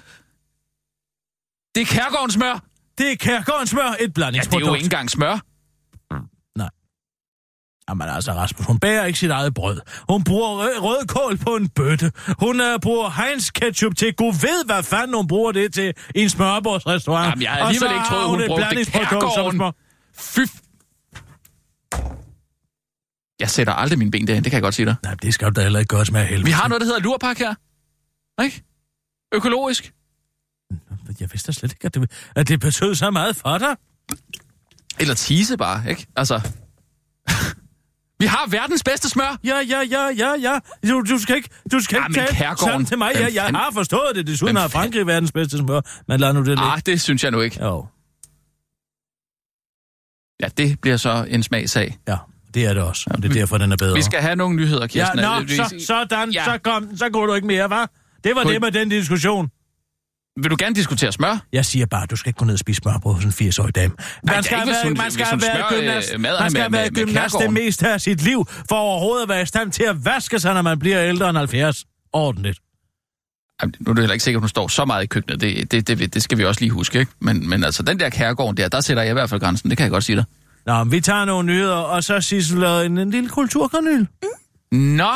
Det 1.75 1.81
er 1.81 1.85
kærgårdens 1.87 2.35
smør. 2.35 2.64
Det 3.00 3.12
er 3.12 3.16
Kærgårdens 3.16 3.70
smør, 3.70 3.82
et 3.82 3.90
Ja, 3.90 3.96
det 3.96 4.08
er 4.08 4.12
blandingsprodukt. 4.14 4.66
jo 4.66 4.74
ikke 4.74 4.84
engang 4.84 5.10
smør. 5.10 5.40
Jamen 7.88 8.08
altså, 8.08 8.32
Rasmus, 8.32 8.66
hun 8.66 8.78
bærer 8.78 9.04
ikke 9.04 9.18
sit 9.18 9.30
eget 9.30 9.54
brød. 9.54 9.80
Hun 10.08 10.24
bruger 10.24 10.48
rød, 10.48 10.78
rødkål 10.82 11.36
på 11.36 11.56
en 11.56 11.68
bøtte. 11.68 12.12
Hun 12.38 12.60
uh, 12.60 12.80
bruger 12.82 13.10
Heinz 13.10 13.50
ketchup 13.50 13.94
til. 13.96 14.14
Gud 14.14 14.32
ved, 14.32 14.64
hvad 14.64 14.82
fanden 14.82 15.16
hun 15.16 15.26
bruger 15.28 15.52
det 15.52 15.74
til 15.74 15.94
i 16.14 16.22
en 16.22 16.28
smørbordsrestaurant. 16.28 17.30
Jamen, 17.30 17.42
jeg 17.42 17.50
havde 17.50 17.64
alligevel 17.66 17.92
ikke 17.92 18.04
troet, 18.08 18.28
hun 18.28 18.40
et 18.40 18.46
brugte 18.46 18.60
blandingsprodukt 18.60 19.10
Kærgården. 19.10 19.58
smør. 19.58 19.70
Fy... 20.16 20.40
Jeg 23.40 23.50
sætter 23.50 23.72
aldrig 23.72 23.98
mine 23.98 24.10
ben 24.10 24.26
derind, 24.26 24.44
det 24.44 24.50
kan 24.50 24.56
jeg 24.56 24.62
godt 24.62 24.74
sige 24.74 24.86
dig. 24.86 24.96
Nej, 25.02 25.14
det 25.14 25.34
skal 25.34 25.48
du 25.48 25.52
da 25.52 25.62
heller 25.62 25.78
ikke 25.78 25.88
gøre 25.88 26.20
af 26.20 26.26
helvede. 26.26 26.44
Vi 26.44 26.50
har 26.50 26.68
noget, 26.68 26.80
der 26.80 26.86
hedder 26.86 27.00
lurpak 27.00 27.38
her. 27.38 27.54
Ikke? 28.44 28.62
Økologisk. 29.34 29.92
Jeg 31.20 31.29
vidste 31.33 31.53
slet 31.53 31.73
ikke, 31.73 31.87
at 31.87 31.94
det, 31.94 32.11
at 32.37 32.49
det 32.49 32.61
betød 32.61 32.94
så 32.94 33.11
meget 33.11 33.37
for 33.37 33.59
dig. 33.59 33.77
Eller 35.01 35.14
tise 35.14 35.57
bare, 35.57 35.90
ikke? 35.90 36.07
Altså... 36.16 36.40
Vi 38.20 38.27
har 38.27 38.46
verdens 38.51 38.83
bedste 38.85 39.09
smør. 39.09 39.38
Ja, 39.44 39.57
ja, 39.68 39.81
ja, 39.90 40.07
ja, 40.16 40.35
ja. 40.40 40.59
Du, 40.88 41.01
du 41.01 41.18
skal 41.18 41.37
ikke, 41.37 41.49
du 41.73 41.81
skal 41.81 41.96
Ja, 42.16 42.23
ikke 42.23 42.35
tale 42.35 42.57
sådan 42.59 42.85
til 42.87 42.99
mig. 42.99 43.12
Jeg, 43.14 43.35
jeg 43.35 43.42
har 43.44 43.70
forstået 43.73 44.12
det. 44.16 44.27
Desuden 44.27 44.57
har 44.57 44.68
Frankrig 44.68 45.07
verdens 45.07 45.33
bedste 45.33 45.59
smør. 45.59 45.81
Men 46.09 46.20
lad 46.20 46.33
nu 46.33 46.38
det 46.40 46.49
ligge. 46.49 46.62
Ah, 46.62 46.81
det 46.87 47.01
synes 47.01 47.23
jeg 47.25 47.31
nu 47.31 47.40
ikke. 47.40 47.64
Jo, 47.64 47.87
Ja, 50.42 50.49
det 50.57 50.81
bliver 50.81 50.96
så 50.96 51.27
en 51.29 51.42
smagsag. 51.42 51.99
ja, 52.09 52.16
det 52.55 52.66
er 52.66 52.75
det 52.75 52.83
også. 52.83 53.05
Og 53.11 53.23
det 53.23 53.29
er 53.31 53.33
derfor, 53.35 53.59
den 53.59 53.73
er 53.73 53.77
bedre. 53.77 53.94
Vi 53.94 54.03
skal 54.03 54.20
have 54.20 54.37
nogle 54.37 54.57
nyheder, 54.57 54.81
Ja, 54.81 54.87
Kirsten. 54.87 55.20
nå, 55.20 55.40
Vi- 55.40 55.57
så, 55.57 55.85
sådan, 55.87 56.31
Ja. 56.31 56.44
så 56.44 56.59
kom, 56.64 56.96
så 56.96 57.09
går 57.09 57.27
du 57.27 57.35
ikke 57.35 57.46
mere, 57.46 57.64
hva'? 57.64 58.20
Det 58.25 58.37
var 58.37 58.42
Kun- 58.42 58.53
det 58.53 58.61
med 58.61 58.73
den 58.73 58.88
diskussion. 58.88 59.51
Vil 60.36 60.50
du 60.50 60.56
gerne 60.58 60.74
diskutere 60.74 61.12
smør? 61.12 61.38
Jeg 61.52 61.64
siger 61.64 61.86
bare, 61.86 62.06
du 62.06 62.16
skal 62.16 62.28
ikke 62.28 62.38
gå 62.38 62.44
ned 62.44 62.52
og 62.54 62.58
spise 62.58 62.78
smørbrød 62.82 63.14
hos 63.14 63.24
en 63.24 63.30
80-årig 63.48 63.74
dame. 63.74 63.94
det 63.96 64.24
Man 64.24 64.42
skal, 64.42 64.58
ikke, 64.58 64.70
været, 64.70 64.84
hun- 64.84 64.96
man 64.98 65.10
skal 65.10 65.26
smører, 65.26 65.68
gymnast, 65.78 66.10
øh, 66.14 66.20
man 66.20 66.30
skal 66.34 66.42
med- 66.42 66.52
været 66.52 66.70
med- 66.70 66.80
med 66.80 66.90
gymnast 66.90 67.32
det 67.32 67.40
Kærgården. 67.40 67.54
meste 67.54 67.88
af 67.88 68.00
sit 68.00 68.22
liv, 68.22 68.46
for 68.68 68.76
overhovedet 68.76 69.22
at 69.22 69.28
være 69.28 69.42
i 69.42 69.46
stand 69.46 69.72
til 69.72 69.82
at 69.82 70.04
vaske 70.04 70.38
sig, 70.40 70.54
når 70.54 70.62
man 70.62 70.78
bliver 70.78 71.04
ældre 71.04 71.30
end 71.30 71.38
70. 71.38 71.84
Ordentligt. 72.12 72.58
Jamen, 73.62 73.74
nu 73.80 73.90
er 73.90 73.94
det 73.94 74.02
heller 74.02 74.12
ikke 74.12 74.24
sikkert, 74.24 74.38
at 74.38 74.42
hun 74.42 74.48
står 74.48 74.68
så 74.68 74.84
meget 74.84 75.02
i 75.02 75.06
køkkenet. 75.06 75.40
Det, 75.40 75.70
det, 75.72 75.88
det, 75.88 76.14
det 76.14 76.22
skal 76.22 76.38
vi 76.38 76.44
også 76.44 76.60
lige 76.60 76.70
huske, 76.70 76.98
ikke? 77.00 77.12
Men, 77.20 77.48
men 77.48 77.64
altså, 77.64 77.82
den 77.82 78.00
der 78.00 78.10
kærgården 78.10 78.56
der, 78.56 78.68
der 78.68 78.80
sætter 78.80 79.02
jeg 79.02 79.10
i 79.10 79.12
hvert 79.12 79.30
fald 79.30 79.40
grænsen. 79.40 79.70
Det 79.70 79.78
kan 79.78 79.84
jeg 79.84 79.90
godt 79.90 80.04
sige 80.04 80.16
dig. 80.16 80.24
Nå, 80.66 80.84
vi 80.84 81.00
tager 81.00 81.24
nogle 81.24 81.46
nyheder, 81.46 81.74
og 81.74 82.04
så 82.04 82.20
Sissel 82.20 82.62
en, 82.64 82.98
en 82.98 83.10
lille 83.10 83.28
kulturkanyl. 83.28 84.06
Nå, 84.72 85.10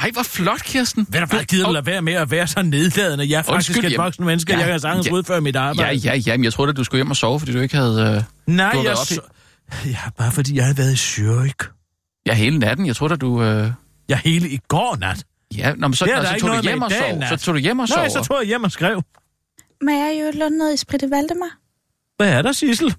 ej, 0.00 0.10
hvor 0.10 0.22
flot, 0.22 0.62
Kirsten. 0.62 1.06
Hvad 1.08 1.20
der 1.20 1.26
bare 1.26 1.44
gider 1.44 1.66
du 1.66 1.72
lade 1.72 1.86
være 1.86 2.02
med 2.02 2.12
at 2.12 2.30
være 2.30 2.46
så 2.46 2.62
nedladende? 2.62 3.30
Jeg 3.30 3.38
er 3.38 3.42
faktisk 3.42 3.70
Undskyld, 3.70 3.84
et 3.84 3.92
jamen. 3.92 4.04
voksen 4.04 4.24
menneske, 4.24 4.52
Ja, 4.52 4.58
jeg 4.58 4.66
kan 4.68 4.80
sagtens 4.80 5.06
ja. 5.06 5.12
udføre 5.12 5.40
mit 5.40 5.54
Ja, 5.54 5.60
arbejde. 5.60 5.94
ja, 5.98 6.14
ja, 6.16 6.36
men 6.36 6.44
jeg 6.44 6.52
troede, 6.52 6.70
at 6.70 6.76
du 6.76 6.84
skulle 6.84 6.98
hjem 6.98 7.10
og 7.10 7.16
sove, 7.16 7.38
fordi 7.40 7.52
du 7.52 7.60
ikke 7.60 7.76
havde... 7.76 8.24
Øh... 8.48 8.54
Nej, 8.54 8.76
jeg 8.84 8.96
så... 8.96 9.20
Ja, 9.86 9.98
bare 10.18 10.32
fordi 10.32 10.56
jeg 10.56 10.64
havde 10.64 10.78
været 10.78 10.92
i 10.92 10.96
Zürich. 10.96 11.76
Ja, 12.26 12.34
hele 12.34 12.58
natten. 12.58 12.86
Jeg 12.86 12.96
troede, 12.96 13.14
at 13.14 13.20
du... 13.20 13.42
Øh... 13.42 13.70
Jeg 14.08 14.18
hele 14.18 14.48
i 14.50 14.58
går 14.68 14.96
nat. 15.00 15.24
Ja, 15.56 15.72
nå, 15.74 15.88
men 15.88 15.94
så, 15.94 16.04
Det 16.04 16.14
nå, 16.14 16.20
der 16.20 16.28
så 16.28 16.34
ikke 16.34 16.46
tog 16.46 16.56
du 16.56 16.62
hjem 16.62 16.82
og 16.82 16.90
sov. 16.90 17.18
Nat. 17.18 17.28
Så 17.28 17.36
tog 17.44 17.54
du 17.54 17.60
hjem 17.60 17.78
og 17.78 17.88
sov. 17.88 17.96
Nej, 17.98 18.08
så 18.08 18.24
tog 18.24 18.36
jeg 18.40 18.46
hjem 18.46 18.64
og 18.64 18.72
skrev. 18.72 19.02
Men 19.80 19.94
jeg 19.98 20.16
er 20.16 20.24
jo 20.24 20.30
lånt 20.34 20.56
noget 20.58 20.74
i 20.74 20.76
Spritte 20.76 21.10
Valdemar. 21.10 21.58
Hvad 22.16 22.32
er 22.32 22.42
der, 22.42 22.52
Sissel? 22.52 22.94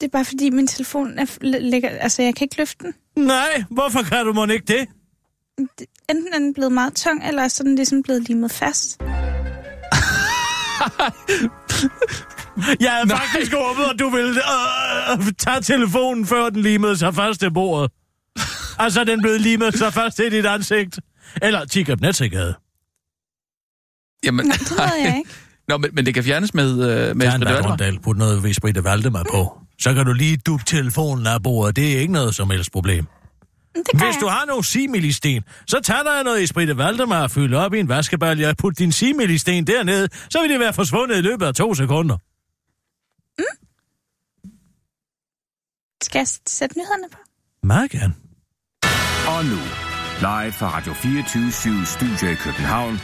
Det 0.00 0.08
er 0.08 0.10
bare 0.12 0.24
fordi, 0.24 0.50
min 0.50 0.66
telefon 0.66 1.18
er, 1.18 1.58
ligger... 1.60 1.88
Altså, 1.88 2.22
jeg 2.22 2.34
kan 2.34 2.44
ikke 2.44 2.56
løfte 2.58 2.84
den. 2.84 2.94
Nej, 3.16 3.64
hvorfor 3.70 4.02
kan 4.02 4.26
du 4.26 4.32
må 4.32 4.46
ikke 4.46 4.66
det? 4.66 4.88
Enten 6.10 6.34
er 6.34 6.38
den 6.38 6.54
blevet 6.54 6.72
meget 6.72 6.94
tung, 6.94 7.24
eller 7.28 7.48
så 7.48 7.62
er 7.62 7.64
den 7.64 7.74
ligesom 7.74 8.02
blevet 8.02 8.22
limet 8.28 8.50
fast. 8.50 9.00
Jeg 12.80 12.92
havde 12.92 13.08
faktisk 13.08 13.52
håbet, 13.52 13.84
at 13.92 13.98
du 13.98 14.10
ville 14.10 14.40
øh, 15.12 15.32
tage 15.38 15.60
telefonen, 15.60 16.26
før 16.26 16.50
den 16.50 16.62
limede 16.62 16.96
sig 16.98 17.14
først 17.14 17.40
til 17.40 17.50
bordet. 17.50 17.90
Altså, 18.78 19.04
den 19.04 19.22
blev 19.22 19.38
limet 19.38 19.78
sig 19.78 19.92
først 19.92 20.16
til 20.16 20.32
dit 20.32 20.46
ansigt. 20.46 21.00
Eller 21.42 21.64
Tigger 21.64 21.96
Netzik 22.00 22.32
havde. 22.32 22.54
Jamen, 24.24 24.46
Nej, 24.46 24.56
det 24.56 24.70
ved 24.70 25.00
jeg 25.08 25.16
ikke. 25.18 25.30
Nå, 25.68 25.76
men, 25.76 25.90
men 25.92 26.06
det 26.06 26.14
kan 26.14 26.24
fjernes 26.24 26.54
med, 26.54 26.70
øh, 26.72 26.78
med 27.16 27.26
Tag 27.26 27.34
en 27.36 27.42
Esprit 27.42 27.46
Valdemar. 27.54 27.70
Rundal, 27.70 27.98
put 28.00 28.16
noget 28.16 28.42
Vesprit 28.42 28.84
Valdemar 28.84 29.22
på. 29.30 29.58
Så 29.82 29.94
kan 29.94 30.06
du 30.06 30.12
lige 30.12 30.36
duppe 30.36 30.64
telefonen 30.64 31.26
af 31.26 31.42
bordet. 31.42 31.76
Det 31.76 31.96
er 31.96 32.00
ikke 32.00 32.12
noget 32.12 32.34
som 32.34 32.50
helst 32.50 32.72
problem. 32.72 33.06
Hvis 33.74 34.16
du 34.20 34.26
har 34.26 34.44
nogle 34.46 34.64
similisten, 34.64 35.44
så 35.66 35.80
tag 35.80 36.04
dig 36.04 36.24
noget 36.24 36.42
Esprit 36.42 36.78
Valdemar 36.78 37.22
og 37.22 37.30
fyld 37.30 37.54
op 37.54 37.74
i 37.74 37.80
en 37.80 37.88
vaskebalje 37.88 38.48
og 38.48 38.56
put 38.56 38.78
din 38.78 38.92
similisten 38.92 39.66
dernede, 39.66 40.08
så 40.30 40.40
vil 40.40 40.50
det 40.50 40.60
være 40.60 40.72
forsvundet 40.72 41.18
i 41.18 41.20
løbet 41.20 41.46
af 41.46 41.54
to 41.54 41.74
sekunder. 41.74 42.16
Skal 46.02 46.18
jeg 46.18 46.26
sætte 46.48 46.78
nyhederne 46.78 47.08
på? 47.12 47.18
Meget 47.62 47.90
gerne. 47.90 48.14
Og 49.28 49.44
nu, 49.44 49.60
live 50.20 50.52
fra 50.52 50.76
Radio 50.76 50.92
24 50.92 51.86
Studio 51.86 52.32
i 52.32 52.34
København. 52.34 53.00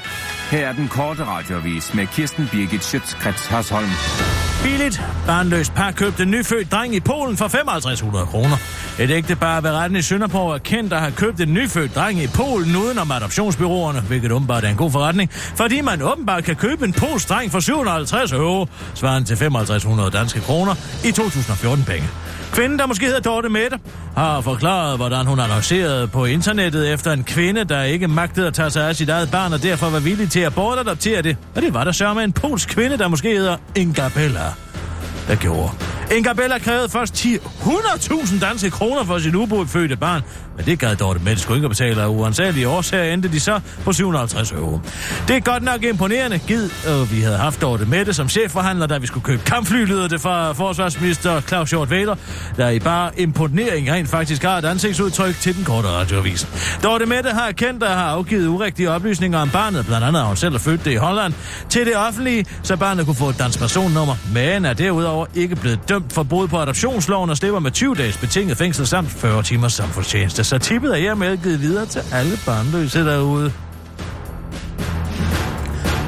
Her 0.50 0.68
er 0.68 0.72
den 0.72 0.88
korte 0.88 1.24
radiovis 1.24 1.94
med 1.94 2.06
Kirsten 2.06 2.48
Birgit 2.52 2.84
Schøtzgrads 2.84 3.46
Hasholm. 3.46 4.47
Billigt. 4.62 5.02
Barnløst 5.26 5.74
par 5.74 5.90
købte 5.90 6.22
en 6.22 6.30
nyfødt 6.30 6.72
dreng 6.72 6.94
i 6.94 7.00
Polen 7.00 7.36
for 7.36 7.48
5500 7.48 8.26
kroner. 8.26 8.56
Et 8.98 9.10
ægtepar 9.10 9.60
ved 9.60 9.70
retten 9.70 9.98
i 9.98 10.02
Sønderborg 10.02 10.54
er 10.54 10.58
kendt 10.58 10.92
at 10.92 11.00
have 11.00 11.12
købt 11.12 11.40
en 11.40 11.54
nyfødt 11.54 11.94
dreng 11.94 12.22
i 12.22 12.26
Polen 12.26 12.76
uden 12.76 12.98
om 12.98 13.10
adoptionsbyråerne, 13.10 14.00
hvilket 14.00 14.32
åbenbart 14.32 14.64
er 14.64 14.68
en 14.68 14.76
god 14.76 14.90
forretning, 14.90 15.30
fordi 15.32 15.80
man 15.80 16.02
åbenbart 16.02 16.44
kan 16.44 16.56
købe 16.56 16.84
en 16.84 16.92
polsk 16.92 17.28
dreng 17.28 17.52
for 17.52 17.60
750 17.60 18.32
euro, 18.32 18.66
svarende 18.94 19.28
til 19.28 19.36
5500 19.36 20.10
danske 20.10 20.40
kroner, 20.40 20.74
i 21.04 21.12
2014 21.12 21.84
penge. 21.84 22.08
Kvinden, 22.52 22.78
der 22.78 22.86
måske 22.86 23.06
hedder 23.06 23.20
Dorte 23.20 23.48
Mette, 23.48 23.78
har 24.16 24.40
forklaret, 24.40 24.96
hvordan 24.96 25.26
hun 25.26 25.40
annoncerede 25.40 26.08
på 26.08 26.24
internettet 26.24 26.92
efter 26.92 27.12
en 27.12 27.24
kvinde, 27.24 27.64
der 27.64 27.82
ikke 27.82 28.08
magtede 28.08 28.46
at 28.46 28.54
tage 28.54 28.70
sig 28.70 28.88
af 28.88 28.96
sit 28.96 29.08
eget 29.08 29.30
barn, 29.30 29.52
og 29.52 29.62
derfor 29.62 29.90
var 29.90 30.00
villig 30.00 30.30
til 30.30 30.40
at 30.40 30.54
bortadoptere 30.54 31.22
det. 31.22 31.36
Og 31.56 31.62
det 31.62 31.74
var 31.74 31.84
der 31.84 31.92
sørme 31.92 32.24
en 32.24 32.32
polsk 32.32 32.68
kvinde, 32.68 32.98
der 32.98 33.08
måske 33.08 33.28
hedder 33.28 33.56
Inga 33.76 34.08
Bella 34.08 34.47
der 35.28 35.34
gjorde. 35.34 35.70
En 36.16 36.26
Bella 36.36 36.58
krævede 36.58 36.88
først 36.88 37.14
10 37.14 37.36
100.000 37.36 38.40
danske 38.40 38.70
kroner 38.70 39.04
for 39.04 39.18
sit 39.18 39.34
ubådfødte 39.34 39.96
barn, 39.96 40.22
men 40.56 40.66
det 40.66 40.78
gad 40.78 40.96
Dorte 40.96 41.20
Mette 41.24 41.42
skulle 41.42 41.58
ikke 41.58 41.68
betale 41.68 42.02
af 42.02 42.06
uansagelige 42.06 42.68
årsager, 42.68 43.12
endte 43.12 43.28
de 43.28 43.40
så 43.40 43.60
på 43.84 43.92
750 43.92 44.52
euro. 44.52 44.80
Det 45.28 45.36
er 45.36 45.40
godt 45.40 45.62
nok 45.62 45.84
imponerende, 45.84 46.38
givet, 46.38 46.86
og 46.88 47.00
øh, 47.00 47.12
vi 47.12 47.20
havde 47.20 47.36
haft 47.36 47.60
Dorte 47.60 47.84
Mette 47.84 48.12
som 48.12 48.28
chefforhandler, 48.28 48.86
da 48.86 48.98
vi 48.98 49.06
skulle 49.06 49.24
købe 49.24 49.42
kampfly, 49.46 49.84
lyder 49.84 50.08
det 50.08 50.20
fra 50.20 50.52
forsvarsminister 50.52 51.40
Claus 51.40 51.70
Hjort 51.70 51.90
Væler, 51.90 52.16
der 52.56 52.68
i 52.68 52.78
bare 52.78 53.20
imponering 53.20 53.92
rent 53.92 54.08
faktisk 54.08 54.42
har 54.42 54.58
et 54.58 54.64
ansigtsudtryk 54.64 55.36
til 55.40 55.56
den 55.56 55.64
korte 55.64 55.88
radioavis. 55.88 56.48
Dorte 56.82 57.06
Mette 57.06 57.30
har 57.30 57.48
erkendt 57.48 57.82
og 57.82 57.90
har 57.90 58.08
afgivet 58.10 58.46
urigtige 58.46 58.90
oplysninger 58.90 59.38
om 59.38 59.50
barnet, 59.50 59.86
blandt 59.86 60.06
andet 60.06 60.20
har 60.22 60.28
hun 60.28 60.36
selv 60.36 60.60
født 60.60 60.84
det 60.84 60.92
i 60.92 60.96
Holland, 60.96 61.34
til 61.68 61.86
det 61.86 61.96
offentlige, 61.96 62.46
så 62.62 62.76
barnet 62.76 63.04
kunne 63.04 63.16
få 63.16 63.28
et 63.28 63.38
dansk 63.38 63.58
personnummer, 63.58 64.14
men 64.34 64.64
er 64.64 64.72
derudover 64.72 65.17
ikke 65.34 65.56
blevet 65.56 65.88
dømt 65.88 66.12
for 66.12 66.22
brud 66.22 66.48
på 66.48 66.58
adoptionsloven 66.58 67.30
og 67.30 67.36
slipper 67.36 67.60
med 67.60 67.70
20 67.70 67.94
dages 67.94 68.16
betinget 68.16 68.56
fængsel 68.56 68.86
samt 68.86 69.10
40 69.10 69.42
timers 69.42 69.72
samfundstjeneste. 69.72 70.44
Så 70.44 70.58
tippet 70.58 70.90
er 70.92 70.96
hermed 70.96 71.36
givet 71.36 71.60
videre 71.60 71.86
til 71.86 72.02
alle 72.12 72.38
barnløse 72.46 73.04
derude. 73.04 73.52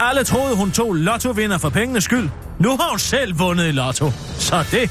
Alle 0.01 0.25
troede, 0.25 0.57
hun 0.57 0.71
tog 0.71 0.95
lottovinder 0.95 1.59
for 1.59 1.69
pengenes 1.69 2.05
skyld. 2.05 2.29
Nu 2.59 2.69
har 2.69 2.91
hun 2.91 2.99
selv 2.99 3.39
vundet 3.39 3.69
i 3.69 3.73
lotto. 3.73 4.13
Så 4.39 4.65
det. 4.71 4.91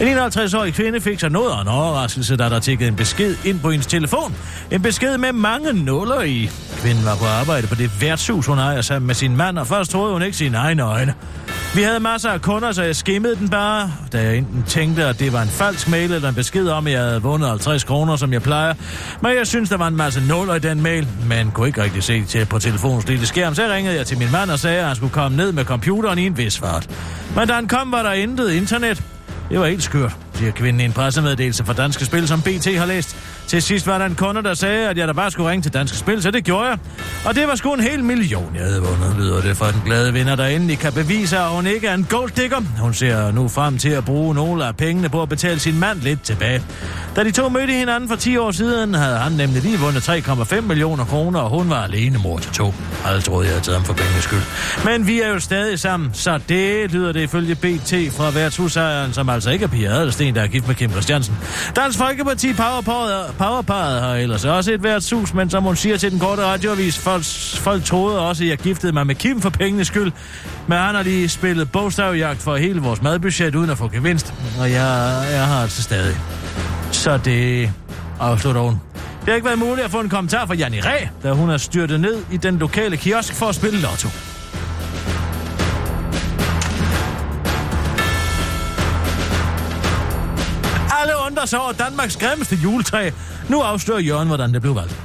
En 0.00 0.18
51-årig 0.18 0.74
kvinde 0.74 1.00
fik 1.00 1.20
sig 1.20 1.30
noget 1.30 1.50
af 1.50 1.60
en 1.60 1.68
overraskelse, 1.68 2.36
da 2.36 2.48
der 2.48 2.60
tikkede 2.60 2.88
en 2.88 2.96
besked 2.96 3.36
ind 3.44 3.60
på 3.60 3.70
hendes 3.70 3.86
telefon. 3.86 4.34
En 4.70 4.82
besked 4.82 5.18
med 5.18 5.32
mange 5.32 5.72
nuller 5.72 6.22
i. 6.22 6.50
Kvinden 6.76 7.04
var 7.04 7.16
på 7.16 7.24
arbejde 7.24 7.66
på 7.66 7.74
det 7.74 8.00
værtshus, 8.00 8.46
hun 8.46 8.58
ejer 8.58 8.80
sammen 8.80 9.06
med 9.06 9.14
sin 9.14 9.36
mand, 9.36 9.58
og 9.58 9.66
først 9.66 9.90
troede 9.90 10.12
hun 10.12 10.22
ikke 10.22 10.36
sine 10.36 10.58
egne 10.58 10.82
øjne. 10.82 11.14
Vi 11.74 11.82
havde 11.82 12.00
masser 12.00 12.30
af 12.30 12.42
kunder, 12.42 12.72
så 12.72 12.82
jeg 12.82 12.96
skimmede 12.96 13.36
den 13.36 13.48
bare, 13.48 13.92
da 14.12 14.22
jeg 14.22 14.36
enten 14.36 14.62
tænkte, 14.62 15.04
at 15.04 15.20
det 15.20 15.32
var 15.32 15.42
en 15.42 15.48
falsk 15.48 15.88
mail 15.88 16.12
eller 16.12 16.28
en 16.28 16.34
besked 16.34 16.68
om, 16.68 16.86
at 16.86 16.92
jeg 16.92 17.02
havde 17.02 17.22
vundet 17.22 17.48
50 17.48 17.84
kroner, 17.84 18.16
som 18.16 18.32
jeg 18.32 18.42
plejer. 18.42 18.74
Men 19.22 19.36
jeg 19.36 19.46
synes, 19.46 19.68
der 19.68 19.76
var 19.76 19.88
en 19.88 19.96
masse 19.96 20.20
nuller 20.28 20.54
i 20.54 20.58
den 20.58 20.82
mail, 20.82 21.08
men 21.28 21.50
kunne 21.50 21.66
ikke 21.66 21.82
rigtig 21.82 22.02
se 22.02 22.24
til 22.24 22.46
på 22.46 22.58
telefonens 22.58 23.08
lille 23.08 23.26
skærm. 23.26 23.54
Så 23.54 23.68
ringede 23.72 23.96
jeg 23.96 24.06
til 24.06 24.18
min 24.18 24.32
mand 24.32 24.50
og 24.50 24.58
sagde, 24.58 24.78
at 24.78 24.86
han 24.86 24.96
skulle 24.96 25.12
komme 25.12 25.36
ned 25.36 25.52
med 25.52 25.64
computeren 25.64 26.18
i 26.18 26.26
en 26.26 26.36
vis 26.38 26.58
fart. 26.58 26.90
Men 27.36 27.48
da 27.48 27.54
han 27.54 27.68
kom, 27.68 27.92
var 27.92 28.02
der 28.02 28.12
intet 28.12 28.52
internet. 28.52 29.02
Det 29.50 29.60
var 29.60 29.66
helt 29.66 29.82
skørt, 29.82 30.16
siger 30.38 30.52
kvinden 30.52 30.80
i 30.80 30.84
en 30.84 30.92
pressemeddelelse 30.92 31.64
fra 31.64 31.72
Danske 31.72 32.04
Spil, 32.04 32.28
som 32.28 32.42
BT 32.42 32.78
har 32.78 32.86
læst. 32.86 33.16
Til 33.46 33.62
sidst 33.62 33.86
var 33.86 33.98
der 33.98 34.06
en 34.06 34.14
kunde, 34.14 34.42
der 34.42 34.54
sagde, 34.54 34.88
at 34.88 34.98
jeg 34.98 35.08
da 35.08 35.12
bare 35.12 35.30
skulle 35.30 35.50
ringe 35.50 35.62
til 35.62 35.74
Danske 35.74 35.96
Spil, 35.96 36.22
så 36.22 36.30
det 36.30 36.44
gjorde 36.44 36.68
jeg. 36.68 36.78
Og 37.24 37.34
det 37.34 37.48
var 37.48 37.54
sgu 37.54 37.74
en 37.74 37.80
hel 37.80 38.04
million, 38.04 38.52
jeg 38.54 38.64
havde 38.64 38.82
vundet, 38.82 39.16
lyder 39.18 39.40
det 39.40 39.56
fra 39.56 39.72
den 39.72 39.82
glade 39.84 40.12
vinder, 40.12 40.36
der 40.36 40.46
endelig 40.46 40.78
kan 40.78 40.92
bevise, 40.92 41.38
at 41.38 41.48
hun 41.48 41.66
ikke 41.66 41.86
er 41.86 41.94
en 41.94 42.06
golddigger. 42.10 42.56
Hun 42.80 42.94
ser 42.94 43.32
nu 43.32 43.48
frem 43.48 43.78
til 43.78 43.88
at 43.88 44.04
bruge 44.04 44.34
nogle 44.34 44.66
af 44.66 44.76
pengene 44.76 45.08
på 45.08 45.22
at 45.22 45.28
betale 45.28 45.60
sin 45.60 45.78
mand 45.78 46.00
lidt 46.00 46.22
tilbage. 46.22 46.62
Da 47.16 47.24
de 47.24 47.30
to 47.30 47.48
mødte 47.48 47.72
hinanden 47.72 48.08
for 48.08 48.16
10 48.16 48.36
år 48.36 48.50
siden, 48.50 48.94
havde 48.94 49.16
han 49.16 49.32
nemlig 49.32 49.62
lige 49.62 49.78
vundet 49.78 50.08
3,5 50.08 50.60
millioner 50.60 51.04
kroner, 51.04 51.40
og 51.40 51.50
hun 51.50 51.70
var 51.70 51.84
alene 51.84 52.18
mor 52.18 52.38
til 52.38 52.52
to. 52.52 52.74
Alle 53.06 53.22
troede, 53.22 53.46
jeg 53.46 53.52
havde 53.52 53.64
taget 53.64 53.78
ham 53.78 53.86
for 53.86 53.92
pengenes 53.92 54.24
skyld. 54.24 54.40
Men 54.84 55.06
vi 55.06 55.20
er 55.20 55.28
jo 55.28 55.38
stadig 55.38 55.78
sammen, 55.78 56.10
så 56.12 56.40
det 56.48 56.92
lyder 56.92 57.12
det 57.12 57.20
ifølge 57.20 57.54
BT 57.54 57.94
fra 58.16 58.30
værtshusejeren, 58.30 59.12
som 59.12 59.28
altså 59.28 59.50
ikke 59.50 59.64
er 59.64 59.68
Pia 59.68 59.88
Adelsten, 59.88 60.27
der 60.34 60.42
er 60.42 60.46
gift 60.46 60.66
med 60.66 60.74
Kim 60.74 60.90
Christiansen. 60.90 61.36
Dansk 61.76 61.98
Folkeparti 61.98 62.52
Powerparet 62.52 63.34
Powerparet 63.38 64.00
har 64.00 64.14
ellers 64.14 64.44
også 64.44 64.72
et 64.72 64.82
værtshus, 64.82 65.34
men 65.34 65.50
som 65.50 65.62
hun 65.62 65.76
siger 65.76 65.96
til 65.96 66.10
den 66.10 66.18
korte 66.18 66.42
radioavis, 66.42 66.98
folk, 66.98 67.24
folk 67.54 67.84
troede 67.84 68.20
også, 68.28 68.44
at 68.44 68.50
jeg 68.50 68.58
giftede 68.58 68.92
mig 68.92 69.06
med 69.06 69.14
Kim 69.14 69.40
for 69.40 69.50
pengenes 69.50 69.86
skyld. 69.86 70.12
Men 70.66 70.78
han 70.78 70.94
har 70.94 71.02
lige 71.02 71.28
spillet 71.28 71.72
bogstavjagt 71.72 72.42
for 72.42 72.56
hele 72.56 72.80
vores 72.80 73.02
madbudget 73.02 73.54
uden 73.54 73.70
at 73.70 73.78
få 73.78 73.88
gevinst, 73.88 74.34
og 74.60 74.70
jeg, 74.70 75.22
jeg 75.30 75.46
har 75.46 75.62
altså 75.62 75.82
stadig. 75.82 76.16
Så 76.92 77.18
det 77.24 77.70
afslutter 78.20 78.60
hun. 78.60 78.80
Det 79.20 79.28
har 79.28 79.34
ikke 79.34 79.46
været 79.46 79.58
muligt 79.58 79.84
at 79.84 79.90
få 79.90 80.00
en 80.00 80.08
kommentar 80.08 80.46
fra 80.46 80.54
Janni 80.54 80.80
Ræ, 80.80 81.06
da 81.22 81.32
hun 81.32 81.50
er 81.50 81.56
styrtet 81.56 82.00
ned 82.00 82.22
i 82.32 82.36
den 82.36 82.58
lokale 82.58 82.96
kiosk 82.96 83.34
for 83.34 83.46
at 83.46 83.54
spille 83.54 83.80
lotto. 83.80 84.08
Alle 91.38 91.42
undrer 91.42 91.46
sig 91.46 91.60
over 91.60 91.72
Danmarks 91.72 92.16
grimmeste 92.16 92.56
juletræ. 92.56 93.10
Nu 93.48 93.60
afslører 93.60 94.00
Jørgen, 94.00 94.28
hvordan 94.28 94.54
det 94.54 94.62
blev 94.62 94.74
valgt. 94.74 94.96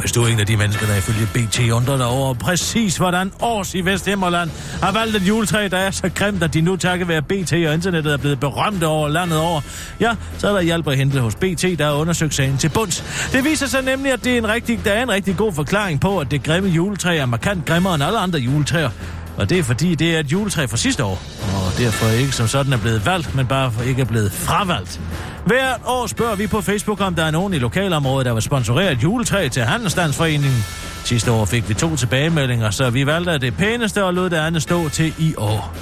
Hvis 0.00 0.12
du 0.12 0.22
er 0.22 0.28
en 0.28 0.40
af 0.40 0.46
de 0.46 0.56
mennesker, 0.56 0.86
der 0.86 0.96
ifølge 0.96 1.26
BT 1.34 1.72
undrer 1.72 1.96
dig 1.96 2.06
over 2.06 2.34
præcis, 2.34 2.96
hvordan 2.96 3.32
Års 3.40 3.74
i 3.74 3.80
Vesthimmerland 3.80 4.50
har 4.82 4.92
valgt 4.92 5.16
et 5.16 5.22
juletræ, 5.22 5.68
der 5.70 5.76
er 5.76 5.90
så 5.90 6.10
grimt, 6.14 6.42
at 6.42 6.54
de 6.54 6.60
nu 6.60 6.76
takket 6.76 7.08
være 7.08 7.22
BT 7.22 7.52
og 7.52 7.74
internettet 7.74 8.12
er 8.12 8.16
blevet 8.16 8.40
berømte 8.40 8.86
over 8.86 9.08
landet 9.08 9.38
over, 9.38 9.60
ja, 10.00 10.14
så 10.38 10.48
er 10.48 10.52
der 10.52 10.60
hjælp 10.60 10.88
at 10.88 10.96
hente 10.96 11.20
hos 11.20 11.34
BT, 11.34 11.78
der 11.78 11.84
har 11.84 11.92
undersøgt 11.92 12.34
sagen 12.34 12.58
til 12.58 12.68
bunds. 12.68 13.04
Det 13.32 13.44
viser 13.44 13.66
sig 13.66 13.82
nemlig, 13.82 14.12
at 14.12 14.24
det 14.24 14.34
er 14.34 14.38
en 14.38 14.48
rigtig, 14.48 14.80
der 14.84 14.92
er 14.92 15.02
en 15.02 15.10
rigtig 15.10 15.36
god 15.36 15.52
forklaring 15.52 16.00
på, 16.00 16.18
at 16.18 16.30
det 16.30 16.42
grimme 16.42 16.68
juletræ 16.68 17.16
er 17.16 17.26
markant 17.26 17.64
grimmere 17.64 17.94
end 17.94 18.04
alle 18.04 18.18
andre 18.18 18.38
juletræer. 18.38 18.90
Og 19.36 19.50
det 19.50 19.58
er 19.58 19.62
fordi, 19.62 19.94
det 19.94 20.14
er 20.14 20.20
et 20.20 20.32
juletræ 20.32 20.66
fra 20.66 20.76
sidste 20.76 21.04
år, 21.04 21.22
og 21.54 21.78
derfor 21.78 22.06
ikke 22.20 22.32
som 22.32 22.48
sådan 22.48 22.72
er 22.72 22.78
blevet 22.78 23.06
valgt, 23.06 23.34
men 23.34 23.46
bare 23.46 23.72
ikke 23.86 24.02
er 24.02 24.06
blevet 24.06 24.32
fravalgt. 24.32 25.00
Hvert 25.46 25.80
år 25.86 26.06
spørger 26.06 26.36
vi 26.36 26.46
på 26.46 26.60
Facebook, 26.60 27.00
om 27.00 27.14
der 27.14 27.24
er 27.24 27.30
nogen 27.30 27.54
i 27.54 27.58
lokalområdet, 27.58 28.26
der 28.26 28.32
vil 28.32 28.42
sponsorere 28.42 28.92
et 28.92 29.02
juletræ 29.02 29.48
til 29.48 29.62
Handelsstandsforeningen. 29.62 30.64
Sidste 31.04 31.32
år 31.32 31.44
fik 31.44 31.68
vi 31.68 31.74
to 31.74 31.96
tilbagemeldinger, 31.96 32.70
så 32.70 32.90
vi 32.90 33.06
valgte 33.06 33.38
det 33.38 33.56
pæneste 33.56 34.04
og 34.04 34.14
lod 34.14 34.30
det 34.30 34.36
andet 34.36 34.62
stå 34.62 34.88
til 34.88 35.14
i 35.18 35.34
år. 35.36 35.74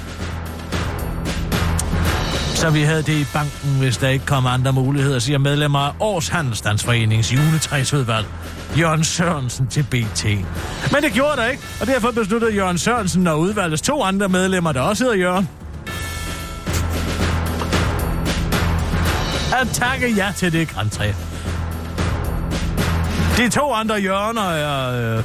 Så 2.63 2.69
vi 2.69 2.81
havde 2.81 3.03
det 3.03 3.19
i 3.19 3.25
banken, 3.33 3.79
hvis 3.79 3.97
der 3.97 4.09
ikke 4.09 4.25
kom 4.25 4.45
andre 4.45 4.73
muligheder, 4.73 5.19
siger 5.19 5.37
medlemmer 5.37 5.79
af 5.79 5.91
Års 5.99 6.27
Handelsstandsforenings 6.27 7.33
juletræsudvalg. 7.33 8.25
Jørgen 8.77 9.03
Sørensen 9.03 9.67
til 9.67 9.83
BT. 9.83 10.25
Men 10.91 11.03
det 11.03 11.13
gjorde 11.13 11.37
der 11.37 11.47
ikke, 11.47 11.63
og 11.81 11.87
derfor 11.87 12.11
besluttede 12.11 12.53
Jørgen 12.55 12.77
Sørensen 12.77 13.27
og 13.27 13.39
udvalgets 13.39 13.81
to 13.81 14.03
andre 14.03 14.29
medlemmer, 14.29 14.71
der 14.71 14.81
også 14.81 15.03
hedder 15.03 15.17
Jørgen. 15.17 15.49
At 19.61 19.67
takke 19.73 20.15
ja 20.15 20.33
til 20.35 20.53
det 20.53 20.67
grantræ. 20.67 21.11
De 23.37 23.49
to 23.49 23.73
andre 23.73 23.99
hjørner 23.99 24.49
er... 24.49 25.17
Øh, 25.17 25.23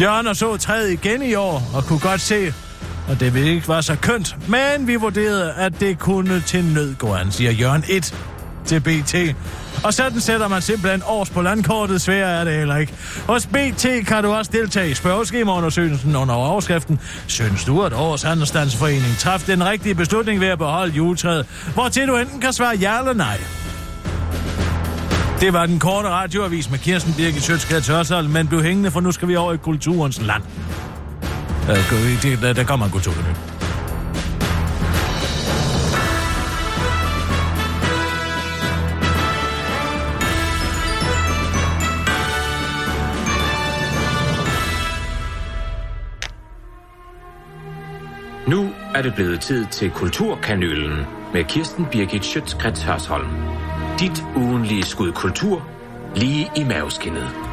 Jørgen 0.00 0.34
så 0.34 0.56
træet 0.56 0.90
igen 0.90 1.22
i 1.22 1.34
år, 1.34 1.62
og 1.74 1.84
kunne 1.84 1.98
godt 1.98 2.20
se, 2.20 2.52
og 3.12 3.20
det 3.20 3.34
ville 3.34 3.50
ikke 3.50 3.68
være 3.68 3.82
så 3.82 3.96
kønt. 3.96 4.36
Men 4.48 4.86
vi 4.86 4.96
vurderede, 4.96 5.52
at 5.52 5.80
det 5.80 5.98
kunne 5.98 6.40
til 6.40 6.64
nød 6.64 6.94
gå 6.94 7.14
an, 7.14 7.32
siger 7.32 7.50
Jørgen 7.50 7.84
1 7.88 8.14
til 8.64 8.80
BT. 8.80 9.14
Og 9.84 9.94
sådan 9.94 10.20
sætter 10.20 10.48
man 10.48 10.62
simpelthen 10.62 11.02
års 11.06 11.30
på 11.30 11.42
landkortet, 11.42 12.00
sværere 12.00 12.40
er 12.40 12.44
det 12.44 12.54
heller 12.54 12.76
ikke. 12.76 12.92
Hos 13.26 13.46
BT 13.46 13.86
kan 14.06 14.24
du 14.24 14.32
også 14.32 14.50
deltage 14.54 14.90
i 14.90 14.94
spørgeskemaundersøgelsen 14.94 16.16
under 16.16 16.34
overskriften 16.34 17.00
Synes 17.26 17.64
du, 17.64 17.82
at 17.82 17.92
Års 17.92 18.22
Handelsstandsforening 18.22 19.16
træffede 19.18 19.52
den 19.52 19.64
rigtige 19.64 19.94
beslutning 19.94 20.40
ved 20.40 20.48
at 20.48 20.58
beholde 20.58 20.92
juletræet, 20.92 21.46
hvor 21.74 21.88
til 21.88 22.08
du 22.08 22.16
enten 22.16 22.40
kan 22.40 22.52
svare 22.52 22.76
ja 22.76 22.98
eller 22.98 23.12
nej. 23.12 23.40
Det 25.40 25.52
var 25.52 25.66
den 25.66 25.78
korte 25.78 26.08
radioavis 26.08 26.70
med 26.70 26.78
Kirsten 26.78 27.14
Birgit 27.16 27.42
Sjøtskred 27.42 27.80
Tørsal, 27.80 28.28
men 28.28 28.46
du 28.46 28.60
hængende, 28.60 28.90
for 28.90 29.00
nu 29.00 29.12
skal 29.12 29.28
vi 29.28 29.36
over 29.36 29.52
i 29.52 29.56
kulturens 29.56 30.22
land. 30.22 30.42
Øh, 31.70 32.22
der, 32.22 32.36
der, 32.40 32.52
der 32.52 32.64
kommer 32.64 32.86
en 32.86 32.92
kulturnyt. 32.92 33.36
Nu 48.48 48.70
er 48.94 49.02
det 49.02 49.14
blevet 49.14 49.40
tid 49.40 49.66
til 49.66 49.90
Kulturkanylen 49.90 51.06
med 51.32 51.44
Kirsten 51.44 51.86
Birgit 51.90 52.24
Schøtzgrads 52.24 52.82
Hørsholm. 52.82 53.28
Dit 54.00 54.24
ugenlige 54.36 54.82
skud 54.82 55.12
kultur 55.12 55.68
lige 56.16 56.50
i 56.56 56.64
maveskinnet. 56.64 57.51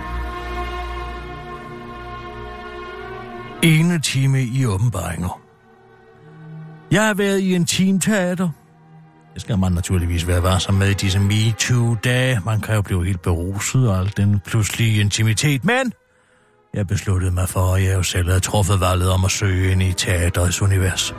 Ene 3.63 3.99
time 3.99 4.43
i 4.43 4.65
åbenbaringer. 4.65 5.41
Jeg 6.91 7.07
har 7.07 7.13
været 7.13 7.39
i 7.39 7.55
en 7.55 7.65
teamteater. 7.65 8.49
Det 9.33 9.41
skal 9.41 9.59
man 9.59 9.71
naturligvis 9.71 10.27
være 10.27 10.43
varsom 10.43 10.73
med 10.73 10.89
i 10.89 10.93
disse 10.93 11.19
MeToo-dage. 11.19 12.41
Man 12.45 12.61
kan 12.61 12.75
jo 12.75 12.81
blive 12.81 13.05
helt 13.05 13.21
beruset 13.21 13.89
og 13.89 13.99
al 13.99 14.13
den 14.17 14.39
pludselige 14.45 15.01
intimitet. 15.01 15.65
Men 15.65 15.93
jeg 16.73 16.87
besluttede 16.87 17.31
mig 17.31 17.49
for, 17.49 17.75
at 17.75 17.83
jeg 17.83 17.95
jo 17.95 18.03
selv 18.03 18.27
havde 18.27 18.39
truffet 18.39 18.79
valget 18.79 19.11
om 19.11 19.25
at 19.25 19.31
søge 19.31 19.71
ind 19.71 19.83
i 19.83 19.93
teaterets 19.93 20.61
univers. 20.61 21.15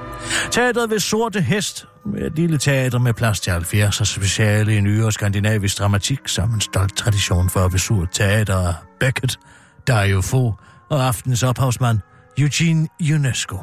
Teateret 0.50 0.90
ved 0.90 0.98
Sorte 0.98 1.40
Hest, 1.40 1.86
med 2.06 2.22
et 2.22 2.36
lille 2.36 2.58
teater 2.58 2.98
med 2.98 3.14
plads 3.14 3.40
til 3.40 3.52
70 3.52 4.00
og 4.00 4.06
speciale 4.06 4.76
i 4.76 4.80
nyere 4.80 5.12
skandinavisk 5.12 5.78
dramatik, 5.78 6.20
som 6.26 6.54
en 6.54 6.60
stolt 6.60 6.96
tradition 6.96 7.50
for 7.50 7.60
absurd 7.60 8.08
teater 8.12 8.56
af 8.56 8.74
Beckett, 9.00 9.38
Dario 9.86 10.20
Fo 10.20 10.54
og 10.90 11.06
aftens 11.06 11.42
ophavsmand 11.42 11.98
Eugene 12.40 12.88
UNESCO. 13.14 13.56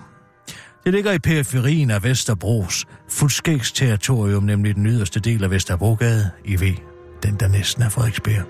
Det 0.83 0.93
ligger 0.93 1.11
i 1.11 1.19
periferien 1.19 1.91
af 1.91 2.03
Vesterbros 2.03 2.85
fuldskægs 3.09 3.71
territorium, 3.71 4.43
nemlig 4.43 4.75
den 4.75 4.87
yderste 4.87 5.19
del 5.19 5.43
af 5.43 5.51
Vesterbrogade 5.51 6.29
i 6.45 6.55
V, 6.55 6.75
den 7.23 7.35
der 7.35 7.47
næsten 7.47 7.83
er 7.83 7.89
Frederiksberg. 7.89 8.45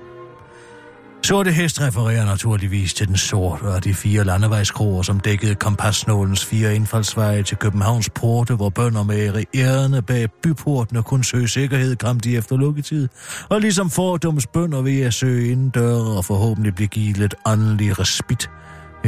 Sorte 1.23 1.51
Hest 1.51 1.81
refererer 1.81 2.25
naturligvis 2.25 2.93
til 2.93 3.07
den 3.07 3.17
sorte 3.17 3.61
og 3.61 3.83
de 3.83 3.93
fire 3.93 4.23
landevejskroer, 4.23 5.01
som 5.01 5.19
dækkede 5.19 5.55
kompasnålens 5.55 6.45
fire 6.45 6.75
indfaldsveje 6.75 7.43
til 7.43 7.57
Københavns 7.57 8.09
porte, 8.09 8.55
hvor 8.55 8.69
bønder 8.69 9.03
med 9.03 9.43
ærende 9.55 10.01
bag 10.01 10.27
byporten 10.43 10.97
og 10.97 11.05
kun 11.05 11.23
søge 11.23 11.47
sikkerhed 11.47 11.95
kom 11.95 12.19
de 12.19 12.37
efter 12.37 12.57
lukketid. 12.57 13.07
Og 13.49 13.61
ligesom 13.61 13.89
fordoms 13.89 14.47
bønder 14.47 14.81
ved 14.81 15.01
at 15.01 15.13
søge 15.13 15.51
indendøre 15.51 16.17
og 16.17 16.25
forhåbentlig 16.25 16.75
blive 16.75 16.87
givet 16.87 17.17
lidt 17.17 17.35
åndelig 17.45 17.99
respit 17.99 18.49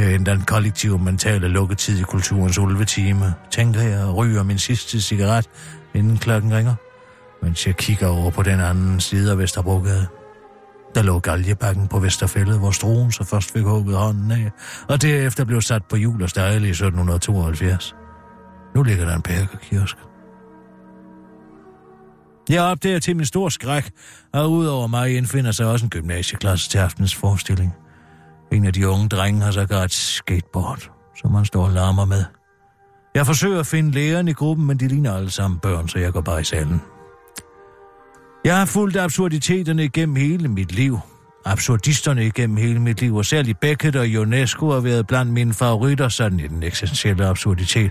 Øh, 0.00 0.14
end 0.14 0.26
den 0.26 0.40
kollektive 0.42 0.98
mentale 0.98 1.48
lukketid 1.48 2.00
i 2.00 2.02
kulturens 2.02 2.58
ulvetime, 2.58 3.34
tænker 3.50 3.80
jeg 3.80 4.04
og 4.04 4.16
ryger 4.16 4.42
min 4.42 4.58
sidste 4.58 5.00
cigaret, 5.00 5.46
inden 5.94 6.18
klokken 6.18 6.54
ringer, 6.54 6.74
mens 7.42 7.66
jeg 7.66 7.76
kigger 7.76 8.08
over 8.08 8.30
på 8.30 8.42
den 8.42 8.60
anden 8.60 9.00
side 9.00 9.30
af 9.30 9.38
Vesterbrogade. 9.38 10.06
Der 10.94 11.02
lå 11.02 11.18
galjebakken 11.18 11.88
på 11.88 11.98
Vesterfældet, 11.98 12.58
hvor 12.58 12.70
struen 12.70 13.12
så 13.12 13.24
først 13.24 13.52
fik 13.52 13.62
hugget 13.62 13.96
hånden 13.96 14.30
af, 14.30 14.50
og 14.88 15.02
derefter 15.02 15.44
blev 15.44 15.60
sat 15.60 15.82
på 15.84 15.96
jul 15.96 16.22
og 16.22 16.30
stejle 16.30 16.66
i 16.66 16.70
1772. 16.70 17.94
Nu 18.74 18.82
ligger 18.82 19.04
der 19.04 19.16
en 19.16 19.22
pærkekiosk. 19.22 19.96
Jeg 22.48 22.62
opdager 22.62 22.98
til 22.98 23.16
min 23.16 23.26
store 23.26 23.50
skræk, 23.50 23.90
og 24.32 24.50
udover 24.50 24.86
mig 24.86 25.16
indfinder 25.16 25.52
sig 25.52 25.66
også 25.66 25.86
en 25.86 25.90
gymnasieklasse 25.90 26.70
til 26.70 26.78
aftens 26.78 27.14
forestilling. 27.14 27.74
En 28.52 28.66
af 28.66 28.72
de 28.72 28.88
unge 28.88 29.08
drenge 29.08 29.40
har 29.40 29.50
så 29.50 29.82
et 29.84 29.92
skateboard, 29.92 30.90
som 31.16 31.34
han 31.34 31.44
står 31.44 31.64
og 31.64 31.70
larmer 31.70 32.04
med. 32.04 32.24
Jeg 33.14 33.26
forsøger 33.26 33.60
at 33.60 33.66
finde 33.66 33.90
læreren 33.90 34.28
i 34.28 34.32
gruppen, 34.32 34.66
men 34.66 34.80
de 34.80 34.88
ligner 34.88 35.14
alle 35.16 35.30
sammen 35.30 35.60
børn, 35.60 35.88
så 35.88 35.98
jeg 35.98 36.12
går 36.12 36.20
bare 36.20 36.40
i 36.40 36.44
salen. 36.44 36.80
Jeg 38.44 38.58
har 38.58 38.64
fulgt 38.64 38.96
absurditeterne 38.96 39.84
igennem 39.84 40.16
hele 40.16 40.48
mit 40.48 40.72
liv. 40.72 40.98
Absurdisterne 41.44 42.26
igennem 42.26 42.56
hele 42.56 42.80
mit 42.80 43.00
liv, 43.00 43.16
og 43.16 43.24
særligt 43.24 43.60
Beckett 43.60 43.96
og 43.96 44.06
UNESCO 44.18 44.70
har 44.70 44.80
været 44.80 45.06
blandt 45.06 45.32
mine 45.32 45.54
favoritter, 45.54 46.08
sådan 46.08 46.40
i 46.40 46.46
den 46.46 46.62
eksistentielle 46.62 47.26
absurditet. 47.26 47.90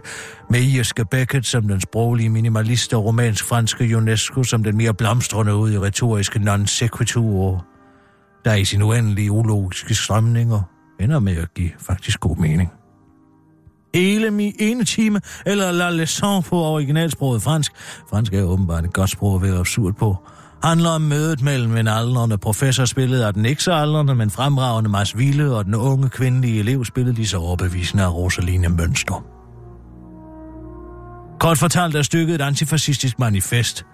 Med 0.50 0.62
irske 0.62 1.06
Beckett 1.06 1.46
som 1.46 1.68
den 1.68 1.82
sproglige 1.82 2.30
minimalist 2.30 2.94
og 2.94 3.06
romansk-franske 3.06 3.98
UNESCO 3.98 4.44
som 4.44 4.64
den 4.64 4.78
mere 4.78 4.94
blomstrende 4.94 5.56
ud 5.56 5.72
i 5.72 5.78
retoriske 5.78 6.40
non 6.40 6.68
sequitur 6.68 7.66
der 8.46 8.54
i 8.54 8.66
sin 8.66 8.82
uendelige 8.82 9.32
ulogiske 9.32 9.96
strømninger 9.96 10.62
ender 11.00 11.20
med 11.20 11.38
at 11.38 11.54
give 11.54 11.72
faktisk 11.80 12.20
god 12.20 12.38
mening. 12.38 12.72
Hele 13.96 14.32
mi 14.32 14.54
ene 14.60 14.84
time, 14.84 15.22
eller 15.46 15.72
la 15.72 16.04
leçon 16.04 16.42
på 16.42 16.64
originalsproget 16.64 17.42
fransk, 17.42 17.72
fransk 18.10 18.34
er 18.34 18.44
åbenbart 18.44 18.86
et 18.86 18.94
godt 18.94 19.10
sprog 19.10 19.36
at 19.36 19.42
være 19.42 19.60
absurd 19.60 19.94
på, 19.94 20.16
handler 20.64 20.90
om 20.90 21.02
mødet 21.02 21.42
mellem 21.42 21.78
en 21.78 21.88
aldrende 21.88 22.38
professor 22.38 22.86
spillet 22.86 23.22
af 23.22 23.34
den 23.34 23.46
ikke 23.46 23.64
så 23.64 23.74
aldrende, 23.74 24.16
men 24.16 24.30
fremragende 24.30 24.90
Mars 24.90 25.18
Ville 25.18 25.56
og 25.56 25.66
den 25.66 25.76
unge 25.76 26.10
kvindelige 26.10 26.60
elev 26.60 26.86
spillet 26.86 27.16
lige 27.16 27.28
så 27.28 27.38
overbevisende 27.38 28.04
af 28.04 28.14
Rosaline 28.14 28.70
Mønster. 28.70 29.26
Kort 31.40 31.58
fortalt 31.58 31.96
er 31.96 32.02
stykket 32.02 32.36
et 32.36 32.42
antifascistisk 32.42 33.20
manifest– 33.20 33.86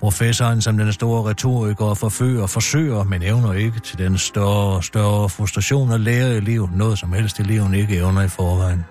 Professoren, 0.00 0.62
som 0.62 0.78
den 0.78 0.92
store 0.92 1.30
retoriker 1.30 1.94
forfører, 1.94 2.46
forsøger, 2.46 3.04
men 3.04 3.22
evner 3.22 3.52
ikke 3.52 3.80
til 3.80 3.98
den 3.98 4.18
større 4.18 4.76
og 4.76 4.84
større 4.84 5.28
frustration 5.28 5.92
at 5.92 6.00
lære 6.00 6.36
eleven 6.36 6.70
noget, 6.74 6.98
som 6.98 7.12
helst. 7.12 7.40
Eleven 7.40 7.74
ikke 7.74 7.96
evner 7.96 8.22
i 8.22 8.28
forvejen. 8.28 8.84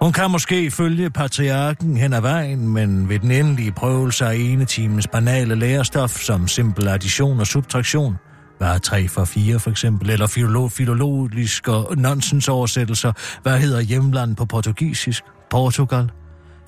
Hun 0.00 0.12
kan 0.12 0.30
måske 0.30 0.70
følge 0.70 1.10
patriarken 1.10 1.96
hen 1.96 2.12
ad 2.12 2.20
vejen, 2.20 2.68
men 2.68 3.08
ved 3.08 3.18
den 3.18 3.30
endelige 3.30 3.72
prøvelse 3.72 4.26
af 4.26 4.34
ene 4.34 4.64
timens 4.64 5.06
banale 5.06 5.54
lærestof, 5.54 6.10
som 6.10 6.48
simpel 6.48 6.88
addition 6.88 7.40
og 7.40 7.46
subtraktion, 7.46 8.16
hvad 8.58 8.68
er 8.68 8.78
3 8.78 9.08
for 9.08 9.24
4 9.24 9.58
for 9.58 9.70
eksempel, 9.70 10.10
eller 10.10 10.26
filolog, 10.26 10.72
filologiske 10.72 11.72
nonsensoversættelser, 11.96 13.12
hvad 13.42 13.58
hedder 13.58 13.80
hjemland 13.80 14.36
på 14.36 14.44
portugisisk, 14.44 15.24
Portugal, 15.50 16.10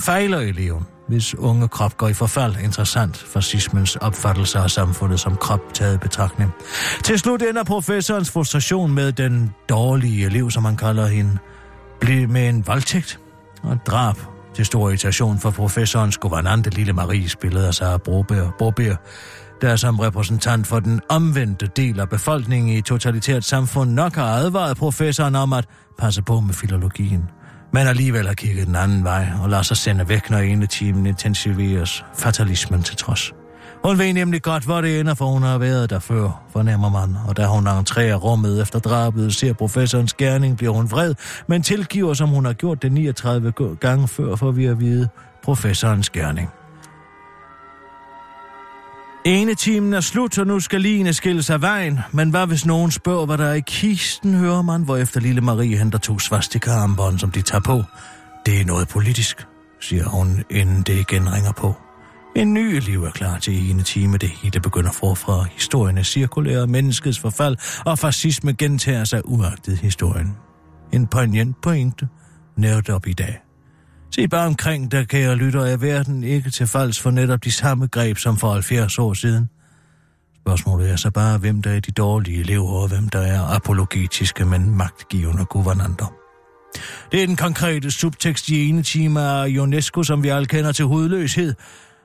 fejler 0.01 0.39
eleven, 0.39 0.87
hvis 1.09 1.35
unge 1.35 1.69
krop 1.69 1.97
går 1.97 2.09
i 2.09 2.13
forfald. 2.13 2.57
Interessant 2.57 3.17
fascismens 3.17 3.97
opfattelse 3.97 4.59
af 4.59 4.71
samfundet 4.71 5.21
som 5.21 5.37
krop 5.37 5.75
taget 5.75 6.01
betragtning. 6.01 6.53
Til 7.05 7.19
slut 7.19 7.43
ender 7.43 7.65
professorens 7.65 8.31
frustration 8.31 8.95
med 8.95 9.13
den 9.13 9.55
dårlige 9.69 10.27
elev, 10.27 10.51
som 10.51 10.63
man 10.63 10.77
kalder 10.77 11.07
hende, 11.07 11.39
blive 12.01 12.27
med 12.27 12.49
en 12.49 12.67
voldtægt 12.67 13.21
og 13.63 13.79
drab 13.87 14.17
til 14.55 14.67
stor 14.67 14.89
irritation 14.89 15.39
for 15.39 15.51
professorens 15.51 16.19
guvernante 16.19 16.71
lille 16.71 16.93
Marie, 16.93 17.29
spillet 17.29 17.63
af 17.63 17.75
Sarah 17.75 17.99
Broberg, 17.99 18.55
Broberg 18.59 18.99
der 19.61 19.77
som 19.77 19.99
repræsentant 19.99 20.67
for 20.67 20.81
den 20.81 21.01
omvendte 21.09 21.67
del 21.77 22.01
af 22.01 22.09
befolkningen 22.09 22.69
i 22.69 22.79
et 22.79 22.85
totalitært 22.85 23.45
samfund 23.45 23.91
nok 23.91 24.15
har 24.15 24.27
advaret 24.27 24.77
professoren 24.77 25.35
om 25.35 25.53
at 25.53 25.67
passe 25.99 26.23
på 26.23 26.41
med 26.41 26.55
filologien 26.55 27.25
men 27.73 27.87
alligevel 27.87 28.27
har 28.27 28.35
kigget 28.35 28.67
den 28.67 28.77
anden 28.77 29.05
vej 29.05 29.27
og 29.43 29.51
lader 29.51 29.63
sig 29.63 29.77
sende 29.77 30.09
væk, 30.09 30.31
når 30.31 30.39
ene 30.39 30.67
timen 30.67 31.07
intensiveres 31.07 32.05
fatalismen 32.15 32.83
til 32.83 32.97
trods. 32.97 33.33
Hun 33.85 33.99
ved 33.99 34.13
nemlig 34.13 34.43
godt, 34.43 34.65
hvor 34.65 34.81
det 34.81 35.01
ender, 35.01 35.15
for 35.15 35.25
hun 35.25 35.43
har 35.43 35.59
været 35.59 35.91
der 35.91 35.99
før, 35.99 36.45
fornemmer 36.53 36.91
man, 36.91 37.17
og 37.29 37.37
da 37.37 37.47
hun 37.47 37.67
entrerer 37.67 38.17
rummet 38.17 38.63
efter 38.63 38.79
drabet, 38.79 39.35
ser 39.35 39.53
professorens 39.53 40.15
gerning, 40.15 40.57
bliver 40.57 40.73
hun 40.73 40.91
vred, 40.91 41.15
men 41.47 41.63
tilgiver, 41.63 42.15
som 42.15 42.29
hun 42.29 42.45
har 42.45 42.53
gjort 42.53 42.83
det 42.83 42.93
39 42.93 43.53
gange 43.81 44.09
før, 44.09 44.37
for 44.37 44.51
vi 44.51 44.67
at 44.67 44.81
vide 44.81 45.09
professorens 45.43 46.11
gerning. 46.11 46.51
Ene 49.27 49.55
timen 49.55 49.95
er 49.95 50.01
slut, 50.01 50.39
og 50.39 50.47
nu 50.47 50.61
skal 50.61 50.81
Line 50.81 51.13
skille 51.13 51.43
sig 51.43 51.61
vejen. 51.61 51.99
Men 52.13 52.31
hvad 52.31 52.47
hvis 52.47 52.67
nogen 52.67 52.91
spørger, 52.91 53.27
hvad 53.27 53.39
der 53.39 53.45
er 53.45 53.55
i 53.55 53.63
kisten, 53.67 54.35
hører 54.35 54.63
man, 54.63 54.83
hvor 54.83 54.97
efter 54.97 55.21
lille 55.21 55.41
Marie 55.41 55.77
henter 55.77 55.99
to 55.99 56.19
svastika 56.19 56.71
som 57.19 57.31
de 57.31 57.43
tager 57.43 57.61
på. 57.61 57.83
Det 58.47 58.61
er 58.61 58.65
noget 58.65 58.89
politisk, 58.89 59.47
siger 59.81 60.05
hun, 60.05 60.45
inden 60.51 60.83
det 60.83 60.99
igen 60.99 61.33
ringer 61.33 61.53
på. 61.53 61.75
En 62.37 62.55
ny 62.55 62.81
liv 62.81 63.05
er 63.05 63.11
klar 63.11 63.39
til 63.39 63.71
ene 63.71 63.83
time. 63.83 64.17
Det 64.17 64.29
hele 64.29 64.61
begynder 64.61 64.93
forfra. 64.93 65.43
Historien 65.43 65.99
er 65.99 66.03
cirkulær, 66.03 66.67
menneskets 66.67 67.19
forfald, 67.19 67.57
og 67.87 67.99
fascisme 67.99 68.53
gentager 68.53 69.05
sig 69.05 69.21
uagtet 69.25 69.79
historien. 69.79 70.37
En 70.93 71.07
poignant 71.07 71.61
pointe, 71.63 72.09
nært 72.57 72.89
op 72.89 73.07
i 73.07 73.13
dag. 73.13 73.46
Se 74.15 74.29
bare 74.29 74.47
omkring 74.47 74.91
der 74.93 75.05
kære 75.05 75.37
lytter, 75.37 75.65
er 75.65 75.77
verden 75.77 76.25
ikke 76.25 76.51
til 76.51 76.67
falds 76.67 77.01
for 77.01 77.11
netop 77.11 77.45
de 77.45 77.51
samme 77.53 77.87
greb 77.87 78.19
som 78.19 78.37
for 78.37 78.53
70 78.53 78.99
år 78.99 79.15
siden. 79.15 79.51
Spørgsmålet 80.47 80.91
er 80.91 80.97
så 80.97 81.11
bare, 81.11 81.39
hvem 81.39 81.63
der 81.63 81.71
er 81.71 81.81
de 81.81 81.91
dårlige 81.91 82.41
elever, 82.41 82.71
og 82.71 82.89
hvem 82.89 83.09
der 83.09 83.21
er 83.21 83.43
apologetiske, 83.43 84.45
men 84.45 84.77
magtgivende 84.77 85.45
guvernanter. 85.45 86.13
Det 87.13 87.23
er 87.23 87.27
den 87.27 87.37
konkrete 87.37 87.91
subtekst 87.91 88.49
i 88.49 88.69
ene 88.69 88.83
time 88.83 89.21
af 89.21 89.59
UNESCO, 89.59 90.03
som 90.03 90.23
vi 90.23 90.29
alle 90.29 90.47
kender 90.47 90.73
til 90.73 90.85
hudløshed. 90.85 91.55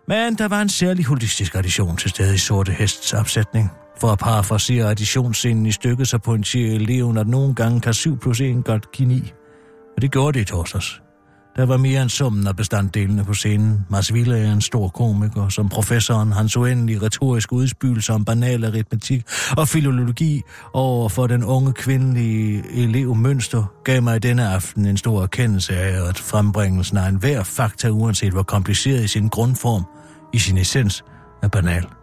Men 0.08 0.36
der 0.36 0.48
var 0.48 0.62
en 0.62 0.70
særlig 0.70 1.06
holistisk 1.06 1.56
addition 1.56 1.98
til 1.98 2.10
stede 2.10 2.36
i 2.36 2.38
Sorte 2.38 2.72
Hests 2.72 3.14
opsætning. 3.14 3.72
For 4.00 4.08
at 4.08 4.20
parafrasere 4.20 4.90
additionsscenen 4.90 5.66
i 5.66 5.72
stykket, 5.72 6.08
så 6.08 6.18
pointerer 6.18 6.76
eleven, 6.76 7.18
at 7.18 7.28
nogle 7.28 7.56
gange 7.56 7.82
kan 7.82 7.94
7 7.94 8.20
plus 8.20 8.42
1 8.42 8.66
godt 8.66 8.92
give 8.92 9.08
9. 9.08 9.34
Og 9.96 10.02
det 10.02 10.12
gjorde 10.12 10.40
det 10.40 10.42
i 10.42 10.46
torsdags. 10.46 11.02
Der 11.56 11.66
var 11.66 11.78
mere 11.78 12.02
end 12.02 12.10
summen 12.10 12.48
af 12.48 12.56
bestanddelene 12.56 13.26
på 13.26 13.34
scenen. 13.34 13.86
Mars 13.90 14.14
Villa 14.14 14.48
er 14.48 14.54
en 14.54 14.62
stor 14.62 14.88
komiker, 14.88 15.50
som 15.50 15.70
professoren, 15.70 16.32
hans 16.32 16.58
uendelige 16.58 17.02
retoriske 17.02 17.54
udspygelser 17.54 18.14
om 18.14 18.26
banal 18.26 18.66
aritmetik 18.66 19.24
og 19.58 19.68
filologi 19.68 20.42
over 20.74 21.10
for 21.10 21.28
den 21.28 21.44
unge 21.44 21.74
kvindelige 21.74 22.64
elev 22.74 23.16
Mønster, 23.16 23.64
gav 23.84 24.02
mig 24.02 24.24
denne 24.24 24.48
aften 24.48 24.86
en 24.86 24.98
stor 24.98 25.24
erkendelse 25.24 25.74
af, 25.74 26.10
at 26.10 26.20
frembringelsen 26.20 26.98
af 26.98 27.08
enhver 27.08 27.44
fakta, 27.44 27.90
uanset 27.90 28.34
hvor 28.34 28.44
kompliceret 28.44 29.04
i 29.04 29.08
sin 29.08 29.28
grundform, 29.28 29.84
i 30.34 30.40
sin 30.40 30.58
essens, 30.58 31.04
er 31.44 31.48
banal 31.48 32.01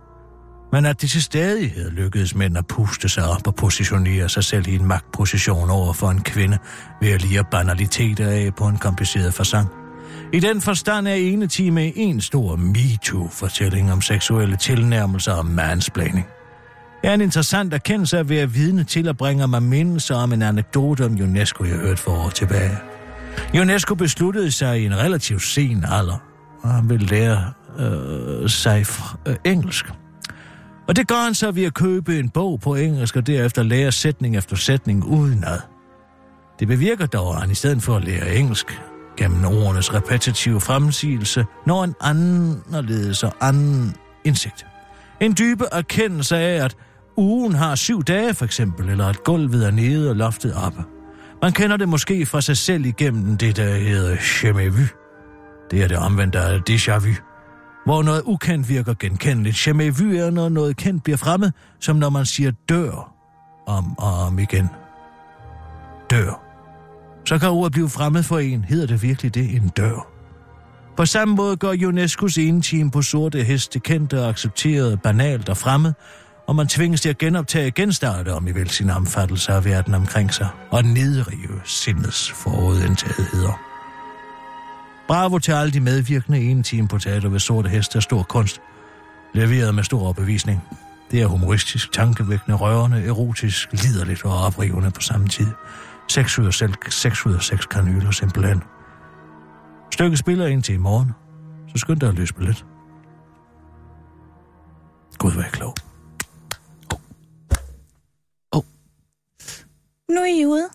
men 0.72 0.86
at 0.86 1.02
det 1.02 1.10
til 1.10 1.22
stadighed 1.22 1.90
lykkedes 1.90 2.34
mænd 2.34 2.58
at 2.58 2.66
puste 2.66 3.08
sig 3.08 3.24
op 3.24 3.46
og 3.46 3.54
positionere 3.54 4.28
sig 4.28 4.44
selv 4.44 4.68
i 4.68 4.74
en 4.74 4.86
magtposition 4.86 5.70
over 5.70 5.92
for 5.92 6.10
en 6.10 6.22
kvinde 6.22 6.58
ved 7.00 7.10
at 7.10 7.22
lide 7.22 7.44
banaliteter 7.50 8.28
af 8.28 8.54
på 8.54 8.64
en 8.64 8.76
kompliceret 8.76 9.34
fasang. 9.34 9.68
I 10.32 10.40
den 10.40 10.60
forstand 10.60 11.08
er 11.08 11.12
ene 11.12 11.46
time 11.46 11.96
en 11.96 12.20
stor 12.20 12.56
MeToo-fortælling 12.56 13.92
om 13.92 14.00
seksuelle 14.00 14.56
tilnærmelser 14.56 15.32
og 15.32 15.46
mansplaining. 15.46 16.26
er 17.02 17.14
en 17.14 17.20
interessant 17.20 17.74
erkendelse 17.74 18.18
at 18.18 18.28
være 18.28 18.50
vidne 18.50 18.84
til 18.84 19.08
at 19.08 19.16
bringe 19.16 19.46
mig 19.46 19.62
mindelser 19.62 20.14
om 20.14 20.32
en 20.32 20.42
anekdote 20.42 21.04
om 21.04 21.12
UNESCO, 21.12 21.64
jeg 21.64 21.76
hørte 21.76 22.02
for 22.02 22.10
år 22.10 22.30
tilbage. 22.30 22.78
UNESCO 23.60 23.94
besluttede 23.94 24.50
sig 24.50 24.80
i 24.80 24.86
en 24.86 24.96
relativt 24.96 25.42
sen 25.42 25.84
alder, 25.90 26.22
og 26.62 26.70
han 26.70 26.90
ville 26.90 27.06
lære 27.06 27.52
øh, 27.78 28.48
sig 28.48 28.86
øh, 29.26 29.36
engelsk. 29.44 29.86
Og 30.88 30.96
det 30.96 31.08
gør 31.08 31.24
han 31.24 31.34
så 31.34 31.50
ved 31.50 31.64
at 31.64 31.74
købe 31.74 32.18
en 32.18 32.28
bog 32.28 32.60
på 32.60 32.74
engelsk, 32.74 33.16
og 33.16 33.26
derefter 33.26 33.62
lære 33.62 33.92
sætning 33.92 34.36
efter 34.36 34.56
sætning 34.56 35.04
udenad. 35.04 35.58
Det 36.58 36.68
bevirker 36.68 37.06
dog, 37.06 37.34
at 37.34 37.40
han 37.40 37.50
i 37.50 37.54
stedet 37.54 37.82
for 37.82 37.96
at 37.96 38.04
lære 38.04 38.34
engelsk, 38.34 38.80
gennem 39.16 39.44
ordenes 39.44 39.94
repetitive 39.94 40.60
fremsigelse, 40.60 41.44
når 41.66 41.84
en 41.84 41.94
anderledes 42.00 43.22
og 43.22 43.32
anden 43.40 43.94
indsigt. 44.24 44.66
En 45.20 45.34
dybe 45.38 45.64
erkendelse 45.72 46.36
af, 46.36 46.64
at 46.64 46.76
ugen 47.16 47.54
har 47.54 47.74
syv 47.74 48.02
dage 48.02 48.34
for 48.34 48.44
eksempel, 48.44 48.88
eller 48.88 49.06
at 49.06 49.24
gulvet 49.24 49.66
er 49.66 49.70
nede 49.70 50.10
og 50.10 50.16
loftet 50.16 50.54
oppe. 50.54 50.84
Man 51.42 51.52
kender 51.52 51.76
det 51.76 51.88
måske 51.88 52.26
fra 52.26 52.40
sig 52.40 52.56
selv 52.56 52.86
igennem 52.86 53.36
det, 53.36 53.56
der 53.56 53.74
hedder 53.74 54.16
jamais 54.42 54.78
vu. 54.78 54.82
Det 55.70 55.82
er 55.82 55.88
det 55.88 55.96
omvendte 55.96 56.38
af 56.38 56.60
déjà 56.70 56.98
vu. 56.98 57.27
Hvor 57.88 58.02
noget 58.02 58.22
ukendt 58.24 58.68
virker 58.68 58.94
genkendeligt. 58.94 59.66
Jamais 59.66 60.00
vu 60.00 60.04
er, 60.04 60.30
når 60.30 60.48
noget 60.48 60.76
kendt 60.76 61.02
bliver 61.04 61.16
fremmed, 61.16 61.50
som 61.80 61.96
når 61.96 62.10
man 62.10 62.26
siger 62.26 62.50
dør 62.68 63.14
om 63.66 63.98
og 63.98 64.12
om 64.12 64.38
igen. 64.38 64.68
Dør. 66.10 66.42
Så 67.24 67.38
kan 67.38 67.48
ordet 67.48 67.72
blive 67.72 67.88
fremmed 67.88 68.22
for 68.22 68.38
en. 68.38 68.64
Hedder 68.64 68.86
det 68.86 69.02
virkelig 69.02 69.34
det 69.34 69.54
en 69.54 69.68
dør? 69.68 70.08
På 70.96 71.06
samme 71.06 71.34
måde 71.34 71.56
gør 71.56 71.72
UNESCO's 71.72 72.40
ene 72.40 72.62
team 72.62 72.90
på 72.90 73.02
sorte 73.02 73.44
heste 73.44 73.78
kendte 73.78 74.22
og 74.22 74.28
accepteret 74.28 75.02
banalt 75.02 75.48
og 75.48 75.56
fremmed, 75.56 75.92
og 76.46 76.56
man 76.56 76.68
tvinges 76.68 77.00
til 77.00 77.08
at 77.08 77.18
genoptage 77.18 77.70
genstarte 77.70 78.34
om 78.34 78.48
i 78.48 78.52
vel 78.52 78.70
sin 78.70 78.90
omfattelse 78.90 79.52
af 79.52 79.64
verden 79.64 79.94
omkring 79.94 80.34
sig, 80.34 80.48
og 80.70 80.84
nedrive 80.84 81.60
sindets 81.64 82.32
forudindtagetheder. 82.32 83.67
Bravo 85.08 85.38
til 85.38 85.52
alle 85.52 85.72
de 85.72 85.80
medvirkende 85.80 86.40
ene 86.40 86.62
team 86.62 86.88
på 86.88 86.98
teater 86.98 87.28
ved 87.28 87.38
sorte 87.38 87.68
heste 87.68 87.96
og 87.96 88.02
stor 88.02 88.22
kunst. 88.22 88.60
Leveret 89.34 89.74
med 89.74 89.84
stor 89.84 90.08
opbevisning. 90.08 90.62
Det 91.10 91.22
er 91.22 91.26
humoristisk, 91.26 91.92
tankevækkende, 91.92 92.56
rørende, 92.56 93.06
erotisk, 93.06 93.68
liderligt 93.72 94.24
og 94.24 94.38
oprivende 94.38 94.90
på 94.90 95.00
samme 95.00 95.28
tid. 95.28 95.46
6 96.08 96.38
ud 96.38 96.46
af 96.46 96.54
6, 96.54 96.94
6 96.94 97.26
ud 97.26 97.34
af 97.34 97.42
6 97.42 97.66
kanyler 97.66 98.10
simpelthen. 98.10 98.62
Stykket 99.92 100.18
spiller 100.18 100.46
ind 100.46 100.62
til 100.62 100.74
i 100.74 100.78
morgen, 100.78 101.12
så 101.68 101.78
skynd 101.78 102.00
dig 102.00 102.08
at 102.08 102.14
løse 102.14 102.34
lidt. 102.40 102.64
Gud, 105.18 105.32
hvor 105.32 105.40
er 105.40 105.44
jeg 105.44 105.52
klog. 105.52 105.74
Nu 110.10 110.20
er 110.20 110.40
I 110.40 110.46
ude. 110.46 110.68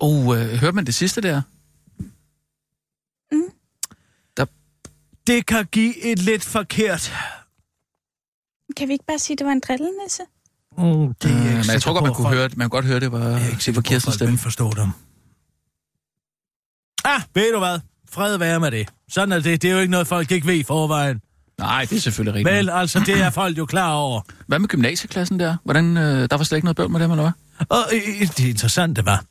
Oh, 0.00 0.38
øh, 0.38 0.60
hørte 0.60 0.74
man 0.74 0.86
det 0.86 0.94
sidste 0.94 1.20
der? 1.20 1.42
Det 5.26 5.46
kan 5.46 5.66
give 5.72 6.04
et 6.12 6.18
lidt 6.18 6.44
forkert. 6.44 7.12
Kan 8.76 8.88
vi 8.88 8.92
ikke 8.92 9.04
bare 9.08 9.18
sige, 9.18 9.34
at 9.34 9.38
det 9.38 9.46
var 9.46 9.52
en 9.52 9.60
drillenisse? 9.68 10.22
Mm, 10.78 11.14
det 11.14 11.30
er 11.30 11.34
jeg 11.36 11.40
Øh, 11.40 11.46
ikke 11.46 11.56
men 11.56 11.70
jeg 11.72 11.82
tror 11.82 11.92
godt, 11.92 12.04
man 12.04 12.14
kunne 12.14 12.24
folk- 12.24 12.36
høre 12.36 12.48
det. 12.48 12.56
Man 12.56 12.70
kunne 12.70 12.76
godt 12.76 12.86
høre, 12.86 13.00
det 13.00 13.12
var, 13.12 13.18
Jeg 13.18 13.32
er 13.42 13.48
ikke 13.48 13.82
Kirstens 13.82 14.04
folk 14.04 14.14
stemme. 14.14 14.38
forstå 14.38 14.70
dem. 14.70 14.88
Ah, 17.04 17.20
ved 17.34 17.52
du 17.52 17.58
hvad? 17.58 17.80
Fred 18.10 18.36
være 18.38 18.60
med 18.60 18.70
det. 18.70 18.88
Sådan 19.08 19.32
er 19.32 19.40
det. 19.40 19.62
Det 19.62 19.70
er 19.70 19.74
jo 19.74 19.80
ikke 19.80 19.90
noget, 19.90 20.06
folk 20.06 20.30
ikke 20.30 20.46
ved 20.46 20.54
i 20.54 20.62
forvejen. 20.62 21.20
Nej, 21.58 21.84
det 21.90 21.96
er 21.96 22.00
selvfølgelig 22.00 22.34
rigtigt. 22.34 22.56
Vel, 22.56 22.70
altså, 22.70 23.00
det 23.06 23.20
er 23.20 23.30
folk 23.30 23.58
jo 23.58 23.66
klar 23.66 23.92
over. 23.92 24.20
Hvad 24.48 24.58
med 24.58 24.68
gymnasieklassen 24.68 25.40
der? 25.40 25.56
Hvordan, 25.64 25.96
øh, 25.96 26.30
der 26.30 26.36
var 26.36 26.44
slet 26.44 26.56
ikke 26.58 26.64
noget 26.66 26.76
bøvl 26.76 26.90
med 26.90 27.00
dem, 27.00 27.10
eller 27.10 27.22
hvad? 27.22 27.32
Og 27.68 27.78
øh, 27.94 28.26
det 28.28 28.40
interessante 28.40 29.04
var, 29.06 29.24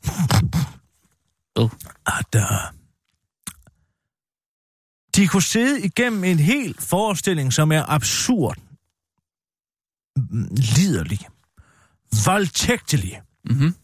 Oh. 1.56 1.70
at 2.06 2.34
uh, 2.36 2.42
de 5.16 5.26
kunne 5.26 5.42
sidde 5.42 5.80
igennem 5.80 6.24
en 6.24 6.38
hel 6.38 6.74
forestilling, 6.78 7.52
som 7.52 7.72
er 7.72 7.84
absurd, 7.88 8.56
liderlig, 10.76 11.20
voldtægtelig. 12.26 13.20
Mm-hmm. 13.44 13.74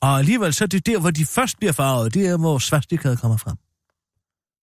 Og 0.00 0.18
alligevel 0.18 0.54
så 0.54 0.64
er 0.64 0.68
det 0.68 0.86
der, 0.86 0.98
hvor 1.00 1.10
de 1.10 1.26
først 1.26 1.58
bliver 1.58 1.72
farvet, 1.72 2.14
det 2.14 2.26
er, 2.26 2.36
hvor 2.36 2.58
svastikade 2.58 3.16
kommer 3.16 3.36
frem. 3.36 3.56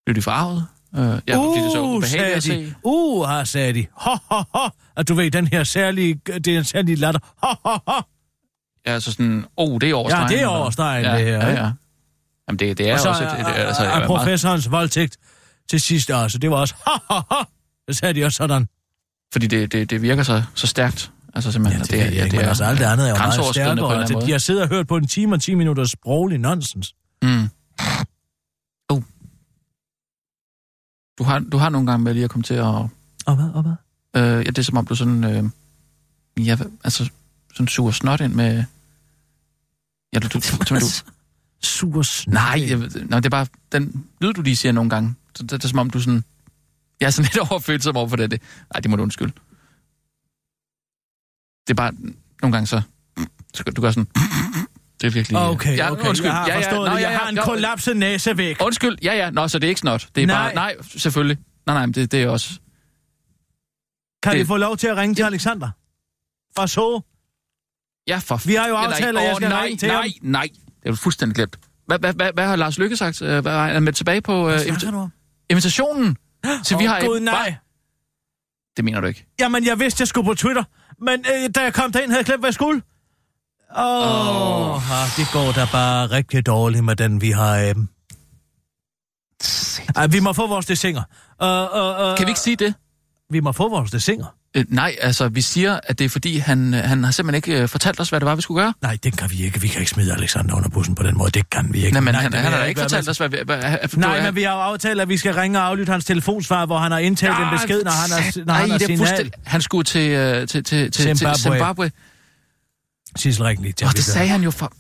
Blev 0.06 0.16
de 0.16 0.22
farvet? 0.22 0.68
Øh, 0.96 1.00
ja, 1.02 1.38
fordi 1.38 1.60
det 1.60 1.72
så 1.72 1.82
uh, 1.82 1.96
ubehageligt 1.96 2.36
at 2.36 2.44
sagde 2.44 2.62
de. 2.62 2.70
se. 2.70 2.76
Uh, 2.84 3.26
har 3.26 3.44
sagde 3.44 3.74
de. 3.74 3.86
Ho, 3.92 4.12
ho, 4.30 4.44
ho. 4.54 4.70
At 4.96 5.08
du 5.08 5.14
ved, 5.14 5.32
den 5.32 5.48
her 5.48 5.64
særlige, 5.64 6.16
det 6.26 6.48
er 6.48 6.58
en 6.58 6.64
særlig 6.64 6.98
latter. 6.98 7.20
Ho, 7.44 7.56
ho, 7.66 7.78
ho. 7.88 8.02
Ja, 8.86 8.92
altså 8.92 9.12
sådan, 9.12 9.46
oh, 9.58 9.82
det 9.82 9.90
er 9.90 9.96
over 9.96 10.10
Ja, 10.10 10.28
det 10.28 10.34
er 10.34 10.38
eller? 10.38 10.48
over 10.48 10.70
stregen, 10.70 11.06
ja, 11.06 11.18
det 11.18 11.26
her, 11.26 11.38
Ja, 11.38 11.50
ja. 11.50 11.72
Jamen, 12.48 12.60
det, 12.60 12.78
det 12.78 12.90
er 12.90 12.94
og 12.94 13.00
så 13.00 13.10
også 13.10 13.24
et... 13.24 13.30
et, 13.40 13.46
altså, 13.46 13.84
er, 13.84 13.88
er 13.88 13.92
er 13.92 13.96
meget, 13.96 14.08
professorens 14.08 14.72
voldtægt 14.72 15.18
til 15.70 15.82
sidst 15.82 16.12
også. 16.12 16.38
Det 16.38 16.50
var 16.50 16.58
også, 16.58 16.74
ha, 16.88 17.16
ha, 17.16 17.22
ha. 17.32 17.44
Det 17.88 17.98
sagde 17.98 18.14
de 18.14 18.26
også 18.26 18.36
sådan. 18.36 18.68
fordi 19.34 19.48
det, 19.48 19.72
det, 19.72 19.90
det 19.90 20.02
virker 20.02 20.24
så, 20.24 20.44
så 20.56 20.68
stærkt. 20.68 21.12
Altså 21.36 21.52
simpelthen, 21.52 21.86
Ja, 21.92 21.98
det, 21.98 22.12
det, 22.12 22.24
det, 22.24 22.32
det 22.32 22.40
men 22.40 22.48
altså 22.48 22.64
alt 22.64 22.80
det 22.80 22.86
andet 22.86 23.06
er 23.08 23.10
jo 23.10 23.18
meget 23.18 23.34
stærkere. 23.56 24.00
Altså, 24.00 24.14
måde. 24.14 24.30
jeg 24.30 24.42
sidder 24.42 24.62
og 24.64 24.70
hørt 24.70 24.88
på 24.88 24.98
en 24.98 25.08
time 25.08 25.36
og 25.36 25.42
10 25.42 25.56
minutters 25.56 25.92
sproglig 25.92 26.38
nonsens. 26.38 26.96
Mm. 27.22 27.50
Oh. 28.90 29.02
Du 31.18 31.24
har, 31.24 31.40
du 31.40 31.58
har 31.58 31.70
nogle 31.70 31.88
gange 31.88 32.04
med 32.04 32.14
lige 32.14 32.24
at 32.24 32.30
komme 32.30 32.44
til 32.44 32.54
at... 32.54 32.66
Og 32.66 33.36
hvad, 33.36 33.50
og 33.54 33.62
hvad? 33.62 33.74
Øh, 34.16 34.46
ja, 34.46 34.50
det 34.50 34.58
er 34.58 34.64
som 34.64 34.78
om 34.78 34.86
du 34.86 34.96
sådan... 34.96 35.24
Øh, 35.24 35.44
ja, 36.48 36.58
altså, 36.84 37.10
sådan 37.54 37.68
suger 37.68 37.92
snot 37.92 38.22
ind 38.22 38.34
med... 38.34 38.64
Ja, 40.14 40.20
du, 40.20 40.28
du, 40.28 40.40
du, 40.40 40.76
du, 40.76 40.86
Sur 41.64 42.02
snot. 42.02 42.34
nej, 42.34 42.66
jeg, 42.70 42.78
nej, 42.78 43.20
det 43.20 43.26
er 43.26 43.30
bare 43.30 43.48
den 43.72 44.06
lyd, 44.22 44.34
du 44.34 44.42
lige 44.42 44.56
siger 44.56 44.72
nogle 44.72 44.90
gange. 44.90 45.16
Så 45.38 45.44
det, 45.44 45.52
det 45.52 45.64
er 45.64 45.68
som 45.68 45.80
om, 45.80 45.90
du 45.90 46.00
sådan... 46.02 46.24
Jeg 47.00 47.06
er 47.08 47.12
sådan 47.12 47.30
lidt 47.34 47.52
overfølsom 47.52 47.96
over 47.98 48.08
for 48.08 48.16
det. 48.16 48.32
det. 48.32 48.42
Nej, 48.74 48.80
det 48.82 48.92
må 48.92 48.98
du 48.98 49.04
undskylde. 49.04 49.32
Det 51.68 51.70
er 51.70 51.76
bare... 51.76 51.92
Nogle 52.42 52.54
gange 52.58 52.68
så... 52.68 52.82
du 53.76 53.82
gør 53.82 53.92
sådan... 53.92 54.08
Det 55.02 55.08
er 55.08 55.12
virkelig... 55.12 55.38
Okay, 55.40 55.78
ja, 55.78 55.92
okay. 55.92 56.08
Undskyld. 56.10 56.26
Jeg 56.28 56.34
har 56.36 56.48
ja, 56.48 56.54
ja, 56.54 56.58
forstået 56.60 56.90
nå, 56.90 56.96
det. 56.96 57.02
ja, 57.02 57.10
Jeg 57.10 57.12
ja, 57.12 57.18
har 57.18 57.30
en 57.30 57.38
kollapset 57.38 57.98
næsevæg. 57.98 58.62
Undskyld, 58.62 58.98
ja, 59.04 59.14
ja. 59.14 59.30
Nå, 59.30 59.48
så 59.48 59.60
det 59.60 59.68
er 59.68 59.70
ikke 59.70 59.80
snot. 59.80 60.08
Det 60.16 60.24
er 60.24 60.28
Nej. 60.28 60.36
bare... 60.46 60.56
Nej, 60.56 60.76
selvfølgelig. 60.82 61.38
Nej, 61.66 61.76
nej, 61.76 61.86
men 61.86 61.94
det, 61.94 62.12
det 62.12 62.24
er 62.24 62.30
også... 62.30 62.60
Kan 64.24 64.32
det- 64.32 64.40
vi 64.40 64.46
få 64.46 64.58
lov 64.58 64.78
til 64.78 64.88
at 64.88 64.98
ringe 64.98 65.16
til 65.16 65.24
Alexander? 65.24 65.70
Fra 66.56 66.68
så? 66.68 67.02
Ja, 68.08 68.18
for... 68.18 68.42
Vi 68.48 68.54
har 68.56 68.68
jo 68.68 68.76
aftalt, 68.76 69.18
at 69.18 69.24
jeg 69.24 69.36
skal 69.36 69.50
nej, 69.50 69.64
ringe 69.64 69.78
til 69.78 69.88
nej, 69.88 69.96
ham. 70.02 70.12
Nej, 70.22 70.44
det 70.54 70.86
er 70.86 70.90
jo 70.90 70.96
fuldstændig 70.96 71.36
glemt. 71.36 71.60
Hvad, 71.86 72.00
hvad, 72.00 72.14
hvad, 72.14 72.32
hvad 72.34 72.48
har 72.48 72.56
Lars 72.56 72.78
Lykke 72.78 72.98
sagt? 72.98 73.22
Øh, 73.22 73.40
Hvad 73.42 73.54
er 73.54 73.74
han 73.74 73.84
med 73.84 73.94
tilbage 73.94 74.22
på 74.22 74.34
øh, 74.40 74.46
Hvad 74.46 74.66
invita- 74.66 74.80
snakker 74.80 74.92
du 74.92 74.98
om? 74.98 75.12
Invitationen? 75.50 76.18
Så 76.64 76.78
vi 76.78 76.84
Åh, 76.86 76.90
har 76.92 77.02
Gud, 77.06 77.18
et- 77.18 77.24
nej. 77.24 77.56
Det 78.78 78.86
mener 78.86 79.02
du 79.02 79.08
ikke? 79.08 79.28
Jamen, 79.40 79.66
jeg 79.66 79.80
vidste, 79.80 80.02
jeg 80.02 80.08
skulle 80.08 80.26
på 80.26 80.34
Twitter. 80.34 80.64
Men 81.02 81.20
øh, 81.20 81.50
da 81.56 81.62
jeg 81.62 81.74
kom 81.74 81.92
derind, 81.92 82.12
havde 82.12 82.20
jeg 82.20 82.26
glemt, 82.26 82.42
hvad 82.42 82.48
jeg 82.48 82.54
skulle. 82.54 82.82
Åh, 83.78 84.76
oh, 84.76 84.82
det 85.18 85.28
går 85.34 85.52
da 85.52 85.68
bare 85.72 86.08
rigtig 86.08 86.46
dårligt 86.46 86.84
med 86.84 86.96
den, 86.96 87.22
vi 87.22 87.32
har 87.32 87.56
af 87.58 87.74
dem. 87.76 87.88
Ej, 89.96 90.08
vi 90.08 90.20
må 90.20 90.34
få 90.34 90.48
vores 90.48 90.66
desinger. 90.66 91.04
Uh, 91.42 91.48
uh, 91.48 92.12
uh, 92.12 92.18
Kan 92.18 92.26
vi 92.26 92.32
ikke 92.32 92.40
sige 92.40 92.56
det? 92.56 92.74
Vi 93.30 93.40
må 93.40 93.52
få 93.52 93.70
vores 93.70 93.92
desinger. 93.92 94.26
Øh, 94.56 94.66
nej, 94.70 94.96
altså, 95.02 95.28
vi 95.30 95.42
siger, 95.42 95.80
at 95.84 96.00
det 96.00 96.06
er 96.06 96.10
fordi, 96.10 96.38
han, 96.38 96.74
øh, 96.74 96.80
han 96.80 97.04
har 97.04 97.12
simpelthen 97.12 97.36
ikke 97.36 97.62
øh, 97.62 97.70
fortalt 97.70 98.00
os, 98.00 98.10
hvad 98.10 98.20
det 98.20 98.26
var, 98.26 98.36
vi 98.36 98.42
skulle 98.42 98.64
gøre. 98.64 98.74
Nej, 98.82 98.98
det 99.04 99.18
kan 99.18 99.32
vi 99.32 99.44
ikke. 99.44 99.62
Vi 99.62 99.68
kan 99.68 99.80
ikke 99.80 99.90
smide 99.90 100.14
Alexander 100.14 100.56
under 100.56 100.70
bussen 100.70 100.96
på 100.96 101.04
den 101.04 101.18
måde. 101.18 101.32
Det 101.32 101.50
kan 101.50 101.74
vi 101.74 101.78
ikke. 101.80 101.92
Nej, 101.92 102.02
men 102.02 102.16
han, 102.16 102.32
det 102.32 102.40
han 102.40 102.46
vil 102.46 102.56
har 102.56 102.62
da 102.64 102.70
ikke 102.70 102.82
fortalt 102.82 103.06
med 103.06 103.10
os, 103.12 103.18
hvad 103.18 103.30
vi... 103.30 103.38
Hvad, 103.46 103.58
hvad, 103.58 103.98
Nej, 103.98 104.24
men 104.24 104.36
vi 104.36 104.44
har 104.44 104.54
jo 104.54 104.60
aftalt, 104.60 105.02
at 105.02 105.10
vi 105.10 105.18
skal 105.18 105.34
ringe 105.34 105.60
og 105.60 105.66
aflytte 105.66 105.92
hans 105.92 106.06
telefonsvar, 106.06 106.66
hvor 106.66 106.78
han 106.78 106.92
har 106.92 107.00
indtalt 107.00 107.38
en 107.40 107.48
besked, 107.52 107.84
når 107.84 107.92
han 107.92 108.12
har, 108.12 108.46
når 108.46 108.54
han 108.54 108.70
har 108.72 108.78
det 108.78 108.90
er 108.90 108.96
signal. 109.06 109.32
Han 109.44 109.62
skulle 109.62 109.84
til, 109.84 110.10
øh, 110.12 110.48
til, 110.48 110.64
til, 110.64 110.92
til, 110.92 111.04
Zimbabwe. 111.04 111.34
til 111.36 111.42
Zimbabwe. 111.42 111.92
Sissel, 113.16 113.44
ring 113.44 113.62
lige 113.62 113.74
til 113.74 113.88
ham, 113.88 113.94
det 113.94 114.04
sagde 114.04 114.28
han 114.28 114.42
jo 114.44 114.52
for... 114.52 114.74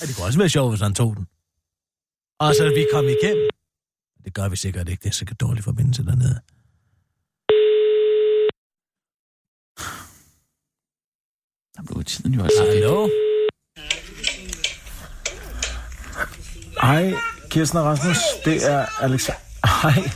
Ja, 0.00 0.06
det 0.06 0.16
kunne 0.16 0.26
også 0.26 0.38
være 0.38 0.48
sjovt, 0.48 0.70
hvis 0.72 0.80
han 0.80 0.94
tog 0.94 1.16
den. 1.16 1.26
Og 2.40 2.54
så 2.54 2.64
er 2.64 2.68
vi 2.68 2.86
kom 2.92 3.04
igennem. 3.04 3.48
Det 4.26 4.34
gør 4.34 4.48
vi 4.48 4.56
sikkert 4.56 4.88
ikke. 4.88 5.02
Det 5.02 5.08
er 5.08 5.12
sikkert 5.12 5.40
dårlig 5.40 5.64
forbindelse 5.64 6.04
dernede. 6.04 6.40
Der 11.76 11.82
blev 11.86 12.04
tiden 12.04 12.34
jo 12.34 12.42
altså... 12.42 12.64
Hallo? 12.72 13.08
Hej, 16.82 17.14
Kirsten 17.50 17.78
og 17.78 17.84
Rasmus. 17.84 18.16
Det 18.44 18.70
er 18.72 18.86
Alex... 19.02 19.30
Hej. 19.82 20.10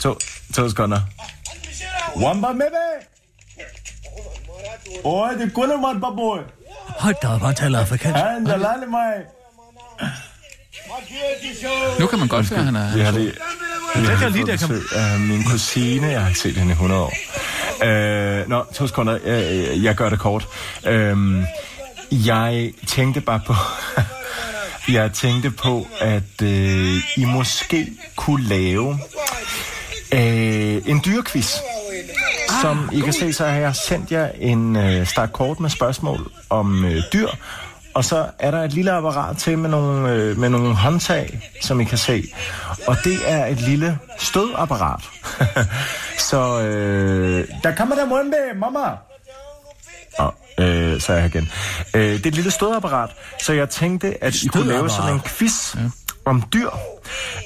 To, 0.00 0.14
to 0.54 0.68
sekunder. 0.68 1.00
Wamba 2.16 2.52
mebe! 2.52 2.86
Oi, 5.04 5.38
det 5.38 5.54
kunne 5.54 5.80
man, 5.80 6.00
baboy. 6.00 6.38
Hold 6.88 7.14
da 7.22 7.28
op, 7.28 7.40
han 7.40 7.54
taler 7.54 7.80
afrikansk. 7.80 8.16
Han, 8.16 8.46
der 8.46 8.56
lader 8.56 8.86
mig. 8.86 9.12
Nu 12.00 12.06
kan 12.06 12.18
man 12.18 12.28
godt 12.28 12.48
høre, 12.48 12.62
han 12.62 12.76
er... 12.76 12.94
Vi 12.94 13.00
har 13.00 13.12
lige... 13.94 14.10
Vi 14.10 14.16
har 14.16 14.28
lige 14.28 14.46
der, 14.46 14.52
besøg 14.52 14.82
af 14.96 15.20
min 15.20 15.44
kusine. 15.44 16.06
Jeg 16.06 16.20
har 16.20 16.28
ikke 16.28 16.40
set 16.40 16.56
hende 16.56 16.70
i 16.70 16.72
100 16.72 17.00
år. 17.00 17.12
Øh, 17.84 18.48
nå, 18.48 18.64
to 18.74 18.86
sekunder. 18.86 19.18
Jeg, 19.24 19.82
jeg 19.82 19.94
gør 19.94 20.10
det 20.10 20.18
kort. 20.18 20.48
Øh, 20.86 21.16
jeg 22.10 22.72
tænkte 22.86 23.20
bare 23.20 23.40
på... 23.46 23.54
jeg 24.98 25.12
tænkte 25.12 25.50
på, 25.50 25.86
at 26.00 26.42
øh, 26.42 26.96
I 27.16 27.24
måske 27.24 27.86
kunne 28.16 28.44
lave 28.44 28.98
øh, 30.12 30.82
en 30.86 31.02
dyrequiz. 31.04 31.54
Som 32.62 32.90
I 32.92 33.00
kan 33.00 33.12
se, 33.12 33.32
så 33.32 33.46
har 33.46 33.60
jeg 33.60 33.76
sendt 33.76 34.12
jer 34.12 34.28
en 34.38 34.76
øh, 34.76 35.06
stak 35.06 35.32
kort 35.32 35.60
med 35.60 35.70
spørgsmål 35.70 36.32
om 36.50 36.84
øh, 36.84 37.02
dyr. 37.12 37.28
Og 37.94 38.04
så 38.04 38.26
er 38.38 38.50
der 38.50 38.62
et 38.62 38.72
lille 38.72 38.92
apparat 38.92 39.36
til 39.36 39.58
med 39.58 39.70
nogle, 39.70 40.12
øh, 40.12 40.38
med 40.38 40.48
nogle 40.48 40.74
håndtag, 40.74 41.52
som 41.62 41.80
I 41.80 41.84
kan 41.84 41.98
se. 41.98 42.24
Og 42.86 42.96
det 43.04 43.18
er 43.26 43.46
et 43.46 43.60
lille 43.60 43.98
stødapparat. 44.18 45.00
så 46.30 46.60
øh, 46.60 47.48
der 47.62 47.74
kommer 47.74 47.94
der 47.94 48.06
muende, 48.06 48.36
mamma. 48.56 48.78
Og, 50.18 50.34
øh, 50.58 51.00
så 51.00 51.12
er 51.12 51.16
jeg 51.16 51.26
igen. 51.26 51.48
Øh, 51.94 52.02
det 52.02 52.26
er 52.26 52.28
et 52.28 52.34
lille 52.34 52.50
stødapparat, 52.50 53.10
så 53.42 53.52
jeg 53.52 53.68
tænkte, 53.68 54.24
at 54.24 54.34
I 54.34 54.48
kunne 54.48 54.68
lave 54.68 54.90
sådan 54.90 55.14
en 55.14 55.20
quiz 55.20 55.74
ja. 55.74 55.80
om 56.24 56.42
dyr, 56.52 56.70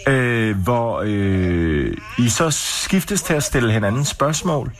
øh, 0.06 0.56
hvor 0.56 1.02
øh, 1.06 1.96
I 2.18 2.28
så 2.28 2.50
skiftes 2.50 3.22
til 3.22 3.34
at 3.34 3.42
stille 3.42 3.72
hinanden 3.72 4.04
spørgsmål. 4.04 4.72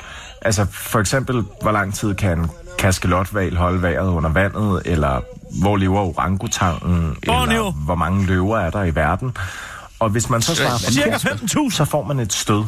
Altså 0.43 0.67
for 0.73 1.01
eksempel, 1.01 1.45
hvor 1.63 1.73
lang 1.73 1.95
tid 1.95 2.15
kan 2.15 2.39
en 2.39 2.51
kaskelotval 2.79 3.57
holde 3.57 3.83
vejret 3.83 4.09
under 4.09 4.31
vandet, 4.31 4.83
eller 4.85 5.21
hvor 5.61 5.77
lever 5.77 6.01
orangutangen, 6.01 7.17
eller 7.23 7.71
hvor 7.71 7.95
mange 7.95 8.27
løver 8.27 8.59
er 8.59 8.71
der 8.71 8.83
i 8.83 8.95
verden. 8.95 9.37
Og 9.99 10.11
hvis 10.11 10.31
man 10.31 10.43
så 10.43 10.55
svarer 10.55 10.79
Cirka 10.79 11.17
forkert, 11.17 11.41
15.000. 11.41 11.71
så 11.71 11.85
får 11.85 12.03
man 12.05 12.21
et 12.21 12.33
stød. 12.33 12.65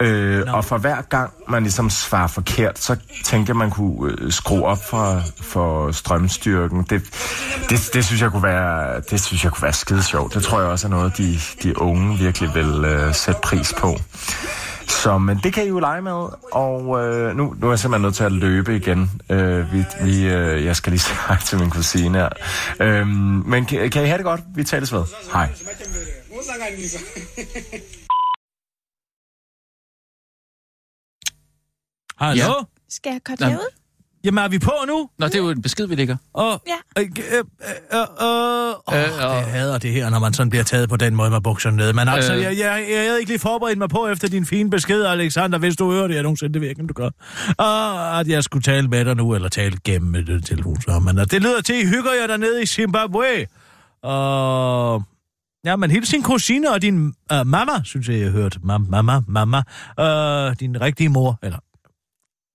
Øh, 0.00 0.44
og 0.54 0.64
for 0.64 0.78
hver 0.78 1.02
gang 1.02 1.32
man 1.48 1.62
ligesom 1.62 1.90
svarer 1.90 2.26
forkert, 2.26 2.78
så 2.78 2.96
tænker 3.24 3.54
man 3.54 3.70
kunne 3.70 4.14
øh, 4.18 4.32
skrue 4.32 4.64
op 4.64 4.78
for, 4.90 5.22
for 5.40 5.92
strømstyrken. 5.92 6.86
Det, 6.90 7.02
det, 7.70 7.90
det, 7.94 8.04
synes 8.04 8.22
jeg 8.22 8.30
kunne 8.30 8.42
være, 8.42 9.00
det 9.10 9.20
synes 9.20 9.44
jeg 9.44 9.52
kunne 9.52 9.62
være 9.62 9.72
skide 9.72 10.02
sjovt. 10.02 10.34
Det 10.34 10.42
tror 10.42 10.60
jeg 10.60 10.68
også 10.70 10.86
er 10.86 10.90
noget, 10.90 11.18
de, 11.18 11.38
de 11.62 11.80
unge 11.80 12.18
virkelig 12.18 12.54
vil 12.54 12.84
øh, 12.84 13.14
sætte 13.14 13.40
pris 13.44 13.74
på. 13.78 13.98
Så 14.88 15.18
men 15.18 15.40
det 15.42 15.52
kan 15.52 15.64
I 15.64 15.68
jo 15.68 15.78
lege 15.78 16.02
med, 16.02 16.28
og 16.52 17.04
øh, 17.04 17.36
nu, 17.36 17.54
nu 17.58 17.66
er 17.66 17.72
jeg 17.72 17.78
simpelthen 17.78 18.02
nødt 18.02 18.14
til 18.14 18.24
at 18.24 18.32
løbe 18.32 18.76
igen. 18.76 19.10
Øh, 19.30 19.72
vi, 19.72 19.84
vi, 20.02 20.26
øh, 20.26 20.64
jeg 20.64 20.76
skal 20.76 20.90
lige 20.90 21.00
sige 21.06 21.16
hej 21.28 21.38
til 21.40 21.58
min 21.58 21.70
kusine 21.70 22.18
her. 22.18 22.28
Øh, 22.80 23.06
men 23.06 23.66
kan, 23.66 23.90
kan 23.90 24.02
I 24.02 24.06
have 24.06 24.18
det 24.18 24.24
godt? 24.24 24.40
Vi 24.54 24.64
tales 24.64 24.92
ved. 24.92 25.04
Hej. 25.32 25.48
Hallo? 32.18 32.44
Ja. 32.44 32.52
Skal 32.88 33.10
jeg 33.12 33.20
korte 33.24 33.44
ud? 33.44 33.85
Jamen, 34.26 34.44
er 34.44 34.48
vi 34.48 34.58
på 34.58 34.72
nu? 34.88 35.08
Nå, 35.18 35.26
det 35.26 35.34
er 35.34 35.38
jo 35.38 35.50
en 35.50 35.62
besked, 35.62 35.86
vi 35.86 35.94
lægger. 35.94 36.16
Og, 36.34 36.62
Ja. 36.68 37.02
øh, 37.02 37.08
øh, 37.32 37.38
øh, 37.38 38.00
øh, 38.00 38.68
Øh, 38.68 39.24
og- 39.24 39.36
det 39.36 39.44
hader 39.46 39.78
det 39.78 39.90
her, 39.92 40.10
når 40.10 40.18
man 40.18 40.32
sådan 40.32 40.50
bliver 40.50 40.62
taget 40.64 40.88
på 40.88 40.96
den 40.96 41.14
måde 41.16 41.30
med 41.30 41.40
bukserne 41.40 41.76
ned. 41.76 41.92
Men 41.92 42.08
altså, 42.08 42.34
Øh. 42.34 42.42
jeg, 42.42 42.58
jeg, 42.58 42.86
jeg 42.90 43.00
havde 43.06 43.18
ikke 43.18 43.30
lige 43.30 43.38
forberedt 43.38 43.78
mig 43.78 43.88
på 43.88 44.06
efter 44.08 44.28
din 44.28 44.46
fine 44.46 44.70
besked, 44.70 45.04
Alexander, 45.04 45.58
hvis 45.58 45.76
du 45.76 45.92
hører 45.92 46.06
det, 46.06 46.14
jeg 46.14 46.22
nogensinde, 46.22 46.54
det 46.54 46.60
ved 46.60 46.68
jeg 46.68 46.70
ikke, 46.70 46.80
om 46.82 46.88
du 46.88 46.94
gør. 46.94 47.10
Og 47.58 48.20
at 48.20 48.28
jeg 48.28 48.44
skulle 48.44 48.62
tale 48.62 48.88
med 48.88 49.04
dig 49.04 49.16
nu, 49.16 49.34
eller 49.34 49.48
tale 49.48 49.76
gennem 49.84 50.14
et 50.14 50.28
øh, 50.28 50.42
telefonsvar. 50.42 50.98
Men 50.98 51.18
at 51.18 51.30
det 51.30 51.42
lyder 51.42 51.60
til, 51.60 51.72
at 51.72 51.78
I 51.82 51.86
hygger 51.86 52.12
jer 52.20 52.26
dernede 52.26 52.62
i 52.62 52.66
Zimbabwe. 52.66 53.46
Og... 54.02 55.02
Ja, 55.64 55.76
men 55.76 55.90
hele 55.90 56.06
sin 56.06 56.22
kusine 56.22 56.72
og 56.72 56.82
din 56.82 57.14
øh, 57.32 57.46
mamma, 57.46 57.72
synes 57.84 58.08
jeg, 58.08 58.20
jeg 58.20 58.30
hørte. 58.30 58.58
Mam, 58.62 58.86
mamma, 58.90 59.20
mamma. 59.28 59.62
Øh, 60.00 60.56
din 60.60 60.80
rigtige 60.80 61.08
mor, 61.08 61.38
eller 61.42 61.58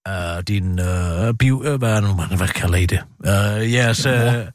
øh, 0.08 0.44
din 0.48 0.80
øh, 0.80 1.34
bio... 1.34 1.64
Øh, 1.66 1.78
hvad, 1.80 2.02
nu, 2.02 2.16
man- 2.16 2.38
hvad 2.38 2.48
kalder 2.48 2.78
I 2.78 2.86
det? 2.86 3.00
Øh, 3.26 3.74
jeres... 3.74 4.06
Øh, 4.06 4.46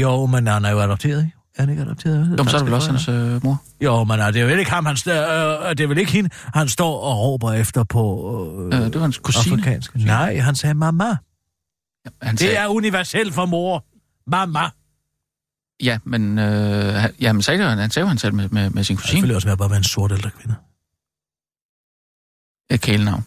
jo, 0.00 0.26
men 0.26 0.46
han 0.46 0.64
er 0.64 0.70
jo 0.70 0.80
adopteret, 0.80 1.18
ikke? 1.24 1.36
Er 1.56 1.62
han 1.62 1.70
ikke 1.70 1.82
adopteret? 1.82 2.30
Jo, 2.30 2.36
men 2.36 2.48
så 2.48 2.56
er 2.56 2.58
det 2.60 2.66
vel 2.66 2.74
også 2.74 2.90
hans 2.90 3.08
øh, 3.08 3.44
mor. 3.44 3.62
Jo, 3.80 4.04
men 4.04 4.20
øh, 4.20 4.26
det 4.32 4.42
er 4.42 4.46
vel 4.46 4.58
ikke 4.58 4.70
ham, 4.70 4.86
han, 4.86 4.92
øh, 5.06 5.14
det 5.14 5.80
er 5.80 5.86
vel 5.86 5.98
ikke 5.98 6.12
hende, 6.12 6.30
han 6.54 6.68
står 6.68 7.00
og 7.00 7.18
råber 7.18 7.52
efter 7.52 7.84
på 7.84 8.68
Øh, 8.72 8.80
det 8.80 8.94
var 8.94 9.00
hans 9.00 9.18
kusine. 9.18 9.54
afrikansk. 9.54 9.94
Nej, 9.96 10.38
han 10.38 10.54
sagde 10.54 10.74
mamma. 10.74 11.16
Han 12.22 12.36
Det 12.36 12.58
er 12.58 12.66
universelt 12.66 13.34
for 13.34 13.46
mor. 13.46 13.84
Mamma. 14.26 14.60
Ja, 15.82 15.98
men, 16.04 16.38
øh, 16.38 16.94
han, 16.94 17.10
ja, 17.20 17.32
men 17.32 17.42
sagde 17.42 17.62
det, 17.62 17.78
han 17.78 17.90
sagde 17.90 18.04
jo, 18.04 18.08
han 18.08 18.18
selv 18.18 18.34
med, 18.34 18.48
med, 18.48 18.70
med 18.70 18.84
sin 18.84 18.96
kusine. 18.96 19.20
ville 19.20 19.36
også 19.36 19.48
være 19.48 19.56
bare 19.56 19.70
være 19.70 19.76
en 19.78 19.84
sort 19.84 20.12
ældre 20.12 20.30
kvinde. 20.30 20.54
Et 22.70 22.80
kælenavn. 22.80 23.24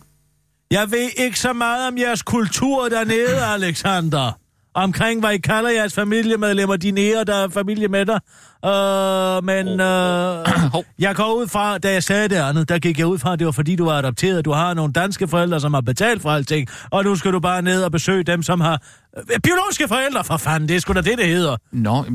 Jeg 0.72 0.92
ved 0.92 1.10
ikke 1.18 1.40
så 1.40 1.54
meget 1.54 1.88
om 1.88 1.98
jeres 1.98 2.22
kultur 2.24 2.90
dernede, 2.90 3.46
Alexander. 3.46 4.40
Omkring, 4.74 5.20
hvad 5.20 5.32
I 5.34 5.38
kalder 5.38 5.70
jeres 5.70 5.94
familiemedlemmer, 5.94 6.76
de 6.76 6.92
nære, 6.92 7.24
der 7.24 7.36
er 7.36 7.50
familie 7.50 7.88
med 7.88 8.06
dig. 8.06 8.20
Øh, 8.66 9.44
men 9.44 9.68
øh, 9.68 10.84
jeg 11.00 11.16
går 11.16 11.34
ud 11.34 11.48
fra, 11.48 11.78
da 11.78 11.92
jeg 11.94 12.04
sagde 12.04 12.30
det 12.30 12.36
andet, 12.36 12.70
der 12.70 12.80
gik 12.80 13.00
jeg 13.00 13.08
ud 13.08 13.18
fra, 13.18 13.34
at 13.34 13.40
det 13.40 13.46
var 13.46 13.52
fordi, 13.52 13.76
du 13.76 13.86
var 13.86 13.98
adopteret. 13.98 14.46
Du 14.46 14.52
har 14.52 14.74
nogle 14.74 14.94
danske 14.94 15.28
forældre, 15.28 15.60
som 15.60 15.74
har 15.74 15.82
betalt 15.82 16.22
for 16.22 16.30
alting, 16.30 16.68
og 16.92 17.04
nu 17.04 17.16
skal 17.16 17.34
du 17.34 17.40
bare 17.40 17.62
ned 17.62 17.84
og 17.84 17.92
besøge 17.92 18.24
dem, 18.24 18.44
som 18.44 18.62
har... 18.62 18.82
Øh, 19.18 19.40
biologiske 19.44 19.88
forældre, 19.88 20.24
for 20.24 20.38
fanden, 20.38 20.70
det 20.70 20.76
er 20.76 20.80
sgu 20.80 20.94
da 20.94 21.02
det, 21.02 21.18
det 21.18 21.28
hedder. 21.28 21.58
Nå, 21.72 22.06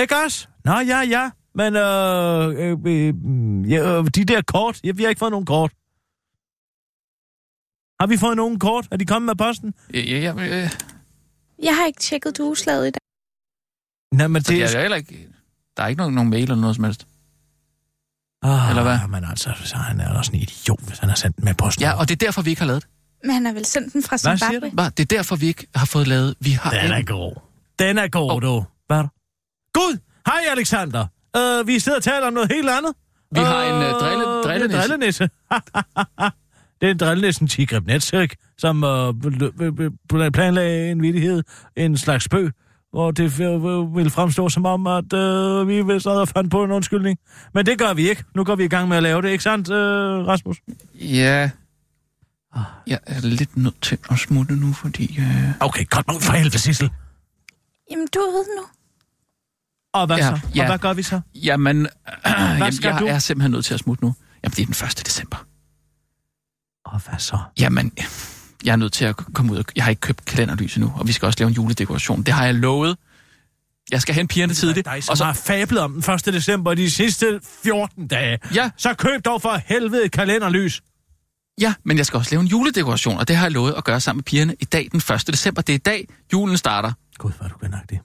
Ikke 0.00 0.14
også? 0.24 0.46
Nå, 0.64 0.72
ja, 0.72 1.00
ja. 1.00 1.30
Men 1.54 1.76
øh, 1.76 2.48
øh, 2.48 2.78
øh, 2.86 3.70
ja, 3.70 3.98
øh, 3.98 4.04
de 4.14 4.24
der 4.24 4.42
kort, 4.46 4.80
ja, 4.84 4.92
vi 4.94 5.02
har 5.02 5.08
ikke 5.08 5.18
fået 5.18 5.30
nogen 5.30 5.46
kort. 5.46 5.70
Har 8.02 8.06
vi 8.06 8.16
fået 8.16 8.36
nogen 8.36 8.58
kort? 8.58 8.86
Er 8.90 8.96
de 8.96 9.06
kommet 9.06 9.26
med 9.26 9.34
posten? 9.46 9.74
ja, 9.94 10.00
ja, 10.00 10.34
øh, 10.34 10.70
Jeg 11.62 11.76
har 11.76 11.86
ikke 11.86 12.00
tjekket 12.00 12.38
dueslaget 12.38 12.86
i 12.88 12.90
dag. 12.90 13.00
Nej, 14.18 14.26
men 14.26 14.42
det 14.42 14.48
det 14.48 14.62
er 14.76 14.80
heller 14.80 14.96
ikke... 14.96 15.28
Der 15.76 15.82
er 15.82 15.86
ikke 15.88 15.98
nogen, 15.98 16.14
nogen 16.14 16.30
mail 16.30 16.42
eller 16.42 16.56
noget 16.56 16.76
som 16.76 16.84
helst. 16.84 17.06
Ah, 18.42 18.70
Eller 18.70 18.82
hvad? 18.82 18.98
Men 19.08 19.24
altså, 19.30 19.50
så 19.64 19.76
han 19.76 20.00
er 20.00 20.22
sådan 20.22 20.40
en 20.40 20.42
idiot, 20.42 20.80
hvis 20.86 20.98
han 20.98 21.08
har 21.08 21.16
sendt 21.16 21.36
den 21.36 21.44
med 21.44 21.54
posten. 21.54 21.82
Ja, 21.82 21.92
og 21.92 22.08
det 22.08 22.14
er 22.22 22.26
derfor, 22.26 22.42
vi 22.42 22.50
ikke 22.50 22.60
har 22.62 22.66
lavet. 22.66 22.86
Men 23.24 23.30
han 23.34 23.46
har 23.46 23.52
vel 23.52 23.64
sendt 23.64 23.92
den 23.92 24.02
fra 24.02 24.08
Hvad 24.22 24.38
siger 24.38 24.50
Zimbabwe? 24.50 24.84
Det 24.96 25.00
er 25.00 25.16
derfor, 25.16 25.36
vi 25.36 25.46
ikke 25.46 25.66
har 25.74 25.86
fået 25.86 26.06
lavet... 26.08 26.34
Vi 26.40 26.50
har 26.50 26.70
Den 26.70 26.90
er 26.92 26.96
ikke- 26.96 27.12
god. 27.12 27.34
Den 27.78 27.98
er 27.98 28.08
god, 28.08 28.30
oh. 28.32 28.42
du. 28.42 28.64
Hvad 28.86 28.96
er 28.98 29.02
der? 29.02 29.08
Gud! 29.74 29.98
Hej, 30.26 30.40
Alexander. 30.50 31.06
Uh, 31.38 31.66
vi 31.66 31.78
sidder 31.78 31.98
og 31.98 32.04
taler 32.04 32.26
om 32.26 32.32
noget 32.32 32.52
helt 32.52 32.68
andet. 32.70 32.92
Vi 33.32 33.40
har 33.40 33.62
en, 33.62 33.82
øh, 33.82 33.90
drille- 33.90 34.24
er 34.38 34.42
drillenisse. 34.42 34.80
drillenisse. 34.80 35.30
det 36.82 36.88
er 36.88 36.92
en 36.92 36.98
drillenissen 36.98 37.48
Tigrib 37.48 37.86
Netsøk, 37.86 38.34
som 38.58 38.82
uh, 38.82 40.30
planlagde 40.32 40.90
en 40.90 41.02
vidighed, 41.02 41.42
en 41.76 41.96
slags 41.96 42.24
spøg, 42.24 42.50
hvor 42.92 43.10
det 43.10 43.40
øh, 43.40 43.96
vil 43.96 44.10
fremstå 44.10 44.48
som 44.48 44.66
om, 44.66 44.86
at 44.86 45.12
uh, 45.12 45.68
vi 45.68 45.82
vil 45.82 46.00
sad 46.00 46.12
og 46.12 46.28
fandt 46.28 46.50
på 46.50 46.64
en 46.64 46.70
undskyldning. 46.70 47.18
Men 47.54 47.66
det 47.66 47.78
gør 47.78 47.94
vi 47.94 48.08
ikke. 48.08 48.24
Nu 48.34 48.44
går 48.44 48.54
vi 48.54 48.64
i 48.64 48.68
gang 48.68 48.88
med 48.88 48.96
at 48.96 49.02
lave 49.02 49.22
det, 49.22 49.28
ikke 49.30 49.44
sandt, 49.44 49.68
uh, 49.68 49.76
Rasmus? 50.28 50.56
Ja. 50.94 51.50
Jeg 52.86 52.98
er 53.06 53.20
lidt 53.20 53.56
nødt 53.56 53.82
til 53.82 53.98
at 54.10 54.18
smutte 54.18 54.56
nu, 54.56 54.72
fordi... 54.72 55.16
Øh... 55.20 55.52
Okay, 55.60 55.84
godt 55.90 56.06
nok 56.06 56.22
for 56.22 56.32
helvede, 56.32 56.58
Sissel. 56.58 56.90
Jamen, 57.90 58.08
du 58.14 58.18
er 58.18 58.28
ude 58.28 58.46
nu. 58.58 58.64
Og 59.94 60.06
hvad 60.06 60.16
Ja, 60.16 60.22
så? 60.36 60.48
ja. 60.54 60.60
Og 60.60 60.66
hvad 60.66 60.78
gør 60.78 60.92
vi 60.92 61.02
så? 61.02 61.20
Jamen, 61.34 61.86
jamen 62.26 62.72
skal 62.72 62.90
jeg 62.90 63.00
du? 63.00 63.06
er 63.06 63.18
simpelthen 63.18 63.50
nødt 63.50 63.64
til 63.64 63.74
at 63.74 63.80
smutte 63.80 64.04
nu. 64.04 64.14
Jamen, 64.44 64.52
det 64.52 64.62
er 64.62 64.66
den 64.66 64.86
1. 65.00 65.06
december. 65.06 65.46
Og 66.84 67.00
hvad 67.00 67.18
så? 67.18 67.38
Jamen, 67.58 67.92
jeg 68.64 68.72
er 68.72 68.76
nødt 68.76 68.92
til 68.92 69.04
at 69.04 69.16
komme 69.16 69.52
ud. 69.52 69.58
og- 69.58 69.64
Jeg 69.76 69.84
har 69.84 69.90
ikke 69.90 70.00
købt 70.00 70.24
kalenderlys 70.24 70.76
endnu, 70.76 70.92
og 70.96 71.06
vi 71.08 71.12
skal 71.12 71.26
også 71.26 71.38
lave 71.38 71.48
en 71.48 71.54
juledekoration. 71.54 72.22
Det 72.22 72.34
har 72.34 72.44
jeg 72.44 72.54
lovet. 72.54 72.96
Jeg 73.90 74.02
skal 74.02 74.14
hente 74.14 74.32
pigerne 74.34 74.54
tidligt. 74.54 74.84
Dig, 74.84 75.02
Og 75.10 75.16
så, 75.16 75.24
har 75.24 75.32
fablet 75.32 75.80
om 75.82 76.02
den 76.02 76.14
1. 76.14 76.24
december 76.26 76.74
de 76.74 76.90
sidste 76.90 77.40
14 77.62 78.06
dage. 78.08 78.38
Ja. 78.54 78.70
Så 78.76 78.94
køb 78.94 79.24
dog 79.24 79.42
for 79.42 79.60
helvede 79.66 80.04
et 80.04 80.12
kalenderlys. 80.12 80.82
ja, 81.60 81.74
men 81.84 81.96
jeg 81.98 82.06
skal 82.06 82.16
også 82.16 82.30
lave 82.34 82.40
en 82.40 82.46
juledekoration, 82.46 83.18
og 83.18 83.28
det 83.28 83.36
har 83.36 83.44
jeg 83.44 83.52
lovet 83.52 83.74
at 83.76 83.84
gøre 83.84 84.00
sammen 84.00 84.18
med 84.18 84.24
pigerne 84.24 84.54
i 84.60 84.64
dag, 84.64 84.88
den 84.92 84.96
1. 85.14 85.26
december. 85.26 85.62
Det 85.62 85.72
er 85.72 85.74
i 85.74 85.78
dag, 85.78 86.08
julen 86.32 86.56
starter. 86.56 86.92
Gud, 87.18 87.32
hvor 87.36 87.44
er 87.44 87.48
du 87.48 87.58
kvindagtig. 87.58 88.00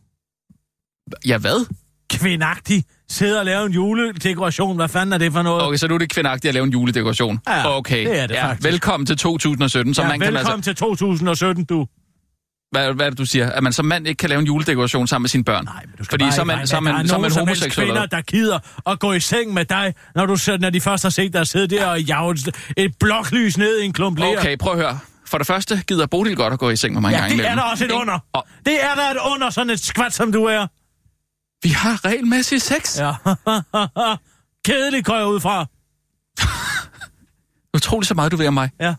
Ja, 1.26 1.38
hvad? 1.38 1.66
Kvindagtig. 2.14 2.84
Sidde 3.10 3.40
og 3.40 3.46
lave 3.46 3.66
en 3.66 3.72
juledekoration. 3.72 4.76
Hvad 4.76 4.88
fanden 4.88 5.14
er 5.14 5.18
det 5.18 5.34
for 5.34 5.42
noget? 5.42 5.64
Okay, 5.64 5.78
så 5.78 5.88
nu 5.88 5.94
er 5.94 5.98
det 5.98 6.10
kvindagtigt 6.10 6.46
at 6.50 6.54
lave 6.54 6.64
en 6.64 6.72
juledekoration. 6.72 7.40
Ja, 7.48 7.78
okay. 7.78 8.06
det 8.06 8.20
er 8.20 8.28
det 8.28 8.36
ja, 8.36 8.48
faktisk. 8.48 8.68
Velkommen 8.72 9.06
til 9.08 9.18
2017, 9.18 9.94
som 9.94 10.04
ja, 10.04 10.10
man 10.10 10.20
kan 10.20 10.34
velkommen 10.34 10.52
altså... 10.58 10.70
til 10.70 10.76
2017, 10.76 11.66
du. 11.66 11.88
Hvad, 12.72 12.94
hvad 12.94 13.06
er 13.06 13.10
det, 13.10 13.20
du 13.20 13.26
siger? 13.26 13.50
At 13.52 13.64
man 13.64 13.74
som 13.74 13.86
mand 13.86 14.08
ikke 14.08 14.18
kan 14.20 14.30
lave 14.30 14.40
en 14.40 14.46
juledekoration 14.46 15.08
sammen 15.08 15.24
med 15.24 15.30
sine 15.30 15.44
børn? 15.44 15.66
Nej, 15.66 15.84
Du 15.98 16.04
skal 16.04 16.06
Fordi 16.14 16.24
bare 16.24 16.32
så 16.32 16.42
er 16.42 16.46
man, 16.46 16.68
så 16.68 16.76
er 16.76 16.80
man, 16.80 16.94
der 16.94 17.08
så 17.08 17.14
er 17.14 17.18
nogen 17.18 17.22
man 17.22 17.32
som 17.32 17.40
homoseksuel. 17.40 17.88
kvinder, 17.88 18.06
der 18.06 18.22
gider 18.22 18.60
at 18.92 19.00
gå 19.00 19.14
i 19.14 19.20
seng 19.20 19.54
med 19.54 19.66
dig, 19.66 19.94
når, 20.16 20.26
du, 20.26 20.36
så- 20.36 20.58
når 20.58 20.70
de 20.70 20.82
først 20.82 21.04
har 21.04 21.10
set 21.10 21.34
dig 21.34 21.48
sidde 21.48 21.68
der 21.76 21.86
og 21.86 22.02
jage 22.02 22.38
et- 22.78 22.94
bloklys 23.00 23.58
ned 23.58 23.80
i 23.80 23.86
en 23.86 23.94
klump 23.94 24.20
ler. 24.20 24.38
Okay, 24.38 24.58
prøv 24.58 24.74
at 24.74 24.80
høre. 24.80 25.00
For 25.28 25.38
det 25.38 25.48
første 25.48 25.84
gider 25.88 26.06
Bodil 26.06 26.36
godt 26.36 26.54
at 26.54 26.60
gå 26.60 26.70
i 26.70 26.76
seng 26.76 26.94
med 26.94 27.02
mig 27.02 27.10
en 27.10 27.14
Ja, 27.14 27.20
gang 27.20 27.32
det 27.32 27.40
er 27.40 27.44
imellem. 27.44 27.58
der 27.58 27.64
også 27.72 27.86
et 27.86 27.92
under. 27.92 28.20
Og 28.34 28.48
Det 28.66 28.74
er 28.84 28.96
der 28.96 29.12
et 29.12 29.18
under, 29.34 29.50
sådan 29.50 29.70
et 29.70 29.80
skvat, 29.80 30.14
som 30.14 30.32
du 30.32 30.44
er. 30.44 30.68
Vi 31.64 31.70
har 31.70 32.06
regelmæssig 32.06 32.62
sex. 32.62 33.00
Ja. 33.00 33.14
Kedeligt 34.66 35.06
går 35.06 35.16
jeg 35.16 35.28
ud 35.28 35.40
fra. 35.40 35.66
Utroligt 37.78 38.08
så 38.08 38.14
meget, 38.14 38.32
du 38.32 38.38
vil 38.38 38.46
af 38.46 38.54
mig. 38.54 38.70
Ja. 38.80 38.96